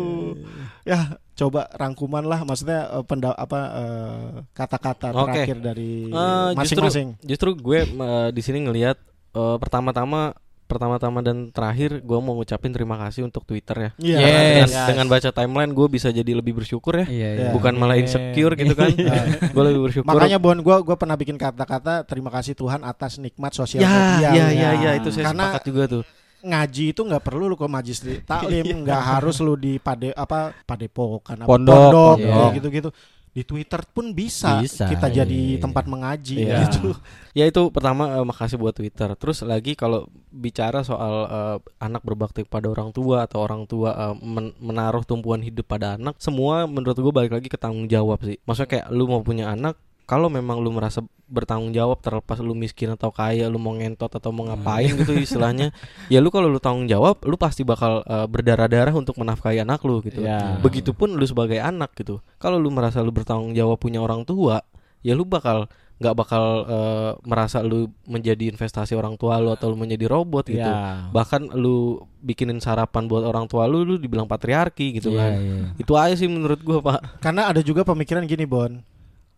Ya, 0.83 0.99
coba 1.35 1.71
rangkuman 1.71 2.25
lah 2.25 2.43
maksudnya 2.43 2.91
eh, 2.91 3.05
penda 3.05 3.31
apa 3.33 3.61
eh, 3.77 4.27
kata-kata 4.53 5.13
Oke. 5.13 5.31
terakhir 5.31 5.57
dari 5.61 6.09
Eh, 6.09 6.49
justru- 6.57 6.83
masing-masing. 6.83 7.09
Justru 7.23 7.49
gue 7.55 7.81
eh, 7.85 8.29
di 8.31 8.43
sini 8.43 8.59
ngelihat 8.61 8.99
eh, 9.33 9.57
pertama-tama 9.57 10.35
pertama-tama 10.69 11.19
dan 11.19 11.49
terakhir 11.49 11.99
gue 11.99 12.19
mau 12.21 12.37
ngucapin 12.37 12.69
terima 12.69 13.01
kasih 13.01 13.25
untuk 13.25 13.43
Twitter 13.43 13.75
ya. 13.75 13.91
Iya. 13.97 14.19
Yes. 14.21 14.29
Dengan, 14.29 14.69
Yes. 14.69 14.87
dengan 14.87 15.07
baca 15.09 15.31
timeline 15.33 15.73
gue 15.73 15.87
bisa 15.89 16.09
jadi 16.13 16.29
lebih 16.31 16.53
bersyukur 16.55 16.93
ya. 16.95 17.07
Iya, 17.09 17.29
iya. 17.35 17.51
Bukan 17.51 17.73
malah 17.75 17.97
Amin. 17.97 18.05
insecure 18.05 18.53
gitu 18.53 18.77
kan. 18.77 18.93
gue 19.57 19.63
lebih 19.65 19.81
bersyukur. 19.83 20.07
Makanya 20.07 20.37
Bon, 20.39 20.55
gua 20.61 20.79
gua 20.79 20.95
pernah 20.95 21.17
bikin 21.17 21.35
kata-kata 21.35 22.05
terima 22.05 22.29
kasih 22.29 22.53
Tuhan 22.53 22.85
atas 22.85 23.17
nikmat 23.17 23.51
sosial 23.51 23.81
ya, 23.81 23.89
media. 23.89 24.29
ya, 24.31 24.45
lu. 24.45 24.53
ya, 24.55 24.71
ya, 24.77 24.91
itu 25.01 25.09
saya 25.11 25.33
Karena- 25.33 25.51
sepakat 25.51 25.63
juga 25.65 25.85
tuh. 25.89 26.05
ngaji 26.39 26.95
itu 26.95 27.01
nggak 27.03 27.23
perlu 27.27 27.51
lu 27.51 27.59
ke 27.59 27.67
majlis 27.67 27.99
taklim, 28.31 28.87
nggak 28.87 29.03
harus 29.03 29.43
lu 29.43 29.59
di 29.59 29.83
pade 29.83 30.15
apa 30.15 30.55
padepokan 30.63 31.43
apa 31.43 31.51
Pondok, 31.51 31.75
pondok 31.75 32.17
iya. 32.23 32.31
kayak 32.31 32.53
gitu-gitu. 32.63 32.89
Di 33.31 33.43
Twitter 33.43 33.81
pun 33.87 34.11
bisa, 34.11 34.59
Bisa, 34.59 34.89
kita 34.89 35.07
iya, 35.09 35.23
jadi 35.23 35.41
iya. 35.57 35.61
tempat 35.61 35.85
mengaji 35.87 36.37
Iya. 36.43 36.67
gitu. 36.67 36.93
Ya 37.33 37.45
itu 37.47 37.63
pertama 37.71 38.19
eh, 38.19 38.25
makasih 38.27 38.59
buat 38.59 38.75
Twitter. 38.75 39.13
Terus 39.15 39.41
lagi 39.43 39.73
kalau 39.73 40.09
bicara 40.29 40.83
soal 40.83 41.15
eh, 41.27 41.57
anak 41.79 42.03
berbakti 42.03 42.43
pada 42.43 42.67
orang 42.67 42.91
tua 42.91 43.25
atau 43.25 43.41
orang 43.41 43.65
tua 43.65 43.91
eh, 43.95 44.15
men- 44.21 44.57
menaruh 44.59 45.03
tumpuan 45.03 45.41
hidup 45.41 45.65
pada 45.65 45.95
anak, 45.95 46.19
semua 46.19 46.67
menurut 46.67 46.97
gue 46.97 47.13
balik 47.13 47.33
lagi 47.33 47.49
ke 47.49 47.57
tanggung 47.57 47.87
jawab 47.87 48.19
sih. 48.23 48.37
Maksudnya 48.43 48.69
kayak 48.69 48.87
lu 48.91 49.07
mau 49.07 49.23
punya 49.23 49.51
anak, 49.51 49.79
kalau 50.09 50.33
memang 50.33 50.57
lu 50.65 50.73
merasa 50.73 51.05
bertanggung 51.29 51.77
jawab 51.77 52.01
terlepas 52.01 52.41
lu 52.41 52.57
miskin 52.57 52.97
atau 52.97 53.13
kaya, 53.13 53.45
lu 53.53 53.61
mau 53.61 53.77
ngentot 53.77 54.09
atau 54.09 54.33
mau 54.33 54.49
ngapain 54.49 54.89
gitu 54.97 55.13
istilahnya, 55.13 55.69
ya 56.13 56.25
lu 56.25 56.33
kalau 56.33 56.49
lu 56.49 56.57
tanggung 56.57 56.89
jawab, 56.89 57.21
lu 57.29 57.37
pasti 57.37 57.61
bakal 57.61 58.01
eh, 58.09 58.25
berdarah-darah 58.25 58.97
untuk 58.97 59.21
menafkahi 59.21 59.61
anak 59.61 59.85
lu 59.85 60.01
gitu. 60.01 60.25
Ya. 60.25 60.57
Begitupun 60.65 61.13
lu 61.13 61.25
sebagai 61.29 61.61
anak 61.61 61.93
gitu. 62.01 62.25
Kalau 62.41 62.57
lu 62.57 62.73
merasa 62.73 63.05
lu 63.05 63.13
bertanggung 63.13 63.53
jawab 63.53 63.77
punya 63.77 64.01
orang 64.01 64.25
tua, 64.25 64.65
ya 65.05 65.13
lu 65.13 65.29
bakal 65.29 65.69
nggak 65.99 66.15
bakal 66.17 66.45
eh, 66.65 67.11
merasa 67.29 67.61
lu 67.61 67.93
menjadi 68.09 68.49
investasi 68.49 68.97
orang 68.97 69.21
tua 69.21 69.37
lu 69.45 69.53
atau 69.53 69.69
lu 69.69 69.77
menjadi 69.77 70.09
robot 70.09 70.49
gitu. 70.49 70.65
Ya. 70.65 71.13
Bahkan 71.13 71.53
lu 71.53 72.01
bikinin 72.25 72.65
sarapan 72.65 73.05
buat 73.05 73.29
orang 73.29 73.45
tua 73.45 73.69
lu 73.69 73.85
lu 73.85 74.01
dibilang 74.01 74.25
patriarki 74.25 74.97
gitu 74.97 75.13
Iya, 75.13 75.21
kan. 75.21 75.33
iya. 75.37 75.61
Itu 75.77 75.93
aja 76.01 76.17
sih 76.17 76.33
menurut 76.33 76.65
gua, 76.65 76.81
Pak. 76.81 77.21
Karena 77.21 77.53
ada 77.53 77.61
juga 77.61 77.85
pemikiran 77.85 78.25
gini, 78.25 78.49
Bon. 78.49 78.81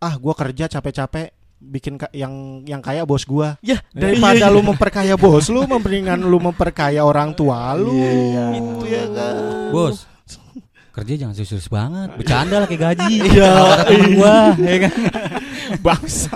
Ah, 0.01 0.17
gua 0.17 0.33
kerja 0.33 0.65
capek-capek 0.65 1.29
bikin 1.61 1.93
ka- 1.95 2.09
yang 2.09 2.65
yang 2.65 2.81
kaya 2.81 3.05
bos 3.05 3.21
gua. 3.21 3.61
Ya, 3.61 3.77
Daripada 3.93 4.49
lu 4.49 4.65
memperkaya 4.65 5.13
bos 5.13 5.45
lu, 5.45 5.61
mendingan 5.63 6.17
lu 6.19 6.41
memperkaya 6.41 7.05
orang 7.05 7.31
tua 7.31 7.77
lu. 7.77 7.93
Iya. 7.93 8.45
Gitu 8.57 8.85
ya 8.89 9.05
kan. 9.13 9.35
Bos, 9.69 10.09
kerja 10.91 11.13
jangan 11.17 11.33
serius 11.33 11.67
banget. 11.67 12.11
Bercanda 12.15 12.59
lah 12.59 12.67
kayak 12.67 12.81
gaji. 12.93 13.15
Iya. 13.31 13.51
Kata 13.51 13.83
temen 13.87 14.11
gua, 14.15 14.35
ya 14.59 14.77
kan. 14.83 14.93
Bangsa. 15.87 16.35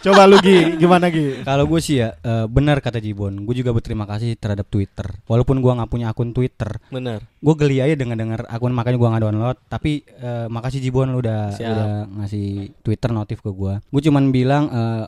Coba 0.00 0.24
lu 0.24 0.36
Gi, 0.40 0.76
gimana 0.76 1.08
Gi? 1.08 1.44
Kalau 1.44 1.64
gue 1.64 1.80
sih 1.80 2.00
ya 2.00 2.16
eh, 2.16 2.44
benar 2.44 2.80
kata 2.80 2.96
Jibon. 2.96 3.44
Gue 3.44 3.56
juga 3.56 3.72
berterima 3.72 4.04
kasih 4.04 4.36
terhadap 4.36 4.68
Twitter. 4.68 5.04
Walaupun 5.24 5.60
gua 5.60 5.76
nggak 5.80 5.90
punya 5.90 6.08
akun 6.08 6.32
Twitter, 6.32 6.80
benar. 6.88 7.24
gue 7.24 7.54
geli 7.56 7.80
aja 7.80 7.92
dengan 7.92 8.16
dengar 8.16 8.48
akun 8.48 8.72
makanya 8.72 8.96
gua 8.96 9.08
nggak 9.12 9.24
download. 9.24 9.56
Tapi 9.68 10.04
eh, 10.06 10.46
makasih 10.48 10.80
Jibon 10.80 11.12
lu 11.12 11.20
udah 11.20 11.52
Siap. 11.52 11.68
udah 11.68 11.90
ngasih 12.20 12.46
Twitter 12.80 13.10
notif 13.12 13.40
ke 13.40 13.48
gua. 13.48 13.80
Gue 13.88 14.00
cuman 14.00 14.28
bilang 14.28 14.64
eh, 14.68 15.04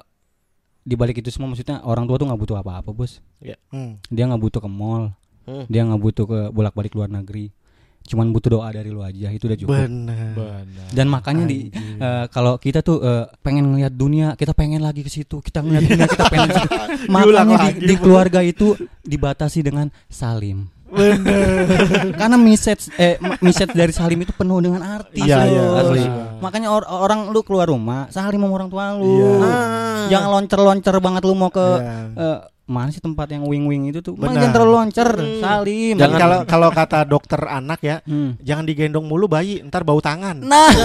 di 0.81 0.95
balik 0.95 1.19
itu 1.19 1.35
semua 1.35 1.51
maksudnya 1.51 1.83
orang 1.83 2.07
tua 2.07 2.17
tuh 2.17 2.27
nggak 2.29 2.41
butuh 2.41 2.57
apa-apa 2.61 2.91
bos. 2.93 3.19
Hmm. 3.73 3.99
Dia 4.07 4.25
nggak 4.29 4.43
butuh 4.43 4.61
ke 4.61 4.71
mall, 4.71 5.13
Hmm. 5.47 5.63
dia 5.71 5.87
nggak 5.87 6.03
butuh 6.03 6.25
ke 6.27 6.41
bolak-balik 6.51 6.93
luar 6.93 7.07
negeri. 7.07 7.55
Cuman 8.07 8.31
butuh 8.31 8.51
doa 8.57 8.69
dari 8.71 8.89
lu 8.89 9.03
aja 9.03 9.29
itu 9.29 9.51
udah 9.51 9.59
cukup. 9.59 9.75
Benar. 9.75 10.33
Benar. 10.33 10.89
Dan 10.95 11.07
makanya 11.11 11.45
di 11.45 11.69
eh, 11.75 12.25
kalau 12.31 12.57
kita 12.57 12.81
tuh 12.81 13.03
eh, 13.03 13.27
pengen 13.43 13.75
ngelihat 13.75 13.93
dunia, 13.93 14.39
kita 14.39 14.55
pengen 14.55 14.81
lagi 14.81 15.03
ke 15.03 15.11
situ. 15.11 15.43
Kita 15.43 15.61
ngelihat 15.61 15.83
dunia, 15.85 16.07
kita 16.07 16.25
pengen 16.31 16.51
situ. 16.55 16.71
Makanya 17.15 17.57
di, 17.77 17.91
di 17.91 17.95
keluarga 17.99 18.41
itu 18.41 18.79
dibatasi 19.03 19.67
dengan 19.67 19.91
salim. 20.07 20.71
Karena 22.21 22.37
message 22.39 22.95
eh 22.95 23.19
message 23.43 23.75
dari 23.75 23.91
salim 23.91 24.23
itu 24.23 24.31
penuh 24.33 24.63
dengan 24.63 24.81
arti. 24.87 25.19
Iya, 25.19 25.39
iya, 25.51 25.65
asli. 25.83 26.03
Makanya 26.39 26.69
or- 26.71 26.87
orang 26.87 27.35
lu 27.35 27.43
keluar 27.43 27.67
rumah, 27.67 28.07
salim 28.15 28.39
sama 28.39 28.55
orang 28.55 28.71
tua 28.71 28.95
lu. 28.95 29.05
Iya. 29.05 29.31
Ah. 29.43 30.07
Jangan 30.07 30.29
loncer-loncer 30.31 30.95
banget 31.03 31.23
lu 31.27 31.35
mau 31.35 31.51
ke 31.51 31.67
Iya. 31.67 31.95
eh, 32.15 32.39
mana 32.67 32.91
sih 32.91 32.99
tempat 32.99 33.31
yang 33.31 33.43
wing-wing 33.43 33.89
itu 33.89 33.99
tuh? 34.01 34.13
Benar. 34.13 34.37
Jangan 34.37 34.51
terlalu 34.51 34.73
loncer, 34.75 35.09
Hmm. 35.09 35.39
salim. 35.39 35.95
Jangan 35.95 36.19
kalau 36.19 36.39
kalau 36.45 36.69
kata 36.71 36.99
dokter 37.03 37.41
anak 37.41 37.79
ya, 37.81 37.97
Hmm. 38.03 38.35
jangan 38.39 38.63
digendong 38.63 39.07
mulu 39.07 39.27
bayi, 39.27 39.63
ntar 39.63 39.83
bau 39.83 39.99
tangan. 39.99 40.39
Nah, 40.39 40.71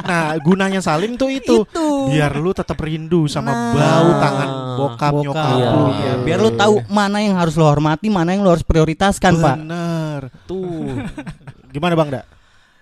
Nah, 0.00 0.34
gunanya 0.38 0.80
salim 0.80 1.14
tuh 1.14 1.30
itu. 1.30 1.62
itu. 1.62 1.86
Biar 2.08 2.34
lu 2.34 2.50
tetap 2.50 2.74
rindu 2.78 3.26
sama 3.26 3.50
Nah. 3.50 3.70
bau 3.70 4.10
tangan 4.16 4.48
bokap, 4.74 5.12
Bokap. 5.12 5.22
nyokap 5.22 5.54
Iya, 5.54 5.68
lu. 5.70 5.84
Iya, 5.92 6.12
biar 6.24 6.38
lu 6.40 6.50
tahu 6.52 6.74
mana 6.88 7.18
yang 7.20 7.34
harus 7.34 7.54
lo 7.54 7.62
hormati, 7.62 8.10
mana 8.10 8.34
yang 8.34 8.42
lo 8.42 8.50
harus 8.50 8.66
prioritaskan, 8.66 9.38
Pak. 9.38 9.56
Bener. 9.56 10.20
Tuh. 10.46 10.98
Gimana 11.70 11.94
Bang 11.94 12.10
Da? 12.10 12.26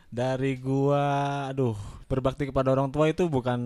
Dari 0.09 0.57
gua 0.57 1.05
aduh 1.49 1.77
berbakti 2.09 2.49
kepada 2.49 2.73
orang 2.73 2.89
tua 2.89 3.05
itu 3.07 3.29
bukan 3.29 3.61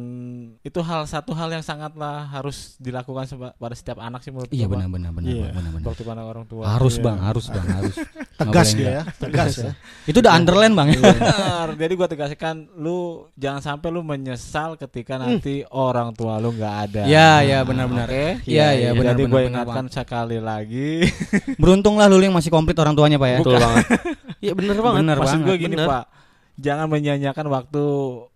itu 0.61 0.81
hal 0.83 1.07
satu 1.07 1.31
hal 1.31 1.47
yang 1.49 1.63
sangatlah 1.63 2.27
harus 2.27 2.75
dilakukan 2.77 3.23
pada 3.55 3.71
setiap 3.73 3.97
anak 3.97 4.19
sih 4.21 4.35
menurut 4.35 4.51
Iya 4.51 4.67
gua, 4.67 4.83
benar 4.83 4.89
benar 4.91 5.11
benar 5.15 5.31
Iya. 5.31 5.49
benar 5.49 5.71
benar. 5.73 5.87
Bakti 5.87 6.03
pada 6.03 6.23
orang 6.23 6.45
tua 6.45 6.63
Harus 6.67 6.95
Iya. 6.95 7.05
bang, 7.05 7.19
harus 7.23 7.47
bang, 7.47 7.67
harus. 7.71 7.95
Tegas 8.43 8.69
dia 8.75 8.91
ya, 8.91 9.03
tegas 9.23 9.53
ya. 9.57 9.71
Itu 10.03 10.19
udah 10.19 10.35
underline 10.35 10.75
bang. 10.75 10.89
ya. 10.91 10.99
Benar. 10.99 11.67
Jadi 11.79 11.93
gua 11.95 12.09
tegaskan 12.11 12.55
lu 12.75 12.99
jangan 13.35 13.63
sampai 13.63 13.89
lu 13.89 14.03
menyesal 14.03 14.75
ketika 14.77 15.15
nanti 15.15 15.63
orang 15.69 16.11
tua 16.11 16.37
lu 16.37 16.51
nggak 16.51 16.75
ada. 16.85 17.03
Iya 17.07 17.31
iya 17.41 17.59
benar 17.63 17.87
benar. 17.87 18.11
Oke. 18.11 18.43
Iya 18.43 18.67
iya 18.75 18.91
benar 18.91 19.15
Jadi 19.15 19.23
benar. 19.23 19.31
gue 19.31 19.41
benar, 19.41 19.51
ingatkan 19.63 19.85
sekali 19.87 20.39
lagi. 20.39 20.91
Beruntung 21.57 21.95
lah 21.95 22.11
lu 22.11 22.19
yang 22.19 22.35
masih 22.35 22.51
komplit 22.51 22.75
orang 22.75 22.93
tuanya 22.93 23.17
pak 23.17 23.29
ya. 23.29 23.39
Betul 23.39 23.57
banget. 23.57 23.87
Iya 24.41 24.53
bener 24.53 24.77
banget. 24.77 24.99
Bener 24.99 25.17
Maksud 25.17 25.31
banget, 25.33 25.47
gue 25.47 25.57
gini 25.57 25.75
bener. 25.79 25.87
pak, 25.87 26.05
jangan 26.63 26.87
menyanyiakan 26.87 27.47
waktu 27.51 27.83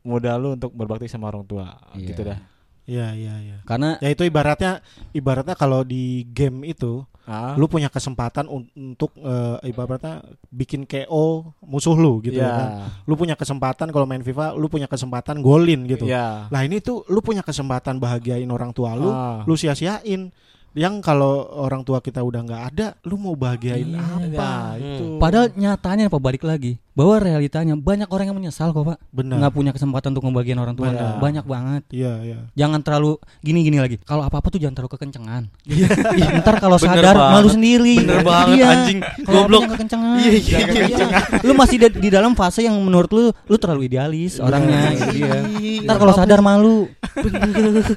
muda 0.02 0.34
lu 0.34 0.52
untuk 0.52 0.74
berbakti 0.74 1.06
sama 1.06 1.30
orang 1.30 1.46
tua. 1.46 1.78
Iya. 1.94 2.06
Gitu 2.10 2.20
dah. 2.22 2.38
Iya, 2.86 3.06
iya, 3.14 3.34
iya. 3.40 3.56
Karena 3.62 3.98
Ya 3.98 4.10
itu 4.10 4.22
ibaratnya 4.22 4.78
ibaratnya 5.10 5.54
kalau 5.54 5.82
di 5.82 6.26
game 6.28 6.66
itu 6.66 7.02
Ah, 7.26 7.58
lu 7.58 7.66
punya 7.66 7.90
kesempatan 7.90 8.46
un- 8.46 8.70
untuk 8.70 9.10
eh, 9.18 9.58
ibaratnya 9.66 10.22
bikin 10.46 10.86
KO 10.86 11.50
musuh 11.58 11.98
lu 11.98 12.22
gitu 12.22 12.38
ya 12.38 12.46
kan. 12.48 12.68
Lu 13.02 13.18
punya 13.18 13.34
kesempatan 13.34 13.90
kalau 13.90 14.06
main 14.06 14.22
FIFA 14.22 14.54
lu 14.54 14.70
punya 14.70 14.86
kesempatan 14.86 15.42
golin 15.42 15.90
gitu. 15.90 16.06
Iya. 16.06 16.46
Lah 16.46 16.62
ini 16.62 16.78
tuh 16.78 17.02
lu 17.10 17.18
punya 17.18 17.42
kesempatan 17.42 17.98
bahagiain 17.98 18.46
orang 18.46 18.70
tua 18.70 18.94
lu, 18.94 19.10
Ah. 19.10 19.42
lu 19.42 19.58
sia-siain. 19.58 20.30
Yang 20.70 20.94
kalau 21.02 21.50
orang 21.58 21.82
tua 21.82 21.98
kita 21.98 22.22
udah 22.22 22.46
nggak 22.46 22.62
ada, 22.70 22.86
lu 23.02 23.18
mau 23.18 23.34
bahagiain 23.34 23.90
Iya. 23.90 24.06
apa? 24.06 24.30
Nah, 24.30 24.70
itu. 24.78 25.04
padahal 25.18 25.46
nyatanya 25.50 26.06
pak 26.06 26.22
balik 26.22 26.46
lagi 26.46 26.78
bahwa 26.96 27.20
realitanya 27.20 27.76
banyak 27.76 28.08
orang 28.08 28.32
yang 28.32 28.36
menyesal 28.36 28.72
kok 28.72 28.82
pak. 28.82 28.98
Benar. 29.12 29.36
nggak 29.36 29.52
punya 29.52 29.70
kesempatan 29.70 30.16
untuk 30.16 30.24
ngebagian 30.26 30.56
orang 30.56 30.72
tua. 30.72 30.88
Banyak 31.20 31.44
banget. 31.44 31.82
Iya, 31.92 32.12
iya. 32.24 32.38
jangan 32.56 32.80
terlalu 32.80 33.20
gini 33.44 33.60
gini 33.60 33.76
lagi. 33.76 34.00
Kalau 34.00 34.24
apa 34.24 34.40
apa 34.40 34.48
tuh 34.48 34.56
jangan 34.56 34.80
terlalu 34.80 34.96
kekencengan 34.96 35.42
Ih, 35.68 35.84
ntar 36.40 36.56
kalau 36.56 36.80
Bener 36.80 36.96
sadar 36.96 37.14
banget. 37.14 37.34
malu 37.36 37.48
sendiri. 37.52 37.94
Bener 38.00 38.24
banget, 38.24 38.56
Iya. 38.56 38.66
anjing. 38.66 38.98
Kalau 39.22 39.42
Goblok. 39.44 39.62
kekencengan 39.76 40.16
Iya, 40.16 40.30
iya, 40.32 40.58
Iya. 40.88 41.06
lu 41.44 41.52
masih 41.52 41.76
di, 41.76 41.88
di 42.00 42.08
dalam 42.08 42.32
fase 42.32 42.64
yang 42.64 42.80
menurut 42.80 43.12
lu 43.12 43.28
lu 43.28 43.56
terlalu 43.60 43.86
idealis 43.86 44.40
orangnya 44.40 44.96
gitu 44.96 45.20
dia. 45.20 45.44
Ntar 45.84 46.00
kalau 46.00 46.16
sadar 46.16 46.40
malu. 46.40 46.88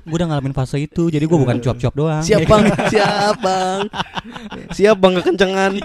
Gue 0.03 0.15
udah 0.19 0.27
ngalamin 0.27 0.51
fase 0.51 0.75
itu 0.77 1.07
jadi 1.07 1.23
gue 1.23 1.39
bukan 1.39 1.63
cuap-cuap 1.63 1.93
doang. 1.95 2.19
Siap 2.19 2.43
bang, 2.43 2.63
siap 2.91 3.35
bang, 3.39 3.79
siap 4.75 4.97
bang 4.99 5.13
kekencengan. 5.23 5.71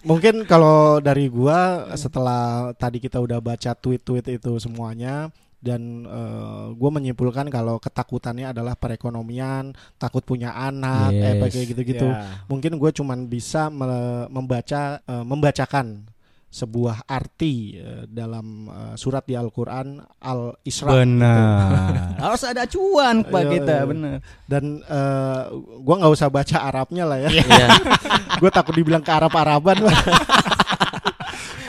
Mungkin 0.00 0.48
kalau 0.48 0.98
dari 0.98 1.28
gua 1.28 1.92
setelah 1.94 2.72
tadi 2.74 2.98
kita 2.98 3.20
udah 3.20 3.36
baca 3.38 3.76
tweet-tweet 3.76 4.40
itu 4.40 4.52
semuanya 4.56 5.28
dan 5.60 6.08
eh, 6.08 6.66
gua 6.72 6.90
menyimpulkan 6.96 7.52
kalau 7.52 7.76
ketakutannya 7.76 8.48
adalah 8.48 8.72
perekonomian, 8.80 9.76
takut 10.00 10.24
punya 10.24 10.56
anak, 10.56 11.12
eh 11.12 11.36
Yes. 11.36 11.52
kayak 11.52 11.66
gitu-gitu. 11.76 12.08
Iya. 12.08 12.48
Mungkin 12.48 12.80
gue 12.80 12.90
cuman 12.96 13.28
bisa 13.28 13.68
me- 13.68 14.24
membaca 14.32 15.04
eh, 15.04 15.24
membacakan 15.24 16.08
sebuah 16.50 17.06
arti 17.06 17.78
eh, 17.78 18.10
dalam 18.10 18.66
eh, 18.66 18.94
surat 18.98 19.22
di 19.22 19.38
Al-Qur'an 19.38 20.02
Al-Isra. 20.18 20.90
Benar. 20.98 22.18
Harus 22.26 22.42
ada 22.42 22.66
cuan 22.66 23.22
Pak 23.22 23.42
Iya, 23.46 23.50
kita, 23.54 23.74
iya. 23.78 23.86
benar. 23.86 24.16
Dan 24.50 24.64
eh, 24.82 25.42
gua 25.78 25.94
nggak 26.02 26.10
usah 26.10 26.26
baca 26.26 26.56
Arabnya 26.58 27.06
lah 27.06 27.18
ya. 27.22 27.30
Iya. 27.30 27.66
gue 28.42 28.50
takut 28.50 28.74
dibilang 28.74 28.98
ke 29.00 29.12
Arab-Araban. 29.14 29.78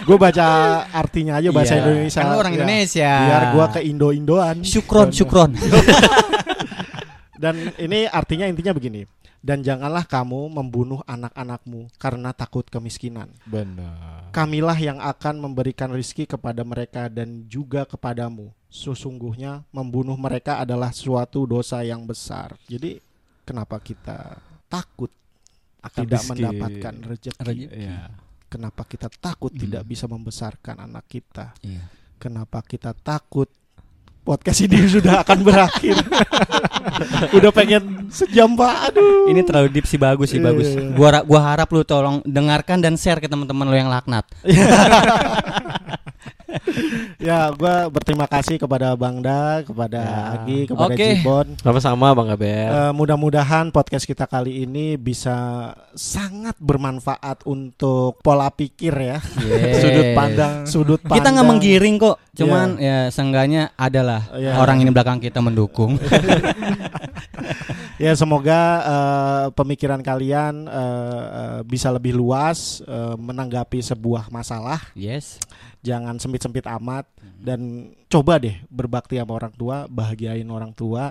gue 0.01 0.17
baca 0.17 0.47
artinya 0.89 1.37
aja 1.37 1.53
bahasa 1.53 1.77
Iya. 1.77 1.81
Indonesia. 1.85 2.21
Kan 2.25 2.33
orang 2.33 2.53
Ya. 2.53 2.57
Indonesia. 2.57 3.11
Biar 3.29 3.43
gua 3.53 3.65
ke 3.69 3.79
Indo-Indoan. 3.85 4.55
Syukron, 4.65 5.13
syukron. 5.13 5.53
Dan 7.37 7.73
ini 7.77 8.05
artinya 8.05 8.45
intinya 8.45 8.73
begini. 8.73 9.05
Dan 9.41 9.65
janganlah 9.65 10.05
kamu 10.05 10.53
membunuh 10.53 11.01
anak-anakmu 11.03 11.89
karena 11.97 12.29
takut 12.29 12.61
kemiskinan. 12.63 13.25
Benar. 13.43 14.29
Kamilah 14.29 14.77
yang 14.77 15.01
akan 15.01 15.41
memberikan 15.41 15.89
rizki 15.89 16.29
kepada 16.29 16.61
mereka 16.61 17.09
dan 17.09 17.49
juga 17.49 17.83
kepadamu. 17.83 18.53
Sesungguhnya 18.69 19.65
membunuh 19.73 20.13
mereka 20.13 20.61
adalah 20.61 20.93
suatu 20.93 21.49
dosa 21.49 21.81
yang 21.81 22.05
besar. 22.05 22.53
Jadi 22.69 23.01
kenapa 23.41 23.81
kita 23.81 24.37
takut 24.69 25.09
Akan 25.81 26.05
tidak 26.05 26.21
rizki. 26.21 26.31
mendapatkan 26.37 26.93
rezeki? 27.01 27.41
Rezeki. 27.41 27.65
Iya. 27.81 27.99
Kenapa 28.45 28.85
kita 28.85 29.07
takut 29.09 29.51
Hmm. 29.51 29.61
tidak 29.65 29.83
bisa 29.83 30.05
membesarkan 30.05 30.85
anak 30.85 31.09
kita? 31.09 31.57
Iya. 31.65 31.81
Kenapa 32.21 32.61
kita 32.61 32.93
takut 32.93 33.49
podcast 34.21 34.61
ini 34.61 34.77
sudah 35.01 35.25
akan 35.25 35.39
berakhir? 35.41 35.97
Udah 37.37 37.51
pengen 37.53 38.09
sejam 38.09 38.53
pak, 38.53 38.91
aduh. 38.91 39.29
Ini 39.29 39.41
terlalu 39.45 39.67
deep 39.71 39.85
sih 39.85 39.99
bagus 39.99 40.33
sih 40.33 40.39
Iya, 40.41 40.47
bagus. 40.51 40.67
iya, 40.71 40.81
iya. 40.81 40.93
Gua 40.95 41.21
gua 41.23 41.41
harap 41.53 41.69
lu 41.71 41.81
tolong 41.83 42.19
dengarkan 42.25 42.81
dan 42.81 42.97
share 42.97 43.21
ke 43.21 43.27
teman-teman 43.29 43.65
lu 43.67 43.75
yang 43.77 43.89
laknat. 43.89 44.25
Ya, 47.21 47.53
gua 47.53 47.85
berterima 47.87 48.25
kasih 48.25 48.57
kepada 48.57 48.93
Bang 48.93 49.21
Da, 49.21 49.61
kepada 49.61 49.99
Ya. 50.01 50.19
Agi, 50.35 50.59
kepada 50.65 50.93
Oke. 50.93 51.07
Jibon. 51.13 51.47
Sama-sama 51.57 52.11
Bang 52.11 52.27
Gaber. 52.27 52.67
Eh, 52.67 52.91
mudah-mudahan 52.91 53.69
podcast 53.69 54.03
kita 54.03 54.25
kali 54.25 54.65
ini 54.65 54.95
bisa 54.95 55.69
sangat 55.93 56.57
bermanfaat 56.57 57.45
untuk 57.45 58.17
pola 58.19 58.49
pikir 58.49 58.91
ya, 58.91 59.17
Sudut 59.77 60.07
pandang. 60.11 60.53
sudut 60.65 60.99
pandang. 60.99 61.17
Kita 61.17 61.27
nggak 61.29 61.47
menggiring 61.47 61.95
kok, 61.97 62.17
cuman 62.33 62.67
ya 62.77 62.97
seenggaknya 63.07 63.71
adalah 63.75 64.25
Iya. 64.33 64.57
orang 64.57 64.81
ini 64.81 64.89
belakang 64.89 65.19
kita 65.19 65.39
mendukung. 65.39 65.97
Ya 68.01 68.17
semoga 68.17 68.59
eh, 68.81 69.45
pemikiran 69.53 70.01
kalian 70.01 70.65
eh, 70.65 70.73
eh, 71.29 71.59
bisa 71.61 71.93
lebih 71.93 72.17
luas 72.17 72.81
eh, 72.81 73.13
menanggapi 73.13 73.77
sebuah 73.77 74.25
masalah. 74.27 74.81
yes. 74.97 75.37
Jangan 75.81 76.21
sempit-sempit 76.21 76.69
amat 76.69 77.09
dan 77.41 77.91
coba 78.05 78.37
deh 78.37 78.53
berbakti 78.69 79.17
sama 79.17 79.33
orang 79.33 79.53
tua, 79.57 79.89
bahagiain 79.89 80.45
orang 80.45 80.77
tua 80.77 81.09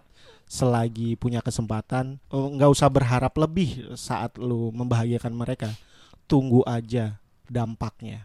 selagi 0.50 1.14
punya 1.14 1.42
kesempatan. 1.42 2.18
Eh, 2.30 2.48
Nggak 2.58 2.70
usah 2.74 2.90
berharap 2.90 3.34
lebih 3.38 3.94
saat 3.94 4.34
lu 4.38 4.74
membahagiakan 4.74 5.34
mereka. 5.34 5.70
Tunggu 6.30 6.62
aja 6.66 7.18
dampaknya. 7.50 8.22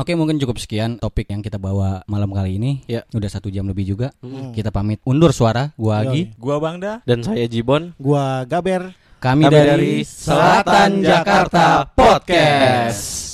Oke 0.00 0.16
mungkin 0.16 0.40
cukup 0.40 0.56
sekian 0.56 0.96
topik 0.96 1.28
yang 1.28 1.44
kita 1.44 1.60
bawa 1.60 2.00
malam 2.08 2.32
kali 2.32 2.56
ini. 2.56 2.80
Ya. 2.88 3.04
Udah 3.12 3.28
satu 3.28 3.52
jam 3.52 3.68
lebih 3.68 3.84
juga. 3.84 4.16
Hmm. 4.24 4.52
Kita 4.56 4.72
pamit 4.72 5.04
undur 5.04 5.32
suara. 5.36 5.76
Gua 5.76 6.00
Yoi. 6.00 6.08
Agi. 6.08 6.22
Gua 6.40 6.56
Bangda. 6.56 7.04
Dan 7.04 7.20
saya 7.20 7.44
Jibon. 7.44 7.92
Gua 8.00 8.48
Gaber. 8.48 8.96
Kami, 9.20 9.44
Kami 9.44 9.52
dari, 9.52 9.68
dari 9.68 9.94
Selatan 10.00 11.04
Jakarta 11.04 11.84
Podcast. 11.92 13.29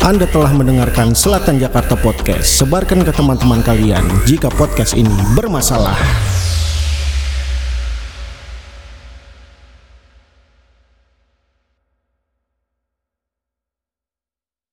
Anda 0.00 0.24
telah 0.24 0.48
mendengarkan 0.56 1.12
Selatan 1.12 1.60
Jakarta 1.60 1.92
Podcast. 1.92 2.56
Sebarkan 2.56 3.04
ke 3.04 3.12
teman-teman 3.12 3.60
kalian 3.60 4.00
jika 4.24 4.48
podcast 4.48 4.96
ini 4.96 5.12
bermasalah. 5.36 6.39